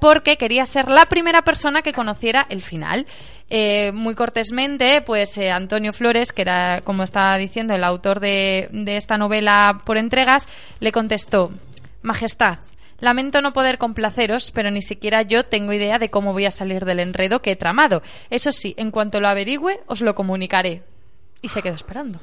porque 0.01 0.37
quería 0.37 0.67
ser 0.67 0.89
la 0.89 1.07
primera 1.07 1.43
persona 1.43 1.83
que 1.83 1.93
conociera 1.93 2.47
el 2.49 2.62
final. 2.62 3.07
Eh, 3.49 3.93
muy 3.95 4.14
cortésmente, 4.14 5.03
pues 5.03 5.37
eh, 5.39 5.51
Antonio 5.51 5.93
Flores, 5.93 6.33
que 6.33 6.43
era, 6.43 6.81
como 6.83 7.05
estaba 7.05 7.39
diciendo, 7.39 7.75
el 7.75 7.85
autor 7.85 8.19
de, 8.19 8.69
de 8.73 8.97
esta 8.97 9.19
novela 9.19 9.83
por 9.85 9.99
entregas, 9.99 10.49
le 10.81 10.91
contestó, 10.91 11.53
Majestad, 12.03 12.59
lamento 12.99 13.41
no 13.43 13.53
poder 13.53 13.79
complaceros, 13.79 14.51
pero 14.51 14.71
ni 14.71 14.83
siquiera 14.83 15.23
yo 15.23 15.45
tengo 15.45 15.73
idea 15.73 15.99
de 15.99 16.11
cómo 16.11 16.33
voy 16.33 16.47
a 16.47 16.51
salir 16.51 16.85
del 16.85 17.01
enredo 17.01 17.41
que 17.41 17.53
he 17.53 17.57
tramado. 17.57 18.03
Eso 18.31 18.53
sí, 18.53 18.75
en 18.79 18.91
cuanto 18.91 19.21
lo 19.21 19.29
averigüe, 19.29 19.81
os 19.87 20.01
lo 20.01 20.14
comunicaré. 20.14 20.83
Y 21.43 21.49
se 21.49 21.62
quedó 21.62 21.75
esperando. 21.75 22.19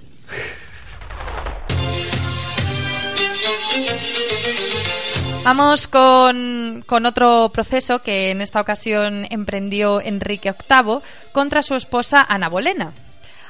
Vamos 5.43 5.89
con, 5.89 6.85
con 6.87 7.05
otro 7.05 7.51
proceso 7.53 7.99
que 7.99 8.31
en 8.31 8.39
esta 8.39 8.61
ocasión 8.61 9.27
emprendió 9.29 9.99
Enrique 9.99 10.53
VIII 10.53 10.99
contra 11.33 11.61
su 11.61 11.75
esposa 11.75 12.25
Ana 12.27 12.47
Bolena. 12.47 12.93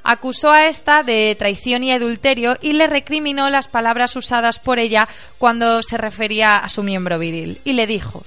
Acusó 0.02 0.52
a 0.52 0.66
esta 0.66 1.04
de 1.04 1.36
traición 1.38 1.84
y 1.84 1.92
adulterio 1.92 2.58
y 2.62 2.74
le 2.74 2.88
recriminó 2.88 3.52
las 3.52 3.68
palabras 3.68 4.16
usadas 4.16 4.58
por 4.58 4.80
ella 4.80 5.08
cuando 5.38 5.84
se 5.84 5.98
refería 5.98 6.58
a 6.58 6.68
su 6.68 6.82
miembro 6.82 7.20
viril. 7.20 7.62
Y 7.64 7.74
le 7.74 7.86
dijo, 7.86 8.26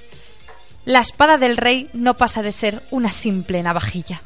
la 0.85 1.01
espada 1.01 1.37
del 1.37 1.57
rey 1.57 1.89
no 1.91 2.13
pasa 2.15 2.41
de 2.41 2.53
ser 2.53 2.83
una 2.89 3.11
simple 3.11 3.61
navajilla. 3.61 4.21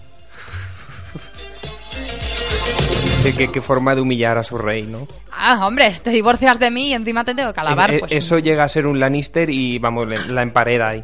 Qué, 3.24 3.34
qué- 3.36 3.52
qué 3.52 3.62
forma 3.62 3.94
de 3.94 4.02
humillar 4.02 4.38
a 4.38 4.44
su 4.44 4.58
rey, 4.58 4.84
¿no? 4.84 5.08
Ah, 5.32 5.66
hombre, 5.68 5.92
te 6.04 6.10
divorcias 6.10 6.58
de 6.60 6.72
mí 6.72 6.90
y 6.90 6.94
encima 6.94 7.24
te 7.24 7.36
tengo 7.36 7.54
que 7.54 7.60
alabar. 7.60 7.92
Eh, 7.92 7.96
eh, 7.98 8.00
Pues, 8.00 8.12
Eso 8.12 8.40
llega 8.40 8.64
a 8.64 8.70
ser 8.70 8.88
un 8.88 9.00
Lannister 9.00 9.50
y, 9.50 9.78
vamos, 9.78 10.08
la 10.30 10.42
empareda 10.42 10.90
ahí. 10.90 11.04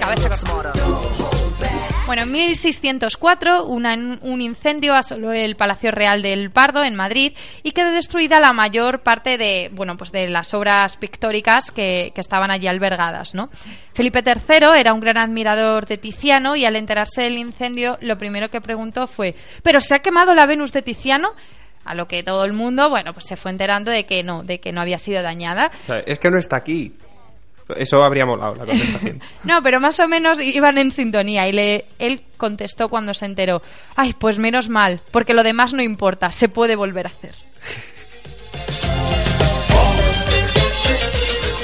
Cabeza. 0.00 0.30
Bueno, 2.06 2.22
en 2.22 2.30
1604 2.30 3.64
una- 3.64 4.18
un 4.22 4.40
incendio 4.40 4.94
asoló 4.94 5.32
el 5.32 5.56
Palacio 5.56 5.90
Real 5.90 6.22
del 6.22 6.52
Pardo 6.52 6.84
en 6.84 6.94
Madrid 6.94 7.32
y 7.64 7.72
quedó 7.72 7.90
destruida 7.90 8.38
la 8.38 8.52
mayor 8.52 9.00
parte 9.00 9.36
de, 9.36 9.70
bueno, 9.72 9.96
pues 9.96 10.12
de 10.12 10.28
las 10.28 10.54
obras 10.54 10.96
pictóricas 10.98 11.72
que, 11.72 12.12
estaban 12.16 12.52
allí 12.52 12.68
albergadas, 12.68 13.34
¿no? 13.34 13.48
Felipe 13.92 14.22
III 14.24 14.78
era 14.78 14.92
un 14.92 15.00
gran 15.00 15.16
admirador 15.16 15.86
de 15.86 15.98
Tiziano 15.98 16.54
y 16.54 16.64
al 16.64 16.76
enterarse 16.76 17.22
del 17.22 17.38
incendio 17.38 17.98
lo 18.00 18.16
primero 18.18 18.50
que 18.50 18.60
preguntó 18.60 19.08
fue 19.08 19.34
¿pero 19.64 19.80
se 19.80 19.96
ha 19.96 19.98
quemado 19.98 20.32
la 20.34 20.46
Venus 20.46 20.72
de 20.72 20.82
Tiziano? 20.82 21.32
A 21.84 21.94
lo 21.94 22.06
que 22.08 22.22
todo 22.22 22.44
el 22.44 22.52
mundo, 22.52 22.88
bueno, 22.88 23.14
pues 23.14 23.26
se 23.26 23.36
fue 23.36 23.50
enterando 23.50 23.90
de 23.90 24.06
que 24.06 24.22
no, 24.22 24.42
de 24.44 24.58
que 24.60 24.72
no 24.72 24.80
había 24.80 24.98
sido 24.98 25.22
dañada. 25.22 25.70
Es 26.06 26.18
que 26.18 26.30
no 26.30 26.38
está 26.38 26.56
aquí. 26.56 26.92
Eso 27.74 28.04
habría 28.04 28.26
molado 28.26 28.54
la 28.54 28.66
contestación. 28.66 29.20
No, 29.44 29.62
pero 29.62 29.80
más 29.80 29.98
o 30.00 30.08
menos 30.08 30.40
iban 30.40 30.78
en 30.78 30.92
sintonía 30.92 31.48
y 31.48 31.52
le, 31.52 31.86
él 31.98 32.20
contestó 32.36 32.88
cuando 32.88 33.14
se 33.14 33.24
enteró, 33.26 33.62
ay, 33.96 34.14
pues 34.18 34.38
menos 34.38 34.68
mal, 34.68 35.00
porque 35.10 35.34
lo 35.34 35.42
demás 35.42 35.72
no 35.72 35.82
importa, 35.82 36.30
se 36.30 36.48
puede 36.48 36.76
volver 36.76 37.06
a 37.06 37.10
hacer. 37.10 37.34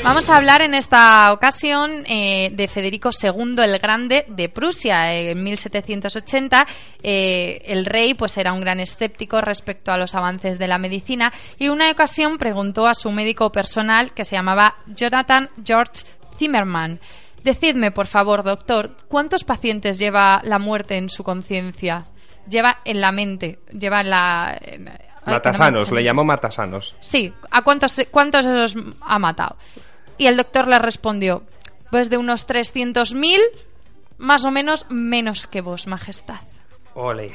Vamos 0.05 0.29
a 0.29 0.37
hablar 0.37 0.63
en 0.63 0.75
esta 0.75 1.33
ocasión 1.33 2.03
eh, 2.07 2.51
de 2.53 2.67
Federico 2.67 3.11
II 3.23 3.55
el 3.63 3.79
Grande 3.79 4.25
de 4.29 4.49
Prusia. 4.49 5.15
En 5.15 5.43
1780 5.45 6.67
eh, 7.03 7.63
el 7.67 7.87
rey 7.87 8.15
pues 8.15 8.37
era 8.37 8.53
un 8.53 8.61
gran 8.61 8.81
escéptico 8.81 9.41
respecto 9.41 9.93
a 9.93 9.97
los 9.97 10.17
avances 10.17 10.59
de 10.59 10.67
la 10.67 10.79
medicina 10.79 11.33
y 11.57 11.69
una 11.69 11.89
ocasión 11.91 12.37
preguntó 12.37 12.89
a 12.89 12.95
su 12.97 13.13
médico 13.13 13.53
personal 13.53 14.13
que 14.13 14.25
se 14.25 14.35
llamaba 14.35 14.75
Jonathan 14.87 15.49
George 15.65 16.05
Zimmerman. 16.37 16.99
Decidme, 17.45 17.93
por 17.93 18.07
favor, 18.09 18.43
doctor, 18.43 18.97
¿cuántos 19.09 19.45
pacientes 19.45 19.99
lleva 19.99 20.41
la 20.45 20.59
muerte 20.59 20.97
en 20.97 21.11
su 21.11 21.23
conciencia? 21.23 22.07
Lleva 22.49 22.79
en 22.85 23.01
la 23.01 23.13
mente, 23.13 23.61
lleva 23.71 24.01
en 24.01 24.11
la... 24.11 24.59
en- 24.61 24.89
ay, 24.89 24.99
no 25.27 25.33
Matasanos, 25.33 25.93
le 25.93 26.03
llamo 26.03 26.25
Matasanos. 26.25 26.97
Sí, 26.99 27.33
¿a 27.53 27.63
cuántos, 27.63 28.01
cuántos 28.11 28.45
los 28.45 28.75
ha 29.01 29.19
matado? 29.21 29.57
Y 30.19 30.27
el 30.27 30.37
doctor 30.37 30.69
le 30.69 30.79
respondió, 30.79 31.43
pues 31.91 32.11
de 32.11 32.17
unos 32.17 32.47
300.000, 32.47 33.39
más 34.19 34.45
o 34.45 34.51
menos 34.51 34.87
menos 34.91 35.47
que 35.47 35.61
vos, 35.61 35.87
majestad. 35.87 36.41
Ole. 36.95 37.33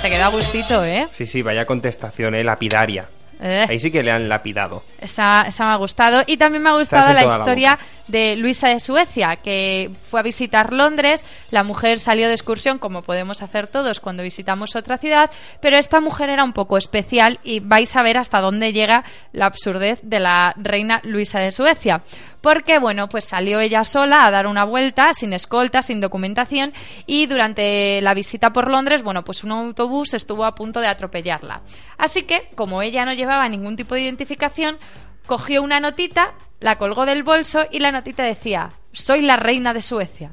Se 0.00 0.10
queda 0.10 0.26
a 0.26 0.30
gustito, 0.30 0.84
¿eh? 0.84 1.08
Sí, 1.12 1.26
sí, 1.26 1.42
vaya 1.42 1.64
contestación, 1.64 2.34
eh, 2.34 2.42
lapidaria. 2.42 3.08
Eh. 3.42 3.66
Ahí 3.68 3.80
sí 3.80 3.90
que 3.90 4.04
le 4.04 4.12
han 4.12 4.28
lapidado. 4.28 4.84
Esa, 5.00 5.44
esa 5.48 5.66
me 5.66 5.72
ha 5.72 5.76
gustado. 5.76 6.22
Y 6.26 6.36
también 6.36 6.62
me 6.62 6.70
ha 6.70 6.78
gustado 6.78 7.12
la 7.12 7.24
historia 7.24 7.76
de 8.06 8.36
Luisa 8.36 8.68
de 8.68 8.78
Suecia, 8.78 9.36
que 9.36 9.90
fue 10.02 10.20
a 10.20 10.22
visitar 10.22 10.72
Londres. 10.72 11.24
La 11.50 11.64
mujer 11.64 11.98
salió 11.98 12.28
de 12.28 12.34
excursión, 12.34 12.78
como 12.78 13.02
podemos 13.02 13.42
hacer 13.42 13.66
todos 13.66 13.98
cuando 13.98 14.22
visitamos 14.22 14.76
otra 14.76 14.96
ciudad. 14.96 15.28
Pero 15.60 15.76
esta 15.76 16.00
mujer 16.00 16.30
era 16.30 16.44
un 16.44 16.52
poco 16.52 16.76
especial 16.76 17.40
y 17.42 17.58
vais 17.58 17.94
a 17.96 18.02
ver 18.04 18.16
hasta 18.16 18.40
dónde 18.40 18.72
llega 18.72 19.02
la 19.32 19.46
absurdez 19.46 19.98
de 20.02 20.20
la 20.20 20.54
reina 20.56 21.00
Luisa 21.02 21.40
de 21.40 21.50
Suecia. 21.50 22.02
Porque, 22.42 22.80
bueno, 22.80 23.08
pues 23.08 23.24
salió 23.24 23.60
ella 23.60 23.84
sola 23.84 24.26
a 24.26 24.30
dar 24.32 24.48
una 24.48 24.64
vuelta, 24.64 25.14
sin 25.14 25.32
escolta, 25.32 25.80
sin 25.80 26.00
documentación, 26.00 26.72
y 27.06 27.26
durante 27.26 28.00
la 28.02 28.14
visita 28.14 28.52
por 28.52 28.68
Londres, 28.68 29.04
bueno, 29.04 29.22
pues 29.22 29.44
un 29.44 29.52
autobús 29.52 30.12
estuvo 30.12 30.44
a 30.44 30.56
punto 30.56 30.80
de 30.80 30.88
atropellarla. 30.88 31.62
Así 31.98 32.22
que, 32.22 32.50
como 32.56 32.82
ella 32.82 33.04
no 33.04 33.12
llevaba 33.32 33.48
ningún 33.48 33.76
tipo 33.76 33.94
de 33.94 34.02
identificación, 34.02 34.76
cogió 35.24 35.62
una 35.62 35.80
notita, 35.80 36.34
la 36.60 36.76
colgó 36.76 37.06
del 37.06 37.22
bolso 37.22 37.64
y 37.70 37.78
la 37.78 37.90
notita 37.90 38.24
decía, 38.24 38.72
soy 38.92 39.22
la 39.22 39.36
reina 39.36 39.72
de 39.72 39.80
Suecia. 39.80 40.32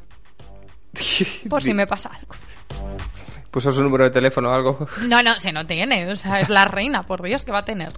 Por 1.49 1.63
si 1.63 1.73
me 1.73 1.87
pasa 1.87 2.09
algo. 2.09 2.35
Puso 3.51 3.71
su 3.71 3.81
número 3.81 4.03
de 4.03 4.09
teléfono 4.09 4.49
o 4.49 4.53
algo. 4.53 4.87
No, 5.07 5.23
no, 5.23 5.39
se 5.39 5.53
no 5.53 5.65
tiene, 5.65 6.11
o 6.11 6.15
sea, 6.17 6.41
es 6.41 6.49
la 6.49 6.65
reina, 6.65 7.03
por 7.03 7.23
Dios, 7.23 7.45
que 7.45 7.51
va 7.51 7.59
a 7.59 7.65
tener. 7.65 7.91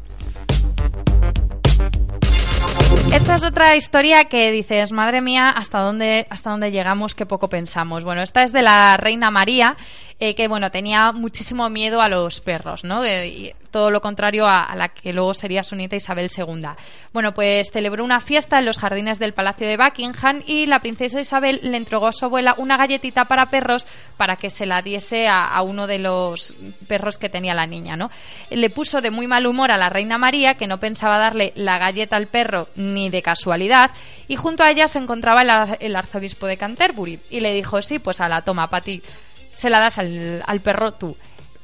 Esta 3.11 3.35
es 3.35 3.43
otra 3.43 3.75
historia 3.75 4.25
que 4.25 4.51
dices, 4.51 4.93
madre 4.93 5.19
mía, 5.19 5.49
hasta 5.49 5.79
dónde, 5.79 6.25
hasta 6.29 6.51
dónde 6.51 6.71
llegamos, 6.71 7.15
qué 7.15 7.25
poco 7.25 7.49
pensamos. 7.49 8.05
Bueno, 8.05 8.21
esta 8.21 8.43
es 8.43 8.53
de 8.53 8.61
la 8.61 8.95
reina 8.95 9.29
María, 9.29 9.75
eh, 10.19 10.35
que 10.35 10.47
bueno, 10.47 10.71
tenía 10.71 11.11
muchísimo 11.11 11.69
miedo 11.69 12.01
a 12.01 12.07
los 12.07 12.39
perros, 12.39 12.85
¿no? 12.85 13.03
Eh, 13.03 13.53
todo 13.71 13.89
lo 13.89 14.01
contrario 14.01 14.45
a, 14.47 14.73
la 14.75 14.89
que 14.89 15.13
luego 15.13 15.33
sería 15.33 15.63
su 15.63 15.75
nieta 15.75 15.95
Isabel 15.95 16.29
II. 16.35 16.67
Bueno, 17.13 17.33
pues 17.33 17.71
celebró 17.71 18.03
una 18.03 18.19
fiesta 18.19 18.59
en 18.59 18.65
los 18.65 18.77
jardines 18.77 19.17
del 19.17 19.33
Palacio 19.33 19.67
de 19.67 19.77
Buckingham 19.77 20.43
y 20.45 20.65
la 20.65 20.81
princesa 20.81 21.19
Isabel 21.19 21.59
le 21.63 21.77
entregó 21.77 22.07
a 22.07 22.13
su 22.13 22.25
abuela 22.25 22.55
una 22.57 22.77
galletita 22.77 23.25
para 23.25 23.49
perros 23.49 23.87
para 24.17 24.35
que 24.35 24.49
se 24.49 24.65
la 24.65 24.81
diese 24.81 25.27
a, 25.27 25.61
uno 25.61 25.87
de 25.87 25.99
los 25.99 26.55
perros 26.87 27.17
que 27.17 27.29
tenía 27.29 27.53
la 27.53 27.65
niña, 27.65 27.95
¿no? 27.95 28.11
Le 28.49 28.69
puso 28.69 29.01
de 29.01 29.11
muy 29.11 29.27
mal 29.27 29.47
humor 29.47 29.71
a 29.71 29.77
la 29.77 29.89
reina 29.89 30.17
María, 30.17 30.55
que 30.55 30.67
no 30.67 30.79
pensaba 30.79 31.17
darle 31.17 31.53
la 31.55 31.77
galleta 31.77 32.17
al 32.17 32.27
perro 32.27 32.67
ni 32.75 33.09
de 33.09 33.21
casualidad, 33.21 33.91
y 34.27 34.35
junto 34.35 34.63
a 34.63 34.71
ella 34.71 34.87
se 34.87 34.99
encontraba 34.99 35.41
el, 35.41 35.77
el 35.79 35.95
arzobispo 35.95 36.45
de 36.45 36.57
Canterbury 36.57 37.19
y 37.29 37.39
le 37.39 37.53
dijo, 37.53 37.81
sí, 37.81 37.99
pues 37.99 38.21
a 38.21 38.29
la 38.29 38.41
toma, 38.41 38.69
para 38.69 38.83
ti, 38.83 39.01
se 39.53 39.69
la 39.69 39.79
das 39.79 39.97
al, 39.97 40.43
al 40.45 40.61
perro 40.61 40.93
tú. 40.93 41.15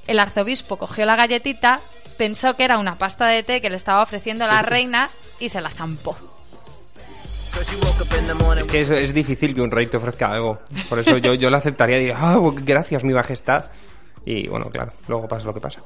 El 0.07 0.19
arzobispo 0.19 0.77
cogió 0.77 1.05
la 1.05 1.15
galletita, 1.15 1.81
pensó 2.17 2.55
que 2.55 2.63
era 2.63 2.79
una 2.79 2.97
pasta 2.97 3.27
de 3.27 3.43
té 3.43 3.61
que 3.61 3.69
le 3.69 3.75
estaba 3.75 4.01
ofreciendo 4.01 4.47
la 4.47 4.61
reina 4.63 5.09
y 5.39 5.49
se 5.49 5.61
la 5.61 5.69
zampó. 5.69 6.17
Es 8.57 8.67
que 8.67 8.81
es, 8.81 8.89
es 8.89 9.13
difícil 9.13 9.53
que 9.53 9.61
un 9.61 9.71
rey 9.71 9.87
te 9.87 9.97
ofrezca 9.97 10.27
algo. 10.31 10.59
Por 10.89 10.99
eso 10.99 11.17
yo, 11.17 11.33
yo 11.33 11.49
lo 11.49 11.57
aceptaría 11.57 11.97
y 11.97 11.99
diría, 12.01 12.17
ah, 12.17 12.39
gracias, 12.63 13.03
mi 13.03 13.13
majestad. 13.13 13.65
Y 14.25 14.47
bueno, 14.47 14.69
claro, 14.69 14.91
luego 15.07 15.27
pasa 15.27 15.45
lo 15.45 15.53
que 15.53 15.61
pasa. 15.61 15.81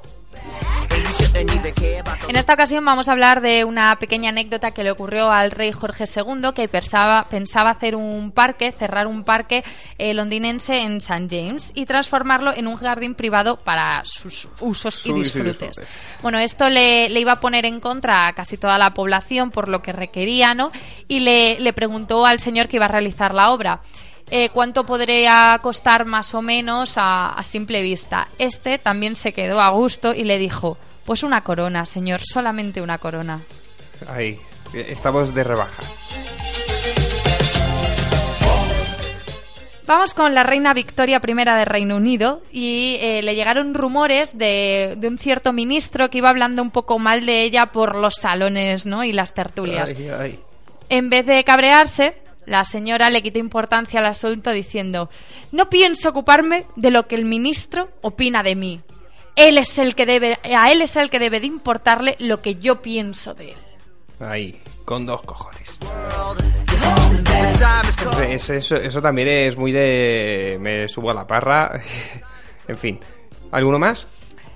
En 2.27 2.35
esta 2.35 2.53
ocasión 2.53 2.85
vamos 2.85 3.09
a 3.09 3.11
hablar 3.11 3.41
de 3.41 3.65
una 3.65 3.97
pequeña 3.99 4.29
anécdota 4.29 4.71
que 4.71 4.83
le 4.83 4.91
ocurrió 4.91 5.31
al 5.31 5.51
rey 5.51 5.71
Jorge 5.71 6.05
II, 6.05 6.51
que 6.55 6.67
pensaba, 6.67 7.27
pensaba 7.29 7.71
hacer 7.71 7.95
un 7.95 8.31
parque, 8.31 8.71
cerrar 8.71 9.07
un 9.07 9.23
parque 9.23 9.63
eh, 9.97 10.13
londinense 10.13 10.81
en 10.81 10.97
St. 10.97 11.27
James 11.29 11.71
y 11.75 11.85
transformarlo 11.85 12.53
en 12.55 12.67
un 12.67 12.77
jardín 12.77 13.15
privado 13.15 13.57
para 13.57 14.03
sus 14.05 14.47
usos 14.61 15.05
y 15.05 15.13
disfrutes. 15.13 15.81
Bueno, 16.21 16.39
esto 16.39 16.69
le, 16.69 17.09
le 17.09 17.19
iba 17.19 17.33
a 17.33 17.39
poner 17.41 17.65
en 17.65 17.79
contra 17.79 18.27
a 18.27 18.33
casi 18.33 18.57
toda 18.57 18.77
la 18.77 18.93
población 18.93 19.51
por 19.51 19.67
lo 19.67 19.81
que 19.81 19.91
requería, 19.91 20.53
¿no? 20.53 20.71
Y 21.07 21.19
le, 21.19 21.59
le 21.59 21.73
preguntó 21.73 22.25
al 22.25 22.39
señor 22.39 22.67
que 22.67 22.77
iba 22.77 22.85
a 22.85 22.89
realizar 22.89 23.33
la 23.33 23.51
obra. 23.51 23.81
eh, 24.29 24.49
cuánto 24.53 24.85
podría 24.85 25.59
costar 25.61 26.05
más 26.05 26.33
o 26.33 26.41
menos 26.41 26.97
a, 26.97 27.33
a 27.33 27.43
simple 27.43 27.81
vista. 27.81 28.29
Este 28.39 28.77
también 28.77 29.17
se 29.17 29.33
quedó 29.33 29.59
a 29.59 29.69
gusto 29.71 30.13
y 30.13 30.23
le 30.23 30.37
dijo, 30.37 30.77
pues 31.05 31.23
una 31.23 31.43
corona, 31.43 31.85
señor, 31.85 32.21
solamente 32.23 32.81
una 32.81 32.97
corona. 32.97 33.41
Ahí, 34.07 34.39
estamos 34.73 35.33
de 35.33 35.43
rebajas. 35.43 35.97
Vamos 39.85 40.13
con 40.13 40.33
la 40.33 40.43
reina 40.43 40.73
Victoria 40.73 41.19
I 41.21 41.33
de 41.33 41.65
Reino 41.65 41.97
Unido 41.97 42.41
y 42.49 42.97
eh, 43.01 43.21
le 43.23 43.35
llegaron 43.35 43.73
rumores 43.73 44.37
de, 44.37 44.95
de 44.97 45.07
un 45.07 45.17
cierto 45.17 45.51
ministro 45.51 46.09
que 46.09 46.19
iba 46.19 46.29
hablando 46.29 46.61
un 46.61 46.71
poco 46.71 46.97
mal 46.97 47.25
de 47.25 47.43
ella 47.43 47.73
por 47.73 47.95
los 47.95 48.15
salones 48.15 48.85
¿no? 48.85 49.03
y 49.03 49.11
las 49.11 49.33
tertulias. 49.33 49.89
Ay, 49.89 50.09
ay. 50.09 50.39
En 50.87 51.09
vez 51.09 51.25
de 51.25 51.43
cabrearse, 51.43 52.21
la 52.45 52.63
señora 52.63 53.09
le 53.09 53.21
quitó 53.21 53.39
importancia 53.39 53.99
al 53.99 54.05
asunto 54.05 54.51
diciendo, 54.51 55.09
no 55.51 55.69
pienso 55.69 56.09
ocuparme 56.09 56.65
de 56.75 56.91
lo 56.91 57.07
que 57.07 57.15
el 57.15 57.25
ministro 57.25 57.89
opina 58.01 58.43
de 58.43 58.55
mí. 58.55 58.81
Él 59.35 59.57
es 59.57 59.77
el 59.79 59.95
que 59.95 60.05
debe, 60.05 60.37
a 60.55 60.71
él 60.71 60.81
es 60.81 60.95
el 60.95 61.09
que 61.09 61.19
debe 61.19 61.39
de 61.39 61.47
importarle 61.47 62.15
lo 62.19 62.41
que 62.41 62.55
yo 62.55 62.81
pienso 62.81 63.33
de 63.33 63.51
él. 63.51 63.57
Ahí, 64.19 64.61
con 64.85 65.05
dos 65.05 65.21
cojones. 65.23 65.79
Es- 68.29 68.49
eso, 68.49 68.75
eso 68.77 69.01
también 69.01 69.27
es 69.27 69.57
muy 69.57 69.71
de... 69.71 70.57
Me 70.59 70.87
subo 70.87 71.11
a 71.11 71.13
la 71.13 71.25
parra. 71.27 71.81
en 72.67 72.77
fin. 72.77 72.99
¿Alguno 73.51 73.77
más? 73.79 74.07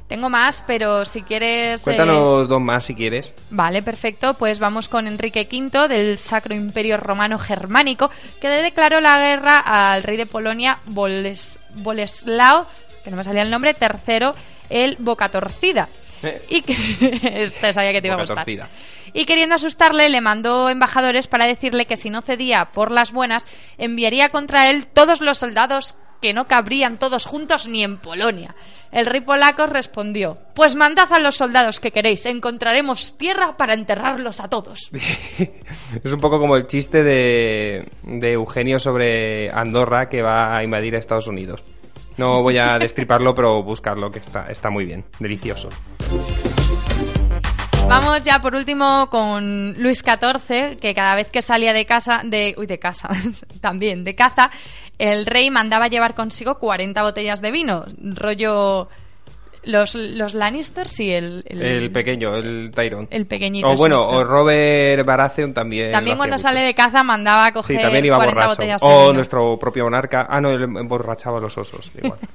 Tengo 0.07 0.30
más, 0.30 0.63
pero 0.67 1.03
si 1.05 1.23
quieres... 1.23 1.82
eh, 1.82 1.84
Cuéntanos 1.84 2.47
dos 2.47 2.61
más 2.61 2.86
si 2.86 2.93
quieres. 2.95 3.34
Vale, 3.49 3.82
perfecto. 3.82 4.36
Pues 4.36 4.59
vamos 4.59 4.88
con 4.88 5.07
Enrique 5.07 5.47
V 5.51 5.88
del 5.88 6.17
Sacro 6.17 6.53
Imperio 6.53 6.97
Romano 6.97 7.39
Germánico, 7.39 8.09
que 8.39 8.47
le 8.47 8.61
declaró 8.61 9.01
la 9.01 9.17
guerra 9.19 9.59
al 9.59 10.03
rey 10.03 10.15
de 10.17 10.28
Polonia, 10.28 10.80
Boles- 10.86 11.59
Boleslao, 11.73 12.67
que 13.03 13.09
no 13.11 13.17
me 13.17 13.23
salía 13.23 13.41
el 13.41 13.49
nombre, 13.51 13.73
tercero, 13.73 14.36
el 14.70 14.95
Boca 14.99 15.30
Torcida. 15.30 15.89
Eh. 16.24 16.45
Y 16.49 16.61
que... 16.61 17.49
Sabía 17.74 17.91
que 17.91 18.01
te 18.01 18.07
iba 18.07 18.16
a 18.16 18.18
Boca 18.18 18.24
gustar. 18.24 18.38
torcida. 18.38 18.70
Y 19.13 19.26
queriendo 19.26 19.55
asustarle, 19.55 20.09
le 20.09 20.20
mandó 20.22 20.70
embajadores 20.70 21.28
para 21.28 21.45
decirle 21.45 21.86
que 21.86 21.97
si 21.97 22.09
no 22.09 22.22
cedía 22.22 22.66
por 22.74 22.91
las 22.91 23.11
buenas, 23.11 23.45
enviaría 23.78 24.30
contra 24.30 24.70
él 24.70 24.88
todos 24.88 25.22
los 25.22 25.38
soldados 25.38 25.95
que 26.22 26.34
no 26.34 26.47
cabrían 26.47 26.97
todos 26.97 27.26
juntos 27.26 27.68
ni 27.68 27.84
en 27.84 27.97
Polonia. 27.97 28.55
El 28.91 29.05
rey 29.05 29.22
polaco 29.22 29.66
respondió, 29.66 30.38
pues 30.53 30.76
mandad 30.76 31.11
a 31.11 31.20
los 31.20 31.36
soldados 31.36 31.80
que 31.80 31.91
queréis, 31.91 32.26
encontraremos 32.26 33.18
tierra 33.18 33.57
para 33.57 33.74
enterrarlos 33.74 34.39
a 34.39 34.49
todos. 34.49 34.89
Es 36.03 36.11
un 36.11 36.20
poco 36.20 36.39
como 36.39 36.55
el 36.55 36.68
chiste 36.68 37.03
de, 37.03 37.89
de 38.03 38.32
Eugenio 38.34 38.80
sobre 38.80 39.51
Andorra 39.51 40.09
que 40.09 40.22
va 40.22 40.55
a 40.55 40.63
invadir 40.63 40.95
a 40.95 40.99
Estados 40.99 41.28
Unidos. 41.28 41.63
No 42.18 42.41
voy 42.41 42.57
a 42.57 42.80
destriparlo, 42.80 43.36
pero 43.36 43.61
buscarlo, 43.63 44.09
que 44.11 44.20
está, 44.20 44.47
está 44.49 44.70
muy 44.70 44.86
bien, 44.86 45.03
delicioso. 45.20 45.70
Vamos 47.88 48.24
ya 48.24 48.41
por 48.41 48.55
último 48.55 49.09
con 49.11 49.74
Luis 49.82 49.99
XIV, 49.99 50.78
que 50.78 50.93
cada 50.95 51.16
vez 51.16 51.30
que 51.30 51.41
salía 51.41 51.72
de 51.72 51.86
casa, 51.86 52.22
de, 52.24 52.55
uy, 52.57 52.66
de 52.66 52.80
casa, 52.80 53.09
también, 53.61 54.03
de 54.03 54.16
caza, 54.16 54.49
el 54.97 55.26
rey 55.26 55.51
mandaba 55.51 55.88
llevar 55.88 56.16
consigo 56.16 56.57
40 56.57 57.03
botellas 57.03 57.41
de 57.41 57.51
vino, 57.51 57.86
rollo 58.01 58.89
los, 59.66 59.95
los 59.95 60.34
Lannisters 60.34 60.99
y 60.99 61.11
el, 61.11 61.43
el, 61.47 61.61
El 61.61 61.91
pequeño, 61.91 62.36
el 62.36 62.72
Tyrone. 62.74 63.07
el 63.11 63.26
pequeñito. 63.26 63.68
O 63.68 63.76
bueno, 63.76 64.03
exacto. 64.03 64.18
o 64.20 64.24
Robert 64.24 65.05
Baratheon 65.05 65.53
también. 65.53 65.91
También 65.91 66.18
cuando 66.18 66.38
sale 66.38 66.61
de 66.61 66.74
caza 66.74 67.03
mandaba 67.03 67.47
a 67.47 67.51
coger 67.53 67.78
Sí, 67.78 67.82
también 67.84 68.05
iba 68.05 68.16
40 68.18 68.36
borracho. 68.36 68.55
botellas 68.57 68.82
O 68.84 69.01
vino. 69.01 69.13
nuestro 69.13 69.59
propio 69.59 69.84
monarca. 69.86 70.28
Ah, 70.30 70.39
no, 70.41 70.49
él 70.51 70.63
emborrachaba 70.63 71.38
a 71.39 71.41
los 71.41 71.57
osos. 71.57 71.91
Igual. 72.01 72.20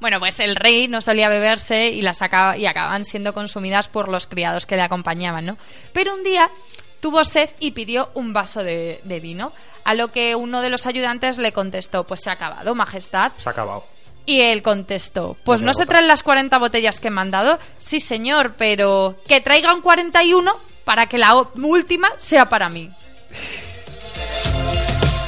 Bueno, 0.00 0.18
pues 0.18 0.40
el 0.40 0.56
rey 0.56 0.88
no 0.88 1.00
solía 1.00 1.28
beberse 1.28 1.90
y 1.90 2.02
las 2.02 2.22
acaba, 2.22 2.56
y 2.56 2.66
acababan 2.66 3.04
siendo 3.04 3.32
consumidas 3.32 3.86
por 3.88 4.08
los 4.08 4.26
criados 4.26 4.66
que 4.66 4.74
le 4.74 4.82
acompañaban, 4.82 5.46
¿no? 5.46 5.56
Pero 5.92 6.12
un 6.14 6.24
día 6.24 6.50
tuvo 6.98 7.24
sed 7.24 7.48
y 7.60 7.70
pidió 7.70 8.10
un 8.14 8.32
vaso 8.32 8.64
de, 8.64 9.00
de 9.04 9.20
vino, 9.20 9.52
a 9.84 9.94
lo 9.94 10.10
que 10.10 10.34
uno 10.34 10.60
de 10.60 10.70
los 10.70 10.86
ayudantes 10.86 11.38
le 11.38 11.52
contestó, 11.52 12.04
pues 12.04 12.20
se 12.20 12.30
ha 12.30 12.32
acabado, 12.32 12.74
majestad. 12.74 13.30
Se 13.38 13.48
ha 13.48 13.52
acabado. 13.52 13.84
Y 14.26 14.40
él 14.40 14.62
contestó, 14.62 15.36
pues 15.44 15.60
No 15.62 15.68
no 15.68 15.74
se 15.74 15.84
traen 15.86 16.06
las 16.06 16.22
40 16.22 16.56
botellas 16.58 17.00
que 17.00 17.10
me 17.10 17.20
han 17.20 17.30
dado. 17.30 17.58
Sí, 17.78 17.98
señor, 18.00 18.54
pero 18.56 19.16
que 19.26 19.40
traigan 19.40 19.80
41 19.80 20.52
para 20.84 21.06
que 21.06 21.18
la 21.18 21.34
última 21.56 22.08
sea 22.18 22.48
para 22.48 22.68
mí. 22.68 22.90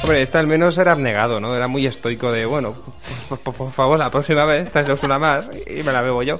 Hombre, 0.01 0.21
este 0.21 0.37
al 0.37 0.45
menos 0.47 0.77
era 0.77 0.91
abnegado, 0.91 1.39
¿no? 1.39 1.55
Era 1.55 1.67
muy 1.67 1.87
estoico 1.87 2.31
de, 2.31 2.45
bueno, 2.45 2.75
por, 3.29 3.39
por- 3.39 3.53
por 3.55 3.71
favor, 3.73 3.97
la 3.99 4.09
próxima 4.11 4.45
vez 4.45 4.71
traeros 4.71 5.01
una 5.03 5.17
más 5.17 5.49
y 5.67 5.81
me 5.83 5.91
la 5.91 6.01
bebo 6.01 6.21
yo. 6.23 6.39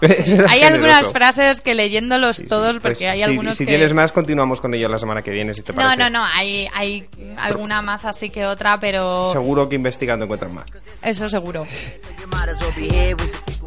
Hay 0.48 0.62
algunas 0.62 1.12
frases 1.12 1.60
que 1.60 1.74
leyéndolos 1.74 2.42
todos, 2.48 2.74
porque 2.78 2.88
Pues, 3.00 3.02
hay 3.02 3.18
si, 3.18 3.22
algunos 3.22 3.56
si 3.56 3.64
que... 3.64 3.72
tienes 3.72 3.92
más, 3.92 4.12
continuamos 4.12 4.60
con 4.60 4.72
ello 4.74 4.88
la 4.88 4.98
semana 4.98 5.22
que 5.22 5.30
viene, 5.30 5.54
si 5.54 5.62
te 5.62 5.72
No, 5.72 5.94
no, 5.96 6.08
no, 6.08 6.24
hay, 6.24 6.68
hay 6.74 7.06
alguna 7.36 7.82
más 7.82 8.04
así 8.04 8.30
que 8.30 8.46
otra, 8.46 8.78
pero 8.80 9.30
Seguro 9.32 9.68
que 9.68 9.76
investigando 9.76 10.24
encuentras 10.24 10.52
más. 10.52 10.66
eso 11.02 11.28
seguro. 11.28 11.66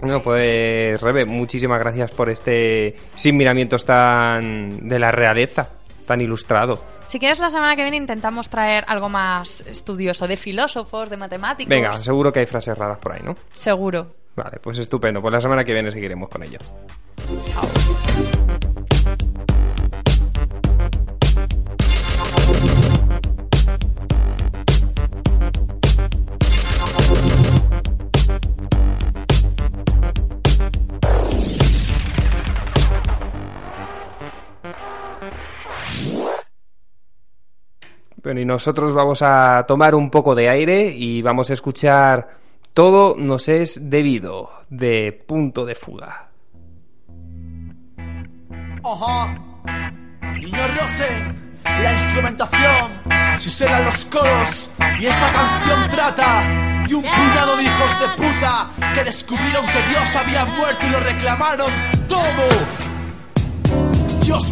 No, 0.02 0.22
pues 0.22 1.00
Rebe, 1.02 1.26
muchísimas 1.26 1.80
gracias 1.80 2.12
por 2.12 2.30
este 2.30 2.96
sin 3.16 3.38
miramientos 3.38 3.86
tan 3.86 4.88
de 4.88 5.00
la 5.00 5.12
realeza, 5.12 5.70
tan 6.06 6.20
ilustrado. 6.20 6.84
Si 7.06 7.20
quieres, 7.20 7.40
la 7.40 7.50
semana 7.50 7.76
que 7.76 7.84
viene 7.84 7.98
intentamos 7.98 8.50
traer 8.50 8.84
algo 8.88 9.08
más 9.10 9.62
estudioso, 9.62 10.28
de 10.28 10.38
filósofos, 10.38 11.10
de 11.10 11.18
matemáticos. 11.18 11.70
Venga, 11.70 11.94
seguro 11.98 12.32
que 12.32 12.40
hay 12.40 12.46
frases 12.46 12.78
raras 12.78 13.00
por 13.00 13.14
ahí, 13.14 13.22
¿no? 13.24 13.36
Seguro. 13.52 14.16
Vale, 14.36 14.58
pues 14.62 14.78
estupendo. 14.80 15.22
Pues 15.22 15.32
la 15.32 15.42
semana 15.42 15.64
que 15.64 15.74
viene 15.74 15.92
seguiremos 15.92 16.30
con 16.30 16.44
ello. 16.44 16.58
Bueno, 38.24 38.40
y 38.40 38.46
nosotros 38.46 38.94
vamos 38.94 39.22
a 39.22 39.66
tomar 39.68 39.94
un 39.94 40.10
poco 40.10 40.34
de 40.34 40.48
aire 40.48 40.88
y 40.88 41.22
vamos 41.22 41.50
a 41.50 41.54
escuchar 41.54 42.43
Todo 42.74 43.16
nos 43.16 43.50
es 43.50 43.92
debido 43.92 44.50
de 44.70 45.12
Punto 45.28 45.64
de 45.64 45.76
Fuga. 45.76 46.32
Ajá. 48.84 49.38
Niño 50.34 50.68
Rosen, 50.80 51.54
la 51.64 51.94
instrumentación, 51.94 53.02
si 53.38 53.52
serán 53.52 53.86
los 53.86 54.06
coros. 54.06 54.72
Y 55.00 55.06
esta 55.06 55.32
canción 55.32 55.90
trata 55.90 56.84
de 56.88 56.96
un 56.96 57.04
puñado 57.04 57.58
de 57.58 57.64
hijos 57.64 58.00
de 58.00 58.08
puta 58.18 58.72
que 58.96 59.04
descubrieron 59.04 59.68
que 59.68 59.90
Dios 59.90 60.16
había 60.16 60.44
muerto 60.44 60.88
y 60.88 60.90
lo 60.90 61.00
reclamaron 61.00 61.72
todo. 62.10 62.48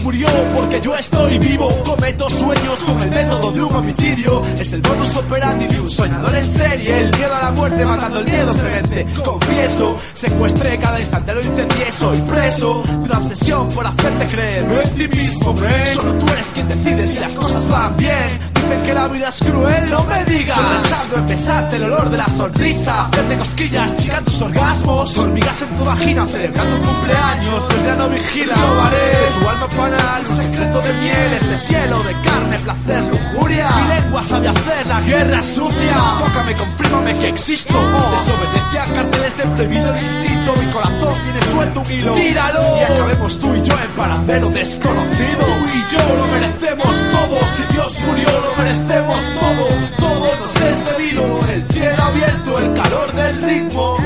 Murió 0.03 0.27
porque 0.55 0.79
yo 0.79 0.95
estoy 0.95 1.39
vivo. 1.39 1.67
Cometo 1.83 2.29
sueños 2.29 2.79
con 2.85 3.01
el 3.01 3.09
método 3.09 3.51
de 3.51 3.63
un 3.63 3.75
homicidio. 3.75 4.43
Es 4.59 4.73
el 4.73 4.81
bonus 4.81 5.15
operandi 5.15 5.65
de 5.65 5.79
un 5.79 5.89
soñador 5.89 6.35
en 6.35 6.45
serie. 6.45 6.99
El 7.01 7.17
miedo 7.17 7.35
a 7.35 7.41
la 7.41 7.51
muerte 7.51 7.83
matando 7.83 8.19
el 8.19 8.25
miedo 8.25 8.53
fremente. 8.53 9.07
Confieso, 9.23 9.97
secuestré 10.13 10.77
cada 10.77 10.99
instante, 10.99 11.33
lo 11.33 11.41
incendié. 11.41 11.91
Soy 11.91 12.17
preso 12.21 12.83
de 12.85 12.95
una 12.95 13.17
obsesión 13.17 13.69
por 13.69 13.87
hacerte 13.87 14.27
creer 14.27 14.83
en 14.83 14.89
ti 14.91 15.17
mismo, 15.17 15.53
man. 15.53 15.87
Solo 15.87 16.13
tú 16.13 16.27
eres 16.31 16.47
quien 16.53 16.67
decide 16.67 17.07
si 17.07 17.19
las 17.19 17.35
cosas 17.35 17.67
van 17.67 17.97
bien. 17.97 18.51
Dicen 18.53 18.83
que 18.83 18.93
la 18.93 19.07
vida 19.07 19.29
es 19.29 19.39
cruel, 19.39 19.89
no 19.89 20.03
me 20.03 20.25
digas. 20.25 20.59
Pensando 20.59 21.15
en 21.17 21.27
besarte 21.27 21.75
el 21.77 21.83
olor 21.85 22.09
de 22.09 22.17
la 22.17 22.27
sonrisa, 22.27 23.05
hacerte 23.05 23.37
cosquillas, 23.37 23.97
chica 23.97 24.21
tus 24.21 24.41
orgasmos, 24.41 25.17
hormigas 25.17 25.61
en 25.63 25.69
tu 25.77 25.85
vagina, 25.85 26.27
celebrando 26.27 26.75
un 26.77 26.83
cumpleaños, 26.83 27.65
pues 27.65 27.85
ya 27.85 27.95
no 27.95 28.09
vigila. 28.09 28.55
Robaré 28.55 28.97
de 28.97 29.39
tu 29.39 29.49
alma 29.49 29.67
panal, 29.75 30.25
un 30.27 30.35
secreto 30.35 30.81
de 30.81 30.93
mieles, 30.93 31.49
de 31.49 31.57
cielo, 31.57 32.03
de 32.03 32.13
carne, 32.21 32.57
placer, 32.59 33.03
lujuria. 33.03 33.69
Mi 33.69 33.87
lengua 33.87 34.23
sabe 34.23 34.47
hacer 34.49 34.87
la 34.87 35.01
guerra 35.01 35.43
sucia. 35.43 35.95
Tócame, 36.19 36.55
confírmame 36.55 37.13
que 37.17 37.29
existo. 37.29 37.73
Desobedece 38.11 38.79
a 38.79 38.85
carteles 38.95 39.37
de 39.37 39.43
prohibido 39.43 39.93
el 39.93 40.01
instinto. 40.01 40.53
Mi 40.59 40.71
corazón 40.71 41.13
tiene 41.23 41.41
suelto 41.51 41.81
un 41.81 41.91
hilo. 41.91 42.13
Tíralo. 42.13 42.77
Y 42.77 42.83
acabemos 42.83 43.39
tú 43.39 43.55
y 43.55 43.61
yo 43.61 43.73
en 43.73 43.91
paradero 43.91 44.49
desconocido. 44.49 45.45
Tú 45.45 45.67
y 45.73 45.93
yo 45.93 46.15
lo 46.15 46.25
merecemos 46.27 47.05
todo. 47.11 47.39
Si 47.55 47.73
Dios 47.73 47.99
murió, 48.07 48.29
lo 48.41 48.63
merecemos 48.63 49.17
todo. 49.39 49.67
Todo 49.97 50.27
nos 50.39 50.55
es 50.61 50.85
debido. 50.85 51.39
El 51.49 51.63
cielo 51.67 52.03
abierto, 52.03 52.57
el 52.59 52.73
calor 52.73 53.13
del 53.13 53.41
ritmo. 53.41 53.97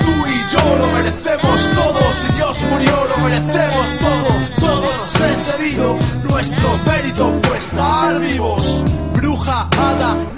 Tú 0.00 0.12
y 0.26 0.52
yo 0.52 0.76
lo 0.76 0.86
merecemos 0.92 1.70
todo. 1.74 2.00
Si 2.12 2.32
Dios 2.34 2.58
murió, 2.70 3.06
lo 3.10 3.24
merecemos 3.24 3.98
todo. 3.98 4.35
Nuestro 5.74 6.78
mérito 6.86 7.40
fue 7.42 7.58
estar 7.58 8.20
vivos. 8.20 8.84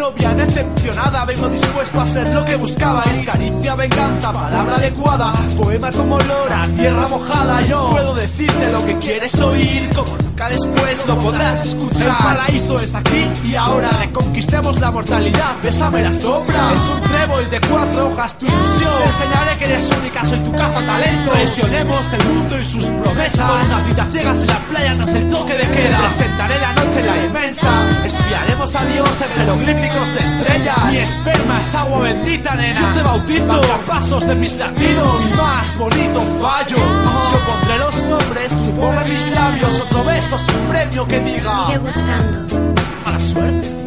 Novia 0.09 0.35
decepcionada, 0.35 1.27
vengo 1.27 1.49
dispuesto 1.49 2.01
a 2.01 2.07
ser 2.07 2.31
lo 2.31 2.43
que 2.43 2.57
buscaba. 2.57 3.05
Es 3.11 3.31
caricia, 3.31 3.75
venganza, 3.75 4.33
palabra 4.33 4.77
adecuada, 4.77 5.33
poema 5.55 5.91
como 5.93 6.19
lora, 6.21 6.67
tierra 6.75 7.07
mojada. 7.09 7.61
Yo 7.67 7.91
puedo 7.91 8.15
decirte 8.15 8.73
lo 8.73 8.87
que 8.87 8.97
quieres 8.97 9.39
oír, 9.39 9.91
como 9.95 10.17
nunca 10.17 10.49
después 10.49 11.07
lo 11.07 11.19
podrás 11.19 11.67
escuchar. 11.67 12.07
El 12.07 12.25
paraíso 12.25 12.79
es 12.79 12.95
aquí 12.95 13.29
y 13.45 13.55
ahora, 13.55 13.91
reconquistemos 14.01 14.81
la 14.81 14.91
mortalidad. 14.91 15.57
Bésame 15.63 16.03
la 16.03 16.13
sombra, 16.13 16.73
es 16.73 16.89
un 16.89 17.03
trébol 17.03 17.51
de 17.51 17.61
cuatro 17.61 18.11
hojas 18.11 18.39
tu 18.39 18.47
ilusión. 18.47 18.99
Te 19.03 19.05
enseñaré 19.05 19.59
que 19.59 19.65
eres 19.67 19.91
única, 20.01 20.25
soy 20.25 20.39
tu 20.39 20.53
caza 20.53 20.87
talento. 20.87 21.33
Presionemos 21.33 22.13
el 22.15 22.29
mundo 22.33 22.59
y 22.59 22.65
sus 22.65 22.87
promesas. 22.87 23.51
Una 23.93 24.07
ciegas 24.07 24.41
en 24.41 24.47
la 24.47 24.59
playa 24.71 24.95
tras 24.97 25.13
el 25.13 25.29
toque 25.29 25.53
de 25.53 25.69
queda. 25.69 25.99
Presentaré 25.99 26.59
la 26.61 26.73
noche 26.73 27.01
en 27.01 27.07
la 27.07 27.25
inmensa, 27.27 27.91
espiaremos 28.07 28.75
a 28.75 28.85
Dios 28.87 29.09
en 29.21 29.39
jeroglíficos 29.99 30.15
de 30.15 30.21
estrellas. 30.21 30.91
Mi 30.91 30.97
esperma 30.97 31.61
es 31.61 31.75
agua 31.75 32.01
bendita, 32.01 32.55
nena. 32.55 32.81
Yo 32.81 32.95
te 32.95 33.03
bautizo 33.03 33.61
a 33.75 33.79
pasos 33.87 34.27
de 34.27 34.35
mis 34.35 34.57
latidos. 34.57 35.37
Más 35.37 35.77
bonito 35.77 36.21
fallo. 36.41 36.77
Yo 36.77 37.47
pondré 37.47 37.79
los 37.79 38.05
nombres, 38.05 38.49
tú 38.49 38.75
ponme 38.77 39.05
mis 39.05 39.31
labios. 39.31 39.81
Otro 39.81 40.05
beso 40.05 40.39
sin 40.39 40.61
premio 40.69 41.07
que 41.07 41.21
diga. 41.21 41.67
Sigue 41.67 41.79
buscando. 41.79 42.75
Mala 43.05 43.21
suerte. 43.21 43.78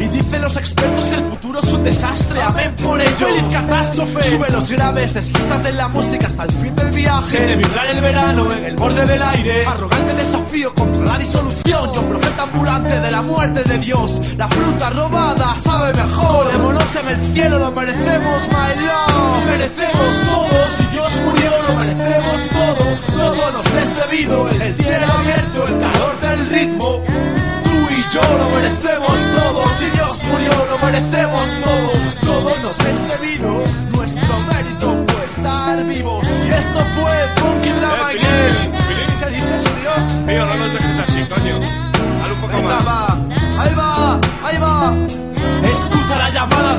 Y 0.00 0.08
dicen 0.08 0.40
los 0.40 0.56
expertos 0.56 1.04
que 1.04 1.14
el 1.16 1.24
futuro 1.24 1.60
es 1.62 1.72
un 1.74 1.84
desastre. 1.84 2.40
Amén 2.40 2.74
por 2.82 2.98
ello. 2.98 3.16
Feliz 3.16 3.44
catástrofe. 3.52 4.22
Sube 4.22 4.48
los 4.50 4.70
graves, 4.70 5.12
deslízate 5.12 5.68
en 5.68 5.76
la 5.76 5.88
música 5.88 6.26
hasta 6.26 6.44
el 6.44 6.52
fin 6.52 6.74
del 6.74 6.90
viaje. 6.90 7.30
Siente 7.30 7.56
vibrar 7.56 7.86
el 7.86 8.00
verano 8.00 8.50
en 8.50 8.64
el 8.64 8.76
borde 8.76 9.04
del 9.04 9.22
aire. 9.22 9.66
Arrogante 9.66 10.14
desafío 10.14 10.74
contra 10.74 11.04
la 11.04 11.18
disolución. 11.18 11.94
Yo 11.94 12.02
profeta 12.02 12.42
ambulante 12.44 12.98
de 12.98 13.10
la 13.10 13.20
muerte 13.20 13.62
de 13.62 13.78
Dios. 13.78 14.20
La 14.38 14.48
fruta 14.48 14.88
robada 14.88 15.46
sabe 15.54 15.92
mejor. 15.92 16.46
Colémonos 16.46 16.96
en 16.96 17.08
el 17.08 17.20
cielo, 17.34 17.58
lo 17.58 17.70
merecemos, 17.70 18.48
my 18.48 18.86
love. 18.86 19.46
Merecemos 19.46 20.22
todo. 20.24 20.69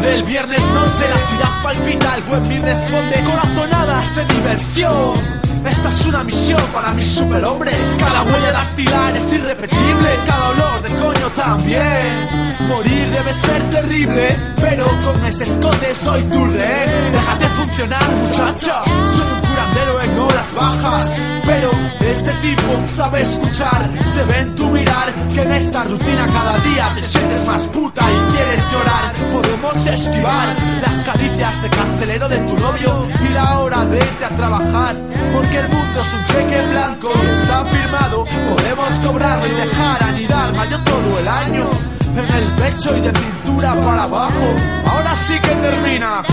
Del 0.02 0.24
viernes 0.24 0.68
noche, 0.70 1.08
la 1.08 1.28
ciudad 1.28 1.62
palpita, 1.62 2.18
el 2.18 2.24
web 2.24 2.48
me 2.48 2.60
responde 2.60 3.24
corazonadas 3.24 4.16
de 4.16 4.26
diversión. 4.26 5.31
Esta 5.72 5.88
es 5.88 6.06
una 6.06 6.24
misión 6.24 6.62
para 6.74 6.94
mis 6.94 7.06
superhombres. 7.06 7.82
Cada 7.98 8.24
huella 8.24 8.52
dactilar 8.52 9.16
es 9.16 9.34
irrepetible, 9.34 10.10
cada 10.28 10.50
olor 10.50 10.82
de 10.82 10.90
coño 10.90 11.30
también. 11.36 12.68
Morir 12.68 13.10
debe 13.10 13.34
ser 13.34 13.62
terrible, 13.70 14.36
pero 14.60 14.86
con 15.02 15.26
ese 15.26 15.46
escote 15.46 15.96
soy 15.96 16.22
tu 16.24 16.46
rehén. 16.46 17.12
Déjate 17.14 17.46
funcionar, 17.50 18.12
muchacha. 18.12 18.84
Soy 19.16 19.32
un 19.32 19.42
curandero 19.42 20.02
en 20.02 20.20
horas 20.20 20.54
bajas, 20.54 21.16
pero 21.46 21.72
este 22.02 22.32
tipo 22.34 22.88
sabe 22.88 23.22
escuchar. 23.22 23.90
Se 24.06 24.24
ve 24.26 24.40
en 24.40 24.56
tu 24.56 24.70
mirar 24.70 25.14
que 25.34 25.42
en 25.42 25.52
esta 25.54 25.84
rutina 25.86 26.28
cada 26.28 26.58
día 26.60 26.88
te 26.96 27.04
sientes 27.04 27.48
más 27.48 27.64
puta 27.68 28.04
y 28.12 28.32
quieres 28.34 28.64
llorar. 28.72 29.14
Podemos 29.32 29.88
esquivar 29.88 30.56
las 30.82 31.04
caricias 31.04 31.62
de 31.62 31.70
carcelero 31.70 32.28
de 32.28 32.40
tu 32.40 32.58
novio 32.60 33.08
y 33.28 33.34
la 33.34 33.60
hora 33.60 33.86
de 33.86 33.98
irte 33.98 34.26
a 34.26 34.30
trabajar. 34.30 34.96
Porque 35.34 35.61
el 35.62 35.70
mundo 35.70 36.02
es 36.02 36.14
un 36.14 36.26
cheque 36.26 36.60
en 36.60 36.70
blanco 36.72 37.12
y 37.24 37.28
está 37.34 37.66
firmado. 37.66 38.26
Podemos 38.26 39.00
cobrarlo 39.00 39.48
y 39.48 39.52
dejar 39.52 40.04
anidar 40.04 40.54
mayo 40.54 40.80
todo 40.84 41.20
el 41.20 41.28
año. 41.28 41.70
En 42.16 42.30
el 42.30 42.46
pecho 42.62 42.96
y 42.98 43.02
de 43.02 43.12
cintura 43.14 43.74
para 43.76 44.04
abajo. 44.04 44.56
Ahora 44.86 45.16
sí 45.16 45.40
que 45.40 45.50
termina. 45.50 46.24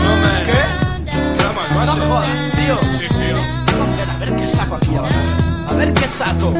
¿Qué? 0.44 0.88
No 1.86 1.92
jodas, 1.92 2.50
tío. 2.52 2.78
A 4.12 4.18
ver 4.18 4.36
qué 4.36 4.48
saco 4.48 4.74
aquí 4.76 4.96
ahora. 4.96 5.14
A 5.68 5.74
ver 5.74 5.92
qué 5.94 6.08
saco. 6.08 6.52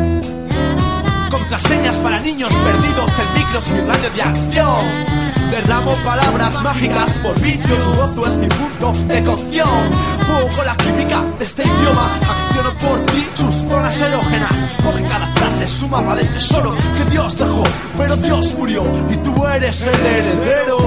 Contraseñas 1.31 1.97
para 1.97 2.21
niños 2.21 2.55
perdidos, 2.55 3.13
el 3.19 3.39
micro 3.39 3.59
es 3.59 3.71
mi 3.71 3.81
radio 3.81 4.11
de 4.11 4.23
acción. 4.23 5.18
Derramo 5.51 5.93
palabras 6.05 6.63
mágicas 6.63 7.19
por 7.19 7.41
vicio, 7.41 7.75
tu 7.77 7.93
gozo 7.95 8.27
es 8.29 8.39
mi 8.39 8.49
punto 8.49 8.93
de 9.07 9.23
cocción. 9.23 9.93
Juego 10.27 10.49
con 10.57 10.67
la 10.67 10.77
química 10.77 11.25
de 11.39 11.45
este 11.45 11.63
idioma, 11.63 12.17
acciono 12.17 12.79
por 12.79 13.01
ti 13.07 13.27
sus 13.35 13.55
zonas 13.69 14.01
erógenas. 14.01 14.69
Porque 14.85 15.03
cada 15.05 15.27
frase 15.35 15.87
mapa 15.89 16.15
del 16.17 16.29
tesoro 16.29 16.75
que 16.75 17.11
Dios 17.11 17.37
dejó, 17.37 17.63
pero 17.97 18.17
Dios 18.17 18.55
murió 18.59 18.85
y 19.11 19.17
tú 19.17 19.47
eres 19.47 19.87
el 19.87 20.07
heredero. 20.07 20.79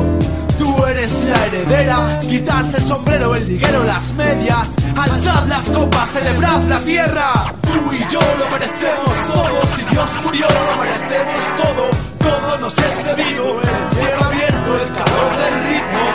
Tú 0.62 0.86
eres 0.86 1.12
es 1.12 1.24
la 1.24 1.46
heredera. 1.48 2.20
Quitarse 2.20 2.78
el 2.78 2.84
sombrero, 2.84 3.36
el 3.36 3.48
liguero, 3.48 3.84
las 3.84 4.14
medias. 4.14 4.68
Alzad 4.96 5.48
las 5.48 5.72
copas, 5.72 6.10
celebrad 6.12 6.62
la 6.70 6.80
tierra. 6.80 7.54
Tú 7.62 7.92
y 7.92 8.14
yo 8.14 8.20
lo 8.20 8.48
merecemos 8.52 9.34
todo. 9.34 9.66
Si 9.66 9.82
Dios 9.90 10.12
murió, 10.24 10.46
lo 10.48 10.82
merecemos 10.84 11.42
todo. 11.58 11.90
Todo 12.20 12.58
nos 12.60 12.78
es 12.78 13.06
debido. 13.06 13.60
El 13.60 13.98
cielo 13.98 14.31
el 14.76 14.88
calor 14.94 15.30
del 15.42 15.56
ritmo. 15.70 16.06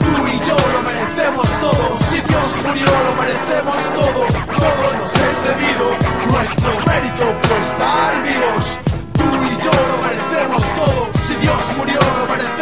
Tú 0.00 0.26
y 0.26 0.36
yo 0.48 0.56
lo 0.72 0.80
merecemos 0.82 1.48
todo. 1.60 1.98
Si 2.08 2.20
Dios 2.20 2.48
murió, 2.66 2.86
lo 3.06 3.12
merecemos 3.22 3.78
todo. 3.98 4.20
Todo 4.62 4.84
nos 4.98 5.14
es 5.14 5.36
debido. 5.48 5.86
Nuestro 6.32 6.70
mérito 6.86 7.24
fue 7.42 7.58
estar 7.70 8.22
vivos. 8.22 8.78
Tú 9.18 9.24
y 9.24 9.64
yo 9.64 9.74
lo 9.90 9.96
merecemos 10.06 10.62
todo. 10.74 11.08
Si 11.26 11.34
Dios 11.36 11.62
murió, 11.78 12.00
lo 12.18 12.32
merecemos 12.32 12.53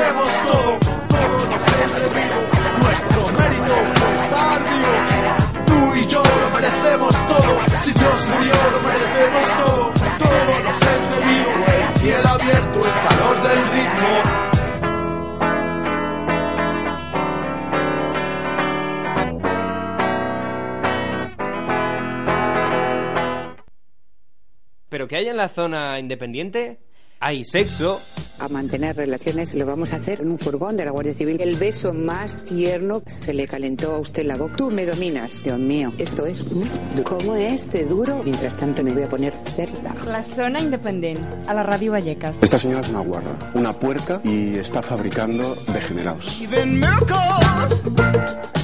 la 25.42 25.48
zona 25.48 25.98
independiente, 25.98 26.78
hay 27.18 27.42
sexo. 27.44 28.00
A 28.38 28.48
mantener 28.48 28.94
relaciones 28.94 29.56
lo 29.56 29.66
vamos 29.66 29.92
a 29.92 29.96
hacer 29.96 30.20
en 30.20 30.30
un 30.30 30.38
furgón 30.38 30.76
de 30.76 30.84
la 30.84 30.92
Guardia 30.92 31.14
Civil. 31.14 31.40
El 31.40 31.56
beso 31.56 31.92
más 31.92 32.44
tierno 32.44 33.02
se 33.06 33.34
le 33.34 33.48
calentó 33.48 33.96
a 33.96 33.98
usted 33.98 34.24
la 34.24 34.36
boca. 34.36 34.54
Tú 34.56 34.70
me 34.70 34.86
dominas, 34.86 35.42
Dios 35.42 35.58
mío. 35.58 35.92
Esto 35.98 36.26
es 36.26 36.48
muy 36.52 36.68
duro. 36.94 37.02
¿Cómo 37.02 37.34
es 37.34 37.68
de 37.72 37.84
duro? 37.86 38.22
Mientras 38.22 38.56
tanto 38.56 38.84
me 38.84 38.92
voy 38.92 39.02
a 39.02 39.08
poner 39.08 39.32
cerda. 39.56 39.96
La 40.06 40.22
zona 40.22 40.60
independiente, 40.60 41.26
a 41.48 41.54
la 41.54 41.64
Radio 41.64 41.90
Vallecas. 41.90 42.40
Esta 42.40 42.58
señora 42.58 42.82
es 42.82 42.88
una 42.88 43.00
guarra, 43.00 43.36
una 43.54 43.72
puerca 43.72 44.20
y 44.22 44.54
está 44.54 44.80
fabricando 44.80 45.56
degenerados. 45.72 46.40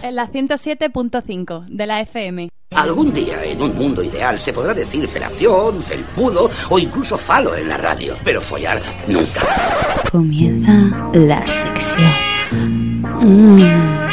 En 0.03 0.15
la 0.15 0.29
107.5 0.29 1.67
de 1.67 1.87
la 1.87 2.01
FM. 2.03 2.49
Algún 2.75 3.13
día, 3.15 3.43
en 3.45 3.63
un 3.63 3.75
mundo 3.75 4.03
ideal, 4.03 4.39
se 4.39 4.53
podrá 4.53 4.75
decir 4.75 5.09
felación, 5.09 5.83
felpudo 5.83 6.51
o 6.69 6.79
incluso 6.79 7.17
falo 7.17 7.57
en 7.57 7.69
la 7.69 7.79
radio, 7.79 8.17
pero 8.23 8.43
follar 8.43 8.83
nunca. 9.07 9.41
Comienza 10.13 11.11
la 11.15 11.47
sección. 11.47 12.13
Mm. 13.21 14.08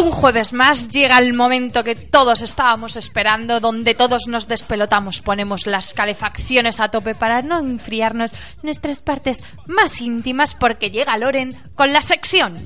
Un 0.00 0.10
jueves 0.10 0.52
más 0.52 0.88
llega 0.88 1.18
el 1.18 1.32
momento 1.32 1.84
que 1.84 1.94
todos 1.94 2.42
estábamos 2.42 2.96
esperando, 2.96 3.60
donde 3.60 3.94
todos 3.94 4.26
nos 4.26 4.48
despelotamos, 4.48 5.20
ponemos 5.20 5.66
las 5.66 5.94
calefacciones 5.94 6.80
a 6.80 6.88
tope 6.88 7.14
para 7.14 7.42
no 7.42 7.58
enfriarnos 7.58 8.32
nuestras 8.62 9.02
partes 9.02 9.40
más 9.66 10.00
íntimas, 10.00 10.54
porque 10.54 10.90
llega 10.90 11.18
Loren 11.18 11.56
con 11.74 11.92
la 11.92 12.02
sección. 12.02 12.56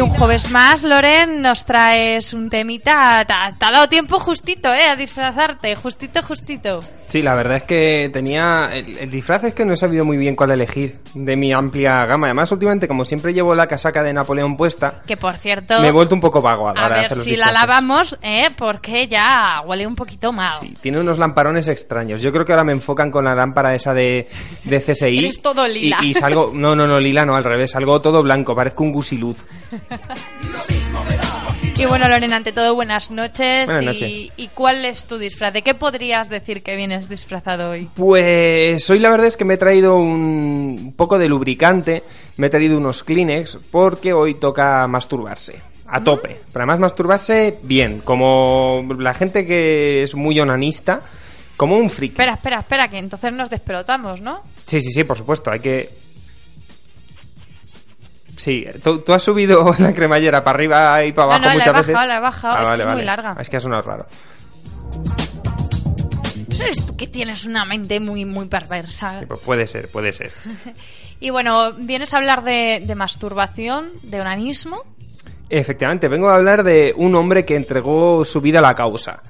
Un 0.00 0.10
jueves 0.10 0.50
más, 0.50 0.82
Loren, 0.82 1.40
nos 1.40 1.64
traes 1.64 2.34
un 2.34 2.50
temita. 2.50 3.24
Te 3.24 3.32
ha, 3.32 3.52
te 3.58 3.64
ha 3.64 3.70
dado 3.70 3.88
tiempo 3.88 4.18
justito, 4.18 4.72
¿eh? 4.72 4.84
A 4.90 4.96
disfrazarte, 4.96 5.74
justito, 5.74 6.22
justito. 6.22 6.80
Sí, 7.08 7.22
la 7.22 7.34
verdad 7.34 7.58
es 7.58 7.62
que 7.62 8.10
tenía. 8.12 8.68
El, 8.72 8.98
el 8.98 9.10
disfraz 9.10 9.44
es 9.44 9.54
que 9.54 9.64
no 9.64 9.72
he 9.72 9.76
sabido 9.76 10.04
muy 10.04 10.16
bien 10.16 10.36
cuál 10.36 10.50
elegir 10.50 10.98
de 11.14 11.36
mi 11.36 11.52
amplia 11.52 12.04
gama. 12.04 12.26
Además, 12.26 12.50
últimamente, 12.52 12.86
como 12.88 13.04
siempre 13.04 13.32
llevo 13.32 13.54
la 13.54 13.66
casaca 13.66 14.02
de 14.02 14.12
Napoleón 14.12 14.56
puesta, 14.56 15.00
Que 15.06 15.16
por 15.16 15.34
cierto. 15.34 15.80
me 15.80 15.88
he 15.88 15.92
vuelto 15.92 16.14
un 16.14 16.20
poco 16.20 16.42
vago 16.42 16.68
a 16.68 16.74
la 16.74 16.86
A 16.86 16.88
ver 16.88 16.98
hacer 17.06 17.16
los 17.18 17.24
si 17.24 17.30
la 17.36 17.46
disfraces. 17.46 17.60
lavamos, 17.68 18.18
¿eh? 18.22 18.48
Porque 18.56 19.06
ya 19.08 19.62
huele 19.64 19.86
un 19.86 19.94
poquito 19.96 20.32
mal. 20.32 20.58
Tiene 20.82 21.00
unos 21.00 21.18
lamparones 21.18 21.68
extraños. 21.68 22.20
Yo 22.20 22.32
creo 22.32 22.44
que 22.44 22.52
ahora 22.52 22.64
me 22.64 22.72
enfocan 22.72 23.10
con 23.10 23.24
la 23.24 23.34
lámpara 23.34 23.74
esa 23.74 23.94
de, 23.94 24.28
de 24.64 24.80
CSI. 24.82 25.18
Eres 25.20 25.40
todo 25.40 25.66
lila. 25.66 25.98
Y, 26.02 26.10
y 26.10 26.14
salgo. 26.14 26.50
No, 26.52 26.74
no, 26.76 26.86
no, 26.86 26.98
lila 27.00 27.24
no, 27.24 27.34
al 27.34 27.44
revés. 27.44 27.70
Salgo 27.70 28.00
todo 28.00 28.22
blanco, 28.22 28.54
parezco 28.54 28.82
un 28.84 28.92
gusiluz. 28.92 29.44
Y 31.78 31.84
bueno, 31.84 32.08
Lorena, 32.08 32.36
ante 32.36 32.52
todo, 32.52 32.74
buenas 32.74 33.10
noches. 33.10 33.66
Buenas 33.66 33.82
y, 33.82 33.86
noches. 33.86 34.32
¿Y 34.36 34.48
cuál 34.48 34.84
es 34.86 35.04
tu 35.04 35.18
disfraz? 35.18 35.52
¿De 35.52 35.60
qué 35.60 35.74
podrías 35.74 36.30
decir 36.30 36.62
que 36.62 36.74
vienes 36.74 37.08
disfrazado 37.08 37.70
hoy? 37.70 37.88
Pues 37.94 38.88
hoy 38.88 38.98
la 38.98 39.10
verdad 39.10 39.26
es 39.26 39.36
que 39.36 39.44
me 39.44 39.54
he 39.54 39.58
traído 39.58 39.96
un 39.96 40.94
poco 40.96 41.18
de 41.18 41.28
lubricante, 41.28 42.02
me 42.38 42.46
he 42.46 42.50
traído 42.50 42.78
unos 42.78 43.02
Kleenex 43.02 43.58
porque 43.70 44.14
hoy 44.14 44.34
toca 44.34 44.86
masturbarse. 44.86 45.60
A 45.88 46.02
tope. 46.02 46.36
Pero 46.52 46.62
además 46.62 46.80
masturbarse 46.80 47.58
bien, 47.62 48.00
como 48.00 48.84
la 48.98 49.14
gente 49.14 49.46
que 49.46 50.02
es 50.02 50.14
muy 50.14 50.40
onanista, 50.40 51.02
como 51.56 51.76
un 51.76 51.90
friki. 51.90 52.12
Espera, 52.12 52.34
espera, 52.34 52.60
espera, 52.60 52.88
que 52.88 52.98
entonces 52.98 53.32
nos 53.32 53.50
despelotamos, 53.50 54.20
¿no? 54.20 54.42
Sí, 54.66 54.80
sí, 54.80 54.90
sí, 54.90 55.04
por 55.04 55.16
supuesto, 55.16 55.50
hay 55.50 55.60
que... 55.60 56.05
Sí, 58.36 58.66
¿tú, 58.82 58.98
tú 59.00 59.12
has 59.12 59.22
subido 59.22 59.74
la 59.78 59.94
cremallera 59.94 60.44
para 60.44 60.56
arriba 60.56 61.04
y 61.04 61.12
para 61.12 61.26
No, 61.26 61.32
abajo 61.34 61.42
no, 61.42 61.48
la 61.48 61.52
he 61.54 61.58
muchas 61.58 61.86
veces. 61.86 61.94
la 62.08 62.16
he 62.16 62.20
bajado, 62.20 62.54
Ah, 62.56 62.62
es 62.62 62.68
que 62.68 62.70
vale, 62.70 62.82
es 62.84 62.88
muy 62.96 63.02
larga. 63.04 63.36
Es 63.40 63.48
que 63.48 63.56
no 63.68 63.78
es 63.80 63.84
raro. 63.84 64.06
¿Sabes 66.50 66.86
tú 66.86 66.96
que 66.96 67.06
tienes 67.06 67.44
una 67.44 67.64
mente 67.64 68.00
muy, 68.00 68.24
muy 68.24 68.46
perversa? 68.46 69.20
Sí, 69.20 69.26
pues 69.26 69.40
puede 69.40 69.66
ser, 69.66 69.88
puede 69.90 70.12
ser. 70.12 70.32
Y 71.18 71.30
bueno, 71.30 71.72
vienes 71.72 72.12
a 72.12 72.18
hablar 72.18 72.44
de, 72.44 72.82
de 72.86 72.94
masturbación, 72.94 73.88
de 74.02 74.20
onanismo. 74.20 74.82
Efectivamente, 75.48 76.08
vengo 76.08 76.28
a 76.28 76.34
hablar 76.34 76.62
de 76.62 76.92
un 76.94 77.14
hombre 77.14 77.46
que 77.46 77.56
entregó 77.56 78.22
su 78.26 78.42
vida 78.42 78.58
a 78.58 78.62
la 78.62 78.74
causa. 78.74 79.22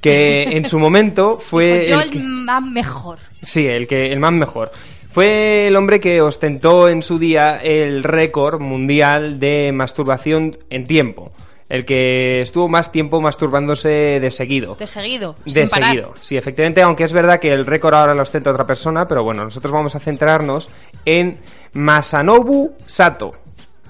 Que 0.00 0.44
en 0.44 0.64
su 0.64 0.78
momento 0.78 1.38
fue. 1.38 1.76
Pues 1.80 1.90
yo 1.90 1.96
el 2.00 2.04
el 2.04 2.10
que- 2.10 2.18
más 2.20 2.62
mejor. 2.62 3.18
Sí, 3.42 3.66
el 3.66 3.86
que 3.86 4.10
el 4.10 4.18
más 4.18 4.32
mejor. 4.32 4.72
Fue 5.16 5.68
el 5.68 5.76
hombre 5.76 5.98
que 5.98 6.20
ostentó 6.20 6.90
en 6.90 7.02
su 7.02 7.18
día 7.18 7.56
el 7.56 8.04
récord 8.04 8.60
mundial 8.60 9.40
de 9.40 9.72
masturbación 9.72 10.58
en 10.68 10.86
tiempo. 10.86 11.32
El 11.70 11.86
que 11.86 12.42
estuvo 12.42 12.68
más 12.68 12.92
tiempo 12.92 13.22
masturbándose 13.22 14.20
de 14.20 14.30
seguido. 14.30 14.74
De 14.74 14.86
seguido, 14.86 15.34
De 15.46 15.52
sin 15.52 15.70
parar. 15.70 15.88
seguido, 15.88 16.12
sí, 16.20 16.36
efectivamente, 16.36 16.82
aunque 16.82 17.04
es 17.04 17.14
verdad 17.14 17.40
que 17.40 17.50
el 17.50 17.64
récord 17.64 17.94
ahora 17.94 18.12
lo 18.12 18.20
ostenta 18.20 18.50
otra 18.50 18.66
persona, 18.66 19.08
pero 19.08 19.24
bueno, 19.24 19.42
nosotros 19.44 19.72
vamos 19.72 19.96
a 19.96 20.00
centrarnos 20.00 20.68
en 21.06 21.38
Masanobu 21.72 22.74
Sato. 22.84 23.30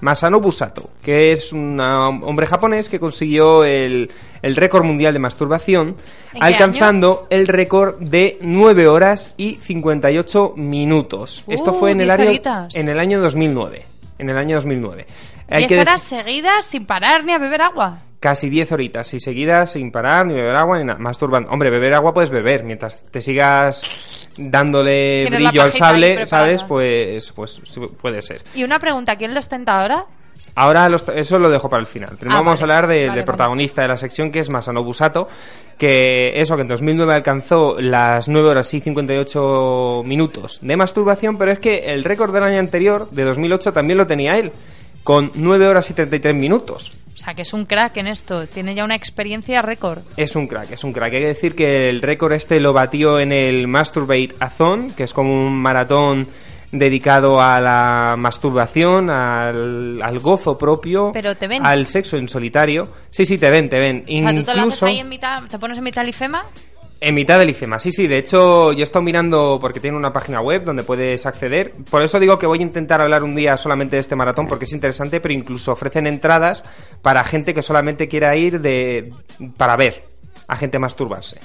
Masanobu 0.01 0.51
Sato, 0.51 0.89
que 1.01 1.31
es 1.31 1.53
un 1.53 1.79
hombre 1.79 2.45
japonés 2.47 2.89
que 2.89 2.99
consiguió 2.99 3.63
el, 3.63 4.11
el 4.41 4.55
récord 4.55 4.83
mundial 4.83 5.13
de 5.13 5.19
masturbación, 5.19 5.95
¿En 6.33 6.39
qué 6.39 6.45
alcanzando 6.45 7.27
el 7.29 7.47
récord 7.47 7.99
de 7.99 8.37
9 8.41 8.87
horas 8.87 9.33
y 9.37 9.55
58 9.55 10.53
minutos. 10.55 11.43
Esto 11.47 11.71
Uh, 11.71 11.79
fue 11.79 11.91
en 11.91 12.01
el, 12.01 12.07
10 12.15 12.47
año, 12.47 12.67
en 12.73 12.89
el 12.89 12.99
año 12.99 13.19
2009. 13.19 13.85
En 14.19 14.29
el 14.29 14.37
año 14.37 14.55
2009. 14.55 15.05
Hay 15.49 15.59
Diez 15.59 15.69
que 15.69 15.79
horas 15.79 16.01
seguidas 16.01 16.65
sin 16.65 16.85
parar 16.85 17.23
ni 17.23 17.33
a 17.33 17.37
beber 17.37 17.61
agua. 17.61 17.99
Casi 18.19 18.49
10 18.49 18.71
horitas 18.71 19.13
y 19.13 19.19
seguidas 19.19 19.73
sin 19.73 19.91
parar, 19.91 20.25
ni 20.25 20.33
beber 20.33 20.55
agua, 20.55 20.79
ni 20.79 20.85
nada. 20.85 20.97
Masturbando. 20.97 21.51
Hombre, 21.51 21.69
beber 21.69 21.93
agua 21.93 22.13
puedes 22.13 22.31
beber. 22.31 22.63
Mientras 22.63 23.05
te 23.11 23.21
sigas 23.21 24.26
dándole 24.37 25.25
brillo 25.29 25.61
al 25.63 25.71
sable. 25.71 26.25
¿sabes? 26.25 26.63
Pues, 26.63 27.31
pues 27.35 27.61
puede 28.01 28.21
ser. 28.21 28.41
Y 28.55 28.63
una 28.63 28.79
pregunta, 28.79 29.15
¿quién 29.15 29.33
lo 29.33 29.39
ostenta 29.39 29.81
ahora? 29.81 30.05
Ahora 30.59 30.89
los- 30.89 31.05
eso 31.09 31.37
lo 31.37 31.49
dejo 31.51 31.69
para 31.69 31.81
el 31.81 31.87
final. 31.87 32.17
Primero 32.17 32.39
Ah, 32.39 32.41
vamos 32.41 32.59
vale. 32.59 32.73
a 32.73 32.77
hablar 32.77 32.89
del, 32.89 32.97
Vale, 32.97 33.01
del 33.03 33.09
vale. 33.11 33.23
protagonista 33.23 33.83
de 33.83 33.87
la 33.89 33.97
sección, 33.97 34.31
que 34.31 34.39
es 34.39 34.49
Masanobu 34.49 34.91
Sato, 34.91 35.27
que 35.77 36.31
eso, 36.41 36.55
que 36.55 36.63
en 36.63 36.67
2009 36.67 37.13
alcanzó 37.13 37.75
las 37.79 38.27
9 38.27 38.49
horas 38.49 38.73
y 38.73 38.81
58 38.81 40.01
minutos 40.03 40.57
de 40.63 40.75
masturbación, 40.75 41.37
pero 41.37 41.51
es 41.51 41.59
que 41.59 41.93
el 41.93 42.03
récord 42.03 42.33
del 42.33 42.41
año 42.43 42.59
anterior, 42.59 43.07
de 43.11 43.23
2008, 43.23 43.71
también 43.71 43.97
lo 43.99 44.07
tenía 44.07 44.37
él, 44.39 44.51
con 45.03 45.29
9 45.35 45.67
horas 45.67 45.89
y 45.91 45.93
33 45.93 46.33
minutos. 46.33 46.91
O 47.17 47.19
sea, 47.19 47.33
que 47.33 47.41
es 47.41 47.51
un 47.53 47.65
crack 47.65 47.97
en 47.97 48.07
esto. 48.07 48.45
Tiene 48.47 48.75
ya 48.75 48.83
una 48.85 48.93
experiencia 48.95 49.61
récord. 49.63 49.99
Es 50.17 50.35
un 50.35 50.47
crack, 50.47 50.71
es 50.73 50.83
un 50.83 50.93
crack. 50.93 51.13
Hay 51.13 51.19
que 51.21 51.27
decir 51.27 51.55
que 51.55 51.89
el 51.89 52.01
récord 52.01 52.33
este 52.33 52.59
lo 52.59 52.73
batió 52.73 53.19
en 53.19 53.31
el 53.31 53.67
Masturbate 53.67 54.35
Athon, 54.39 54.91
que 54.91 55.03
es 55.03 55.13
como 55.13 55.33
un 55.33 55.57
maratón 55.57 56.27
dedicado 56.71 57.41
a 57.41 57.59
la 57.59 58.15
masturbación, 58.17 59.09
al, 59.09 60.01
al 60.01 60.19
gozo 60.19 60.57
propio, 60.57 61.11
Pero 61.13 61.33
te 61.35 61.47
ven. 61.47 61.65
al 61.65 61.87
sexo 61.87 62.17
en 62.17 62.27
solitario. 62.27 62.87
Sí, 63.09 63.25
sí, 63.25 63.37
te 63.37 63.49
ven, 63.49 63.69
te 63.69 63.79
ven. 63.79 64.05
O 64.07 64.19
sea, 64.19 64.35
tú 64.35 64.43
te 64.43 64.51
haces 64.51 64.83
ahí 64.83 64.99
en 64.99 65.09
mitad, 65.09 65.43
te 65.49 65.57
pones 65.57 65.77
en 65.77 65.83
mitad 65.85 66.01
del 66.01 66.09
ifema. 66.09 66.45
En 66.99 67.13
mitad 67.13 67.37
del 67.37 67.51
IFEMA, 67.51 67.77
sí, 67.77 67.91
sí. 67.91 68.07
De 68.07 68.17
hecho, 68.17 68.71
yo 68.73 68.79
he 68.79 68.83
estado 68.83 69.03
mirando 69.03 69.59
porque 69.61 69.79
tiene 69.79 69.97
una 69.97 70.11
página 70.11 70.41
web 70.41 70.63
donde 70.63 70.83
puedes 70.83 71.25
acceder. 71.27 71.73
Por 71.89 72.01
eso 72.01 72.19
digo 72.19 72.39
que 72.39 72.47
voy 72.47 72.59
a 72.59 72.63
intentar 72.63 73.01
hablar 73.01 73.23
un 73.23 73.35
día 73.35 73.55
solamente 73.55 73.97
de 73.97 74.01
este 74.01 74.15
maratón 74.15 74.47
porque 74.47 74.65
es 74.65 74.73
interesante, 74.73 75.19
pero 75.19 75.33
incluso 75.33 75.71
ofrecen 75.71 76.07
entradas 76.07 76.63
para 77.03 77.23
gente 77.23 77.53
que 77.53 77.61
solamente 77.61 78.07
quiera 78.07 78.35
ir 78.35 78.61
de 78.61 79.13
para 79.57 79.77
ver 79.77 80.05
a 80.47 80.57
gente 80.57 80.79
masturbarse. 80.79 81.39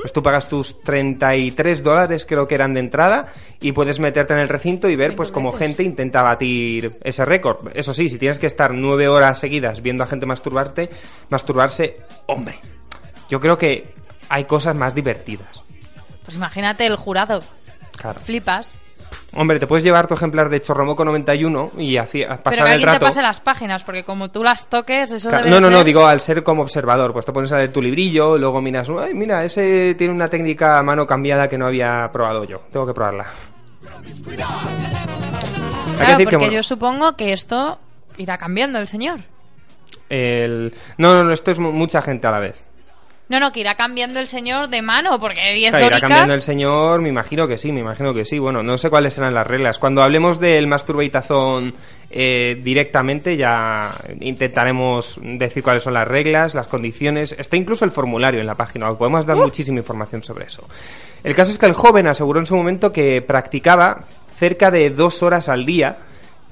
Pues 0.00 0.12
tú 0.12 0.22
pagas 0.22 0.48
tus 0.48 0.80
33 0.80 1.82
dólares, 1.82 2.26
creo 2.26 2.48
que 2.48 2.54
eran 2.54 2.74
de 2.74 2.80
entrada, 2.80 3.32
y 3.60 3.72
puedes 3.72 4.00
meterte 4.00 4.32
en 4.32 4.40
el 4.40 4.48
recinto 4.48 4.88
y 4.88 4.96
ver, 4.96 5.14
pues, 5.14 5.30
como 5.30 5.52
gente 5.52 5.82
intenta 5.82 6.22
batir 6.22 6.98
ese 7.02 7.26
récord. 7.26 7.68
Eso 7.74 7.92
sí, 7.92 8.08
si 8.08 8.18
tienes 8.18 8.38
que 8.38 8.46
estar 8.46 8.72
nueve 8.72 9.08
horas 9.08 9.38
seguidas 9.38 9.82
viendo 9.82 10.02
a 10.02 10.06
gente 10.06 10.24
masturbarte, 10.24 10.88
masturbarse, 11.28 11.98
hombre, 12.26 12.54
yo 13.28 13.38
creo 13.38 13.58
que 13.58 13.92
hay 14.28 14.44
cosas 14.44 14.74
más 14.76 14.94
divertidas. 14.94 15.62
Pues 16.24 16.36
imagínate 16.36 16.86
el 16.86 16.96
jurado. 16.96 17.42
Claro. 17.96 18.20
Flipas. 18.20 18.72
Hombre, 19.34 19.58
te 19.58 19.66
puedes 19.66 19.84
llevar 19.84 20.06
tu 20.06 20.14
ejemplar 20.14 20.48
de 20.48 20.60
Chorromoco 20.60 21.04
91 21.04 21.72
y 21.78 21.96
así, 21.98 22.22
a 22.22 22.28
Pero 22.28 22.42
pasar 22.42 22.58
que 22.60 22.64
el 22.64 22.72
alguien 22.72 22.88
te 22.88 22.92
rato. 22.94 23.06
pase 23.06 23.20
las 23.22 23.40
páginas, 23.40 23.84
porque 23.84 24.04
como 24.04 24.30
tú 24.30 24.42
las 24.42 24.66
toques, 24.70 25.10
eso 25.12 25.28
Claro, 25.28 25.44
debe 25.44 25.60
no, 25.60 25.60
no, 25.60 25.70
no, 25.78 25.84
digo 25.84 26.06
al 26.06 26.20
ser 26.20 26.42
como 26.42 26.62
observador, 26.62 27.12
pues 27.12 27.26
te 27.26 27.32
pones 27.32 27.52
a 27.52 27.56
leer 27.58 27.72
tu 27.72 27.82
librillo, 27.82 28.38
luego 28.38 28.60
miras, 28.62 28.88
ay, 28.90 29.12
mira, 29.14 29.44
ese 29.44 29.94
tiene 29.98 30.14
una 30.14 30.28
técnica 30.28 30.78
a 30.78 30.82
mano 30.82 31.06
cambiada 31.06 31.48
que 31.48 31.58
no 31.58 31.66
había 31.66 32.08
probado 32.12 32.44
yo, 32.44 32.60
tengo 32.72 32.86
que 32.86 32.94
probarla. 32.94 33.26
Que 34.02 34.36
Claro, 36.04 36.18
que, 36.18 36.24
porque 36.24 36.36
bueno, 36.36 36.52
yo 36.52 36.62
supongo 36.62 37.16
que 37.16 37.32
esto 37.32 37.78
irá 38.16 38.38
cambiando 38.38 38.78
el 38.78 38.88
señor. 38.88 39.20
el... 40.08 40.74
No, 40.98 41.14
no, 41.14 41.22
no, 41.24 41.32
esto 41.32 41.50
es 41.50 41.58
mu- 41.58 41.72
mucha 41.72 42.02
gente 42.02 42.26
a 42.26 42.30
la 42.30 42.40
vez. 42.40 42.71
No, 43.32 43.40
no, 43.40 43.50
que 43.50 43.60
irá 43.60 43.76
cambiando 43.76 44.20
el 44.20 44.28
señor 44.28 44.68
de 44.68 44.82
mano, 44.82 45.18
porque 45.18 45.54
10 45.54 45.70
Claro, 45.70 45.86
irá 45.86 46.00
cambiando 46.00 46.34
el 46.34 46.42
señor, 46.42 47.00
me 47.00 47.08
imagino 47.08 47.48
que 47.48 47.56
sí, 47.56 47.72
me 47.72 47.80
imagino 47.80 48.12
que 48.12 48.26
sí. 48.26 48.38
Bueno, 48.38 48.62
no 48.62 48.76
sé 48.76 48.90
cuáles 48.90 49.14
serán 49.14 49.32
las 49.32 49.46
reglas. 49.46 49.78
Cuando 49.78 50.02
hablemos 50.02 50.38
del 50.38 50.66
masturbeitazón 50.66 51.72
eh, 52.10 52.60
directamente, 52.62 53.38
ya 53.38 53.90
intentaremos 54.20 55.18
decir 55.22 55.62
cuáles 55.62 55.82
son 55.82 55.94
las 55.94 56.06
reglas, 56.06 56.54
las 56.54 56.66
condiciones. 56.66 57.34
Está 57.38 57.56
incluso 57.56 57.86
el 57.86 57.90
formulario 57.90 58.38
en 58.38 58.46
la 58.46 58.54
página, 58.54 58.92
podemos 58.92 59.24
dar 59.24 59.38
muchísima 59.38 59.78
información 59.78 60.22
sobre 60.22 60.44
eso. 60.44 60.68
El 61.24 61.34
caso 61.34 61.52
es 61.52 61.56
que 61.56 61.64
el 61.64 61.72
joven 61.72 62.08
aseguró 62.08 62.38
en 62.38 62.44
su 62.44 62.54
momento 62.54 62.92
que 62.92 63.22
practicaba 63.22 64.04
cerca 64.36 64.70
de 64.70 64.90
dos 64.90 65.22
horas 65.22 65.48
al 65.48 65.64
día. 65.64 65.96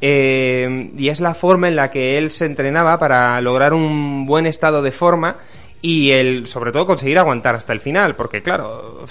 eh, 0.00 0.90
y 0.96 1.10
es 1.10 1.20
la 1.20 1.34
forma 1.34 1.68
en 1.68 1.76
la 1.76 1.90
que 1.90 2.16
él 2.16 2.30
se 2.30 2.46
entrenaba 2.46 2.98
para 2.98 3.38
lograr 3.42 3.74
un 3.74 4.24
buen 4.24 4.46
estado 4.46 4.80
de 4.80 4.92
forma 4.92 5.36
y 5.82 6.10
el 6.12 6.46
sobre 6.46 6.72
todo 6.72 6.86
conseguir 6.86 7.18
aguantar 7.18 7.54
hasta 7.54 7.72
el 7.72 7.80
final 7.80 8.14
porque 8.14 8.42
claro 8.42 9.06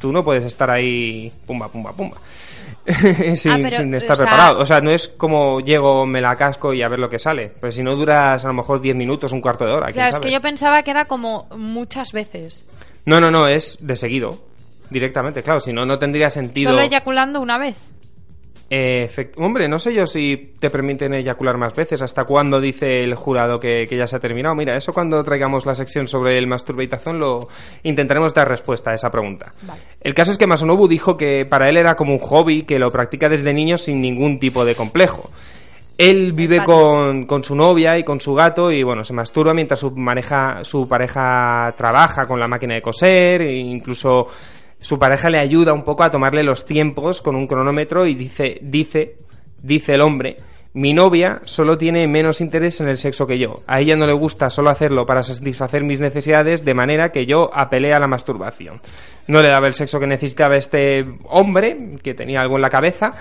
tú 0.00 0.12
no 0.12 0.24
puedes 0.24 0.44
estar 0.44 0.70
ahí 0.70 1.30
pumba 1.46 1.68
pumba 1.68 1.92
pumba 1.92 2.16
sin, 3.34 3.52
Ah, 3.52 3.58
pero, 3.60 3.76
sin 3.76 3.94
estar 3.94 4.12
o 4.12 4.16
sea- 4.16 4.24
preparado 4.26 4.60
o 4.60 4.66
sea 4.66 4.80
no 4.80 4.90
es 4.90 5.08
como 5.08 5.60
llego 5.60 6.06
me 6.06 6.20
la 6.20 6.34
casco 6.36 6.72
y 6.72 6.82
a 6.82 6.88
ver 6.88 6.98
lo 6.98 7.10
que 7.10 7.18
sale 7.18 7.52
pues 7.60 7.74
si 7.74 7.82
no 7.82 7.94
duras 7.94 8.42
a 8.44 8.48
lo 8.48 8.54
mejor 8.54 8.80
10 8.80 8.96
minutos 8.96 9.32
un 9.32 9.40
cuarto 9.40 9.66
de 9.66 9.72
hora 9.72 9.92
Claro, 9.92 10.08
es 10.08 10.14
sabe. 10.16 10.26
que 10.28 10.32
yo 10.32 10.40
pensaba 10.40 10.82
que 10.82 10.90
era 10.90 11.04
como 11.04 11.46
muchas 11.56 12.12
veces. 12.12 12.64
no 13.04 13.20
no 13.20 13.30
no 13.30 13.46
es 13.46 13.76
de 13.80 13.96
seguido 13.96 14.38
directamente 14.88 15.42
claro 15.42 15.60
si 15.60 15.72
no 15.72 15.84
no 15.84 15.98
tendría 15.98 16.30
sentido 16.30 16.70
Solo 16.70 16.82
eyaculando 16.82 17.40
una 17.40 17.58
vez. 17.58 17.76
Eh, 18.72 19.10
Hombre, 19.38 19.66
no 19.66 19.80
sé 19.80 19.92
yo 19.92 20.06
si 20.06 20.54
te 20.60 20.70
permiten 20.70 21.12
eyacular 21.12 21.58
más 21.58 21.74
veces. 21.74 22.02
¿Hasta 22.02 22.24
cuándo 22.24 22.60
dice 22.60 23.02
el 23.02 23.16
jurado 23.16 23.58
que, 23.58 23.84
que 23.88 23.96
ya 23.96 24.06
se 24.06 24.14
ha 24.14 24.20
terminado? 24.20 24.54
Mira, 24.54 24.76
eso 24.76 24.92
cuando 24.92 25.22
traigamos 25.24 25.66
la 25.66 25.74
sección 25.74 26.06
sobre 26.06 26.38
el 26.38 26.46
masturbeitazón 26.46 27.18
lo 27.18 27.48
intentaremos 27.82 28.32
dar 28.32 28.48
respuesta 28.48 28.92
a 28.92 28.94
esa 28.94 29.10
pregunta. 29.10 29.52
El 30.00 30.14
caso 30.14 30.30
es 30.30 30.38
que 30.38 30.46
Masonobu 30.46 30.86
dijo 30.86 31.16
que 31.16 31.44
para 31.46 31.68
él 31.68 31.78
era 31.78 31.96
como 31.96 32.12
un 32.12 32.20
hobby, 32.20 32.62
que 32.62 32.78
lo 32.78 32.92
practica 32.92 33.28
desde 33.28 33.52
niño 33.52 33.76
sin 33.76 34.00
ningún 34.00 34.38
tipo 34.38 34.64
de 34.64 34.76
complejo. 34.76 35.30
Él 35.98 36.32
vive 36.32 36.62
con, 36.64 37.26
con 37.26 37.44
su 37.44 37.54
novia 37.54 37.98
y 37.98 38.04
con 38.04 38.20
su 38.20 38.34
gato 38.34 38.70
y 38.70 38.82
bueno, 38.82 39.04
se 39.04 39.12
masturba 39.12 39.52
mientras 39.52 39.80
su 39.80 39.94
pareja, 39.94 40.60
su 40.62 40.88
pareja 40.88 41.74
trabaja 41.76 42.24
con 42.24 42.40
la 42.40 42.48
máquina 42.48 42.74
de 42.74 42.80
coser 42.80 43.42
e 43.42 43.52
incluso 43.52 44.26
su 44.80 44.98
pareja 44.98 45.30
le 45.30 45.38
ayuda 45.38 45.72
un 45.72 45.84
poco 45.84 46.04
a 46.04 46.10
tomarle 46.10 46.42
los 46.42 46.64
tiempos 46.64 47.20
con 47.20 47.36
un 47.36 47.46
cronómetro 47.46 48.06
y 48.06 48.14
dice, 48.14 48.58
dice, 48.62 49.16
dice 49.62 49.94
el 49.94 50.00
hombre, 50.00 50.36
mi 50.72 50.92
novia 50.94 51.40
solo 51.44 51.76
tiene 51.76 52.06
menos 52.06 52.40
interés 52.40 52.80
en 52.80 52.88
el 52.88 52.96
sexo 52.96 53.26
que 53.26 53.38
yo. 53.38 53.56
A 53.66 53.80
ella 53.80 53.96
no 53.96 54.06
le 54.06 54.12
gusta 54.12 54.50
solo 54.50 54.70
hacerlo 54.70 55.04
para 55.04 55.24
satisfacer 55.24 55.82
mis 55.82 55.98
necesidades, 55.98 56.64
de 56.64 56.74
manera 56.74 57.10
que 57.10 57.26
yo 57.26 57.50
apelé 57.52 57.92
a 57.92 57.98
la 57.98 58.06
masturbación. 58.06 58.80
No 59.26 59.42
le 59.42 59.48
daba 59.48 59.66
el 59.66 59.74
sexo 59.74 59.98
que 59.98 60.06
necesitaba 60.06 60.56
este 60.56 61.04
hombre, 61.24 61.96
que 62.02 62.14
tenía 62.14 62.40
algo 62.40 62.54
en 62.54 62.62
la 62.62 62.70
cabeza, 62.70 63.12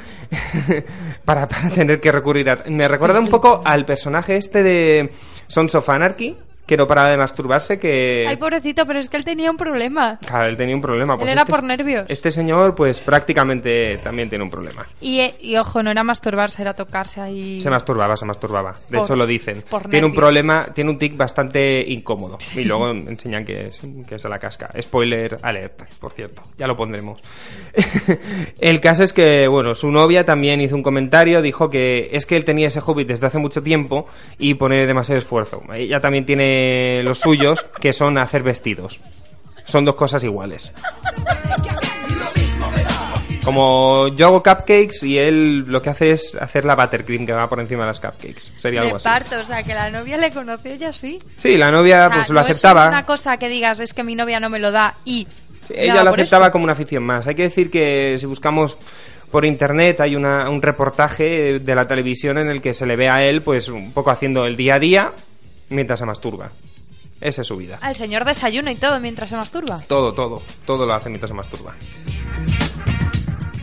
para, 1.25 1.47
para 1.47 1.69
tener 1.69 1.99
que 1.99 2.11
recurrir 2.11 2.51
a... 2.51 2.57
Me 2.67 2.87
recuerda 2.87 3.19
un 3.19 3.29
poco 3.29 3.61
al 3.65 3.83
personaje 3.83 4.37
este 4.37 4.61
de 4.61 5.09
Sons 5.47 5.73
of 5.73 5.89
Anarchy, 5.89 6.37
que 6.69 6.77
no 6.77 6.85
paraba 6.87 7.09
de 7.09 7.17
masturbarse, 7.17 7.79
que... 7.79 8.27
Ay, 8.29 8.37
pobrecito, 8.37 8.85
pero 8.85 8.99
es 8.99 9.09
que 9.09 9.17
él 9.17 9.25
tenía 9.25 9.49
un 9.49 9.57
problema. 9.57 10.19
Claro, 10.23 10.45
él 10.45 10.55
tenía 10.55 10.75
un 10.75 10.81
problema. 10.83 11.15
Él 11.15 11.19
pues 11.21 11.31
era 11.31 11.41
este- 11.41 11.51
por 11.51 11.63
nervios. 11.63 12.05
Este 12.07 12.29
señor, 12.29 12.75
pues 12.75 13.01
prácticamente 13.01 13.97
también 14.03 14.29
tiene 14.29 14.43
un 14.43 14.51
problema. 14.51 14.85
Y, 15.01 15.19
y 15.41 15.57
ojo, 15.57 15.81
no 15.81 15.89
era 15.89 16.03
masturbarse, 16.03 16.61
era 16.61 16.75
tocarse 16.75 17.21
ahí. 17.21 17.59
Se 17.59 17.71
masturbaba, 17.71 18.15
se 18.15 18.25
masturbaba. 18.27 18.75
De 18.87 18.97
Por- 18.97 19.05
hecho, 19.07 19.15
lo 19.15 19.25
dicen. 19.25 19.63
por 19.67 19.89
Tiene 19.89 20.05
un 20.05 20.13
problema, 20.13 20.67
tiene 20.71 20.91
un 20.91 20.99
tic 20.99 21.17
bastante 21.17 21.81
incómodo. 21.91 22.37
Y 22.55 22.65
luego 22.65 22.91
enseñan 22.91 23.43
que, 23.43 23.69
es, 23.69 23.81
que 24.07 24.19
se 24.19 24.29
la 24.29 24.37
casca. 24.37 24.69
Spoiler 24.79 25.39
alert, 25.41 25.81
por 25.99 26.11
cierto. 26.11 26.43
Ya 26.55 26.67
lo 26.67 26.77
pondremos. 26.77 27.19
El 28.59 28.79
caso 28.79 29.03
es 29.03 29.11
que, 29.11 29.47
bueno, 29.47 29.73
su 29.73 29.89
novia 29.89 30.23
también 30.23 30.61
hizo 30.61 30.75
un 30.75 30.83
comentario. 30.83 31.41
Dijo 31.41 31.67
que 31.67 32.09
es 32.11 32.27
que 32.27 32.35
él 32.37 32.45
tenía 32.45 32.67
ese 32.67 32.79
hobby 32.79 33.05
desde 33.05 33.25
hace 33.25 33.39
mucho 33.39 33.63
tiempo 33.63 34.05
y 34.37 34.53
pone 34.53 34.85
demasiado 34.85 35.17
esfuerzo. 35.17 35.63
Ella 35.73 35.99
también 35.99 36.25
tiene 36.25 36.58
los 37.03 37.19
suyos, 37.19 37.65
que 37.79 37.93
son 37.93 38.17
hacer 38.17 38.43
vestidos. 38.43 38.99
Son 39.65 39.85
dos 39.85 39.95
cosas 39.95 40.23
iguales. 40.23 40.71
Como 43.43 44.09
yo 44.09 44.27
hago 44.27 44.43
cupcakes 44.43 45.03
y 45.03 45.17
él 45.17 45.65
lo 45.67 45.81
que 45.81 45.89
hace 45.89 46.11
es 46.11 46.35
hacer 46.35 46.65
la 46.65 46.75
buttercream 46.75 47.25
que 47.25 47.31
va 47.31 47.47
por 47.49 47.59
encima 47.59 47.83
de 47.83 47.87
las 47.87 47.99
cupcakes. 47.99 48.41
Sería 48.57 48.81
algo 48.81 48.97
así. 48.97 49.05
parto, 49.05 49.39
o 49.39 49.43
sea, 49.43 49.63
que 49.63 49.73
la 49.73 49.89
novia 49.89 50.17
le 50.17 50.29
conoció 50.31 50.73
ella 50.73 50.91
sí. 50.93 51.19
Sí, 51.37 51.57
la 51.57 51.71
novia 51.71 52.07
O 52.07 52.09
sea, 52.09 52.15
pues 52.17 52.29
lo 52.29 52.33
no 52.35 52.39
aceptaba. 52.41 52.83
Es 52.83 52.89
una 52.89 53.05
cosa 53.05 53.37
que 53.37 53.47
digas, 53.49 53.79
es 53.79 53.93
que 53.93 54.03
mi 54.03 54.13
novia 54.15 54.39
no 54.39 54.49
me 54.49 54.59
lo 54.59 54.71
da 54.71 54.93
y. 55.05 55.25
Sí, 55.67 55.73
nada 55.73 55.83
ella 55.83 56.03
lo 56.03 56.11
por 56.11 56.19
aceptaba 56.19 56.51
como 56.51 56.63
una 56.65 56.73
afición 56.73 57.03
más. 57.03 57.27
Hay 57.27 57.35
que 57.35 57.43
decir 57.43 57.71
que 57.71 58.17
si 58.19 58.25
buscamos 58.25 58.77
por 59.31 59.45
internet 59.45 60.01
hay 60.01 60.15
una- 60.15 60.49
un 60.49 60.61
reportaje 60.61 61.59
de 61.59 61.75
la 61.75 61.87
televisión 61.87 62.37
en 62.39 62.49
el 62.49 62.61
que 62.61 62.73
se 62.73 62.85
le 62.85 62.95
ve 62.95 63.09
a 63.09 63.23
él 63.23 63.41
pues 63.41 63.67
un 63.69 63.93
poco 63.93 64.11
haciendo 64.11 64.45
el 64.45 64.57
día 64.57 64.75
a 64.75 64.79
día 64.79 65.09
mientras 65.69 65.99
se 65.99 66.05
masturba. 66.05 66.49
Esa 67.21 67.41
es 67.41 67.47
su 67.47 67.57
vida. 67.57 67.79
Al 67.81 67.95
señor 67.95 68.25
desayuno 68.25 68.71
y 68.71 68.75
todo 68.75 68.99
mientras 68.99 69.29
se 69.29 69.35
masturba. 69.35 69.81
Todo, 69.87 70.13
todo, 70.13 70.41
todo 70.65 70.85
lo 70.85 70.93
hace 70.93 71.09
mientras 71.09 71.29
se 71.29 71.35
masturba. 71.35 71.75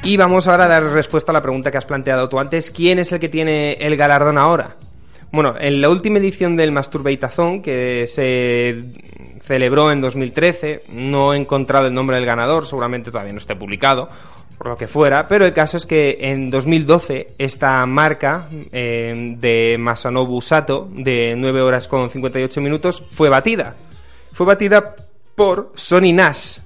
Y 0.02 0.16
vamos 0.16 0.46
ahora 0.46 0.66
a 0.66 0.68
dar 0.68 0.84
respuesta 0.84 1.32
a 1.32 1.34
la 1.34 1.42
pregunta 1.42 1.70
que 1.70 1.78
has 1.78 1.86
planteado 1.86 2.28
tú 2.28 2.38
antes. 2.38 2.70
¿Quién 2.70 2.98
es 2.98 3.11
el 3.12 3.18
que 3.18 3.28
tiene 3.28 3.72
el 3.72 3.96
galardón 3.96 4.38
ahora? 4.38 4.76
Bueno, 5.32 5.54
en 5.59 5.80
la 5.80 5.90
última 5.90 6.18
edición 6.18 6.54
del 6.54 6.70
Masturbeitazón, 6.70 7.61
que 7.61 8.07
se 8.07 8.78
celebró 9.42 9.90
en 9.90 10.00
2013, 10.00 10.84
no 10.92 11.34
he 11.34 11.36
encontrado 11.36 11.88
el 11.88 11.94
nombre 11.94 12.16
del 12.16 12.26
ganador, 12.26 12.66
seguramente 12.66 13.11
todavía 13.11 13.32
no 13.32 13.38
esté 13.38 13.57
publicado, 13.57 14.09
por 14.59 14.68
lo 14.68 14.76
que 14.76 14.88
fuera, 14.88 15.28
pero 15.28 15.44
el 15.44 15.52
caso 15.52 15.76
es 15.76 15.86
que 15.86 16.18
en 16.20 16.50
2012 16.50 17.28
esta 17.38 17.84
marca 17.86 18.48
eh, 18.72 19.34
de 19.38 19.76
Masanobu 19.78 20.40
Sato, 20.40 20.88
de 20.92 21.34
9 21.36 21.61
horas 21.61 21.88
con 21.88 22.09
58 22.09 22.61
minutos, 22.61 23.02
fue 23.12 23.28
batida. 23.28 23.74
Fue 24.32 24.46
batida 24.46 24.94
por 25.34 25.72
Sony 25.74 26.12
Nash. 26.12 26.59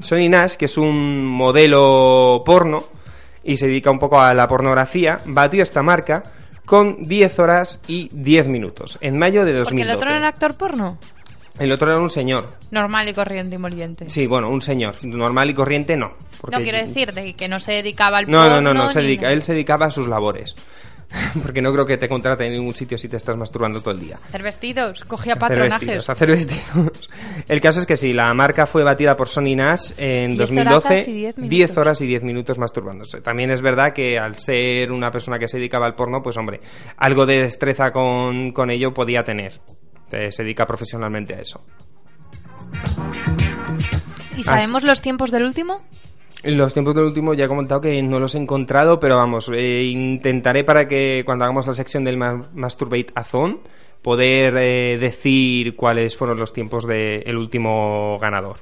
Sony 0.00 0.28
Nash, 0.28 0.54
que 0.54 0.66
es 0.66 0.78
un 0.78 1.26
modelo 1.26 2.42
porno 2.46 2.84
y 3.42 3.56
se 3.56 3.66
dedica 3.66 3.90
un 3.90 3.98
poco 3.98 4.20
a 4.20 4.32
la 4.32 4.48
pornografía, 4.48 5.18
batió 5.24 5.62
esta 5.62 5.82
marca 5.82 6.22
con 6.64 7.04
10 7.04 7.38
horas 7.40 7.80
y 7.86 8.08
10 8.12 8.48
minutos 8.48 8.96
en 9.00 9.18
mayo 9.18 9.44
de 9.44 9.52
Porque 9.52 9.84
2012. 9.84 9.90
el 9.90 9.96
otro 9.96 10.10
era 10.10 10.18
un 10.18 10.24
actor 10.24 10.54
porno. 10.54 10.98
El 11.58 11.70
otro 11.72 11.90
era 11.92 12.00
un 12.00 12.10
señor. 12.10 12.48
Normal 12.70 13.08
y 13.08 13.12
corriente 13.14 13.54
y 13.54 13.58
moliente. 13.58 14.10
Sí, 14.10 14.26
bueno, 14.26 14.50
un 14.50 14.60
señor. 14.60 14.96
Normal 15.04 15.50
y 15.50 15.54
corriente 15.54 15.96
no. 15.96 16.14
porque- 16.40 16.56
No 16.56 16.62
quiero 16.62 16.78
decir 16.78 17.12
de 17.12 17.34
que 17.34 17.48
no 17.48 17.60
se 17.60 17.72
dedicaba 17.72 18.18
al 18.18 18.30
No, 18.30 18.38
porno. 18.38 18.60
no, 18.60 18.74
no, 18.74 18.84
no, 18.84 18.88
se 18.88 19.00
ni 19.00 19.06
dedica, 19.06 19.30
él 19.32 19.42
se 19.42 19.52
dedicaba 19.52 19.86
a 19.86 19.90
sus 19.90 20.08
labores. 20.08 20.54
Porque 21.42 21.60
no 21.62 21.70
creo 21.72 21.84
que 21.86 21.96
te 21.96 22.08
contrate 22.08 22.44
en 22.46 22.54
ningún 22.54 22.74
sitio 22.74 22.98
si 22.98 23.08
te 23.08 23.18
estás 23.18 23.36
masturbando 23.36 23.80
todo 23.80 23.92
el 23.94 24.00
día. 24.00 24.16
Hacer 24.24 24.42
vestidos, 24.42 25.04
cogía 25.04 25.34
Hacer 25.34 25.40
patronajes. 25.48 25.80
vestidos, 25.80 26.10
hacer 26.10 26.28
vestidos. 26.30 27.08
El 27.48 27.60
caso 27.60 27.78
es 27.78 27.86
que 27.86 27.96
sí, 27.96 28.12
la 28.12 28.32
marca 28.34 28.66
fue 28.66 28.82
batida 28.82 29.16
por 29.16 29.28
Sony 29.28 29.54
Nash 29.54 29.92
en 29.96 30.30
10 30.30 30.38
2012. 30.38 30.88
horas 30.88 31.08
y 31.08 31.12
10 31.12 31.36
minutos. 31.36 31.50
10 31.50 31.76
horas 31.78 32.00
y 32.00 32.06
10 32.06 32.24
minutos 32.24 32.58
masturbándose. 32.58 33.20
También 33.20 33.50
es 33.52 33.60
verdad 33.62 33.92
que 33.92 34.18
al 34.18 34.38
ser 34.38 34.90
una 34.90 35.10
persona 35.12 35.38
que 35.38 35.46
se 35.46 35.58
dedicaba 35.58 35.86
al 35.86 35.94
porno, 35.94 36.20
pues 36.20 36.36
hombre, 36.36 36.60
algo 36.96 37.26
de 37.26 37.42
destreza 37.42 37.92
con, 37.92 38.50
con 38.50 38.70
ello 38.70 38.92
podía 38.92 39.22
tener. 39.22 39.60
Eh, 40.12 40.30
Se 40.30 40.42
dedica 40.42 40.64
profesionalmente 40.66 41.34
a 41.34 41.40
eso. 41.40 41.60
¿Y 44.36 44.42
sabemos 44.42 44.82
los 44.84 45.00
tiempos 45.00 45.30
del 45.30 45.44
último? 45.44 45.82
Los 46.42 46.72
tiempos 46.74 46.94
del 46.94 47.04
último 47.04 47.32
ya 47.34 47.46
he 47.46 47.48
comentado 47.48 47.80
que 47.80 48.02
no 48.02 48.18
los 48.18 48.34
he 48.34 48.38
encontrado, 48.38 49.00
pero 49.00 49.16
vamos, 49.16 49.50
eh, 49.54 49.82
intentaré 49.84 50.62
para 50.62 50.86
que 50.86 51.22
cuando 51.24 51.44
hagamos 51.44 51.66
la 51.66 51.72
sección 51.74 52.04
del 52.04 52.18
ma- 52.18 52.48
Masturbate 52.52 53.12
Azón 53.14 53.60
poder 54.02 54.54
eh, 54.58 54.98
decir 54.98 55.74
cuáles 55.74 56.16
fueron 56.16 56.38
los 56.38 56.52
tiempos 56.52 56.86
del 56.86 57.36
último 57.36 58.18
ganador. 58.18 58.56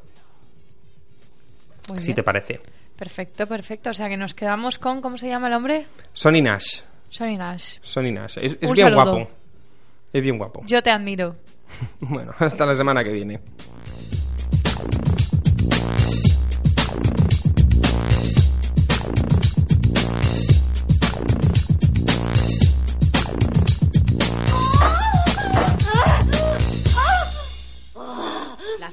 Muy 1.89 2.01
si 2.01 2.07
bien. 2.09 2.15
te 2.17 2.23
parece. 2.23 2.61
Perfecto, 2.97 3.47
perfecto. 3.49 3.91
O 3.91 3.95
sea 3.95 4.09
que 4.09 4.17
nos 4.17 4.35
quedamos 4.35 4.79
con, 4.79 5.01
¿cómo 5.01 5.19
se 5.19 5.27
llama 5.29 5.49
el 5.49 5.55
hombre? 5.55 5.87
Sonny 6.13 6.41
Nash. 6.41 6.83
Sonny 7.11 7.37
Nash. 7.37 7.79
Sonny 7.83 8.13
Nash. 8.13 8.39
Es, 8.41 8.61
bien 8.61 8.77
saludo. 8.77 9.03
guapo. 9.03 9.31
Es 10.13 10.23
bien 10.23 10.39
guapo. 10.39 10.63
Yo 10.67 10.83
te 10.83 10.91
admiro. 10.91 11.37
Bueno, 12.01 12.33
hasta 12.39 12.67
la 12.67 12.75
semana 12.75 13.03
que 13.03 13.13
viene. 13.13 13.41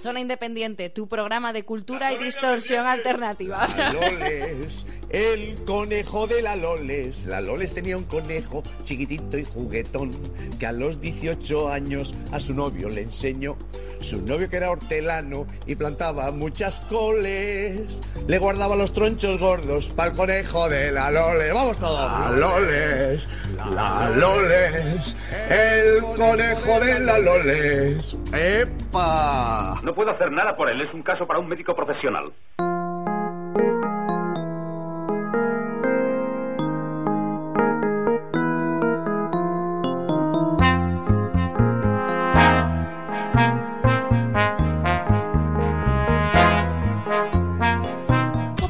Zona 0.01 0.21
Independiente, 0.21 0.89
tu 0.89 1.07
programa 1.07 1.51
de 1.51 1.63
cultura 1.63 2.13
y 2.13 2.17
distorsión 2.17 2.87
alternativa. 2.87 3.67
La 3.67 3.93
Loles, 3.93 4.85
el 5.09 5.55
conejo 5.65 6.25
de 6.27 6.41
la 6.41 6.55
Loles. 6.55 7.25
La 7.25 7.41
Loles 7.41 7.73
tenía 7.73 7.97
un 7.97 8.05
conejo 8.05 8.63
chiquitito 8.83 9.37
y 9.37 9.45
juguetón 9.45 10.11
que 10.57 10.65
a 10.65 10.71
los 10.71 11.01
18 11.01 11.69
años 11.69 12.13
a 12.31 12.39
su 12.39 12.53
novio 12.53 12.89
le 12.89 13.01
enseñó. 13.01 13.57
Su 13.99 14.21
novio 14.21 14.49
que 14.49 14.55
era 14.55 14.71
hortelano 14.71 15.45
y 15.67 15.75
plantaba 15.75 16.31
muchas 16.31 16.79
coles. 16.81 17.99
Le 18.27 18.37
guardaba 18.37 18.77
los 18.77 18.93
tronchos 18.93 19.37
gordos 19.39 19.89
para 19.89 20.11
el 20.11 20.15
conejo 20.17 20.69
de 20.69 20.91
la 20.91 21.11
Loles. 21.11 21.53
¡Vamos 21.53 21.77
todos! 21.77 22.09
La 22.09 22.31
Loles, 22.31 23.27
la 23.57 24.09
Loles, 24.11 25.15
el 25.49 26.01
conejo 26.15 26.79
de 26.79 26.99
la 27.01 27.19
Loles. 27.19 28.15
¡Epa! 28.31 29.81
No 29.89 29.95
puedo 29.95 30.11
hacer 30.11 30.31
nada 30.31 30.55
por 30.55 30.69
él, 30.69 30.81
es 30.81 30.93
un 30.93 31.01
caso 31.01 31.25
para 31.25 31.39
un 31.39 31.47
médico 31.47 31.75
profesional. 31.75 32.31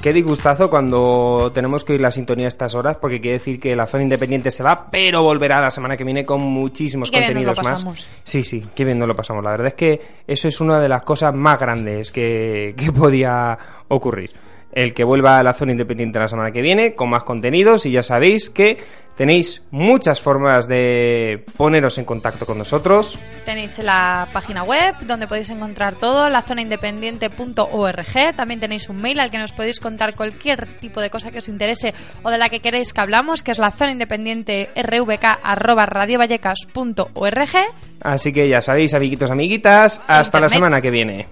Qué 0.10 0.14
disgustazo 0.14 0.72
cuando 0.72 1.52
tenemos 1.54 1.84
que 1.84 1.94
oír 1.94 2.02
la 2.02 2.10
sintonía 2.10 2.46
a 2.46 2.48
estas 2.48 2.74
horas, 2.74 2.98
porque 3.00 3.22
quiere 3.22 3.38
decir 3.38 3.60
que 3.60 3.76
la 3.76 3.86
zona 3.86 4.02
independiente 4.02 4.50
se 4.50 4.64
va, 4.64 4.88
pero 4.90 5.22
volverá 5.22 5.62
la 5.62 5.70
semana 5.70 5.96
que 5.96 6.04
viene 6.04 6.26
con 6.26 6.42
muchísimos 6.42 7.12
qué 7.12 7.20
bien 7.20 7.36
nos 7.36 7.44
lo 7.44 7.54
contenidos 7.54 7.86
más. 7.86 8.08
Sí, 8.24 8.44
sí, 8.44 8.66
qué 8.74 8.86
bien 8.86 8.98
nos 8.98 9.08
lo 9.08 9.16
pasamos. 9.16 9.44
La 9.44 9.52
verdad 9.52 9.68
es 9.68 9.74
que 9.76 10.02
eso 10.26 10.48
es 10.48 10.60
una 10.62 10.80
de 10.80 10.90
las 10.90 11.04
cosas 11.04 11.36
más 11.36 11.60
grandes 11.60 12.12
que, 12.12 12.74
que 12.76 12.92
podía 12.92 13.56
ocurrir. 13.88 14.32
El 14.72 14.94
que 14.94 15.04
vuelva 15.04 15.40
a 15.40 15.44
la 15.44 15.54
zona 15.54 15.72
independiente 15.72 16.20
la 16.20 16.28
semana 16.28 16.52
que 16.52 16.62
viene 16.62 16.94
con 16.94 17.10
más 17.10 17.24
contenidos 17.24 17.86
y 17.86 17.92
ya 17.92 18.04
sabéis 18.04 18.50
que 18.50 18.78
tenéis 19.20 19.62
muchas 19.70 20.20
formas 20.22 20.70
de 20.70 21.44
poneros 21.58 21.98
en 21.98 22.06
contacto 22.06 22.46
con 22.46 22.58
nosotros. 22.58 23.20
Tenéis 23.44 23.78
la 23.80 24.30
página 24.32 24.64
web 24.64 24.96
donde 25.02 25.28
podéis 25.28 25.50
encontrar 25.50 25.96
todo, 25.96 26.30
la 26.30 26.42
zonaindependiente.org. 26.42 28.36
También 28.38 28.62
tenéis 28.62 28.88
un 28.88 29.02
mail 29.02 29.20
al 29.20 29.30
que 29.30 29.38
nos 29.38 29.52
podéis 29.52 29.82
contar 29.82 30.16
cualquier 30.16 30.80
tipo 30.80 31.02
de 31.02 31.10
cosa 31.10 31.32
que 31.32 31.40
os 31.40 31.50
interese 31.50 31.94
o 32.24 32.30
de 32.30 32.38
la 32.38 32.48
que 32.48 32.62
queréis 32.62 32.94
que 32.94 33.02
hablamos, 33.02 33.44
que 33.44 33.52
es 33.52 33.58
la 33.58 33.72
zona 33.72 33.92
independiente 33.92 34.70
rvk@radiovallecas.org. 34.76 37.56
Así 38.02 38.32
que 38.32 38.48
ya 38.48 38.62
sabéis, 38.62 38.94
amiguitos, 38.94 39.32
amiguitas, 39.32 40.00
hasta 40.08 40.40
la 40.40 40.48
semana 40.48 40.80
que 40.80 40.92
viene. 40.92 41.28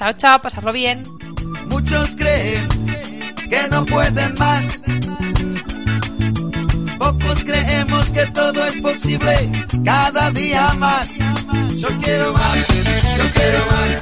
Chao, 0.00 0.14
chao, 0.14 0.38
pasarlo 0.38 0.72
bien. 0.72 1.02
Muchos 1.66 2.16
creen 2.16 2.66
que 3.50 3.68
no 3.70 3.84
pueden 3.84 4.34
más. 4.38 4.64
Pocos 6.98 7.44
creemos 7.44 8.10
que 8.10 8.24
todo 8.28 8.64
es 8.64 8.78
posible 8.78 9.50
cada 9.84 10.30
día 10.30 10.72
más. 10.78 11.18
Yo 11.76 11.88
quiero 12.00 12.32
más, 12.32 12.66
yo 12.66 13.30
quiero 13.34 13.66
más, 13.66 14.00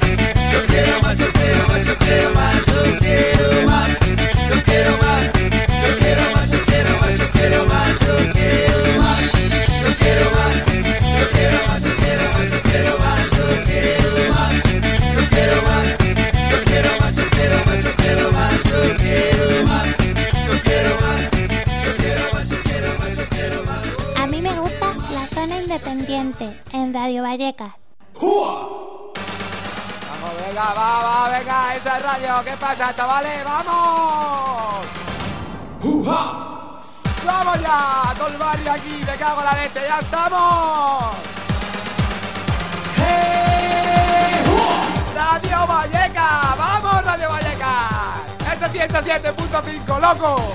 yo 0.53 0.65
quiero 0.67 1.01
más, 1.01 1.17
yo 1.17 1.33
quiero 1.33 1.65
más, 1.73 1.85
yo 1.85 1.97
quiero 1.97 2.33
más, 2.33 2.65
yo 2.65 2.77
quiero 3.17 3.65
más, 3.67 3.95
yo 4.49 4.63
quiero 4.63 4.93
más, 5.03 5.33
yo 5.35 5.93
quiero 5.97 6.31
más, 6.31 6.49
yo 6.49 6.65
quiero 6.65 6.95
más, 7.01 7.17
yo 7.19 7.29
quiero 7.33 7.67
más, 7.67 7.99
yo 7.99 8.31
quiero 8.31 8.39
más, 8.45 8.68
en 26.73 26.93
Radio 26.93 27.23
Vallecas. 27.23 27.73
Vamos, 28.21 29.13
venga, 30.45 30.73
va, 30.75 31.03
va, 31.03 31.29
venga, 31.29 31.75
esa 31.75 31.97
es 31.97 32.03
radio. 32.03 32.43
¿Qué 32.45 32.51
pasa, 32.57 32.93
chavales? 32.95 33.43
¡Vamos! 33.43 34.85
¡Vamos 37.25 37.61
ya! 37.61 38.13
Todo 38.15 38.27
el 38.27 38.37
barrio 38.37 38.71
aquí, 38.71 39.01
me 39.05 39.15
cago 39.17 39.39
en 39.39 39.45
la 39.45 39.53
leche, 39.53 39.79
ya 39.87 39.99
estamos. 39.99 41.15
¡Hey! 42.97 44.43
¡Radio 45.15 45.67
Valleca! 45.67 46.55
¡Vamos, 46.57 47.05
Radio 47.05 47.29
Vallecas! 47.29 48.19
¡Ese 48.53 48.87
107.5, 48.87 49.99
loco! 49.99 50.53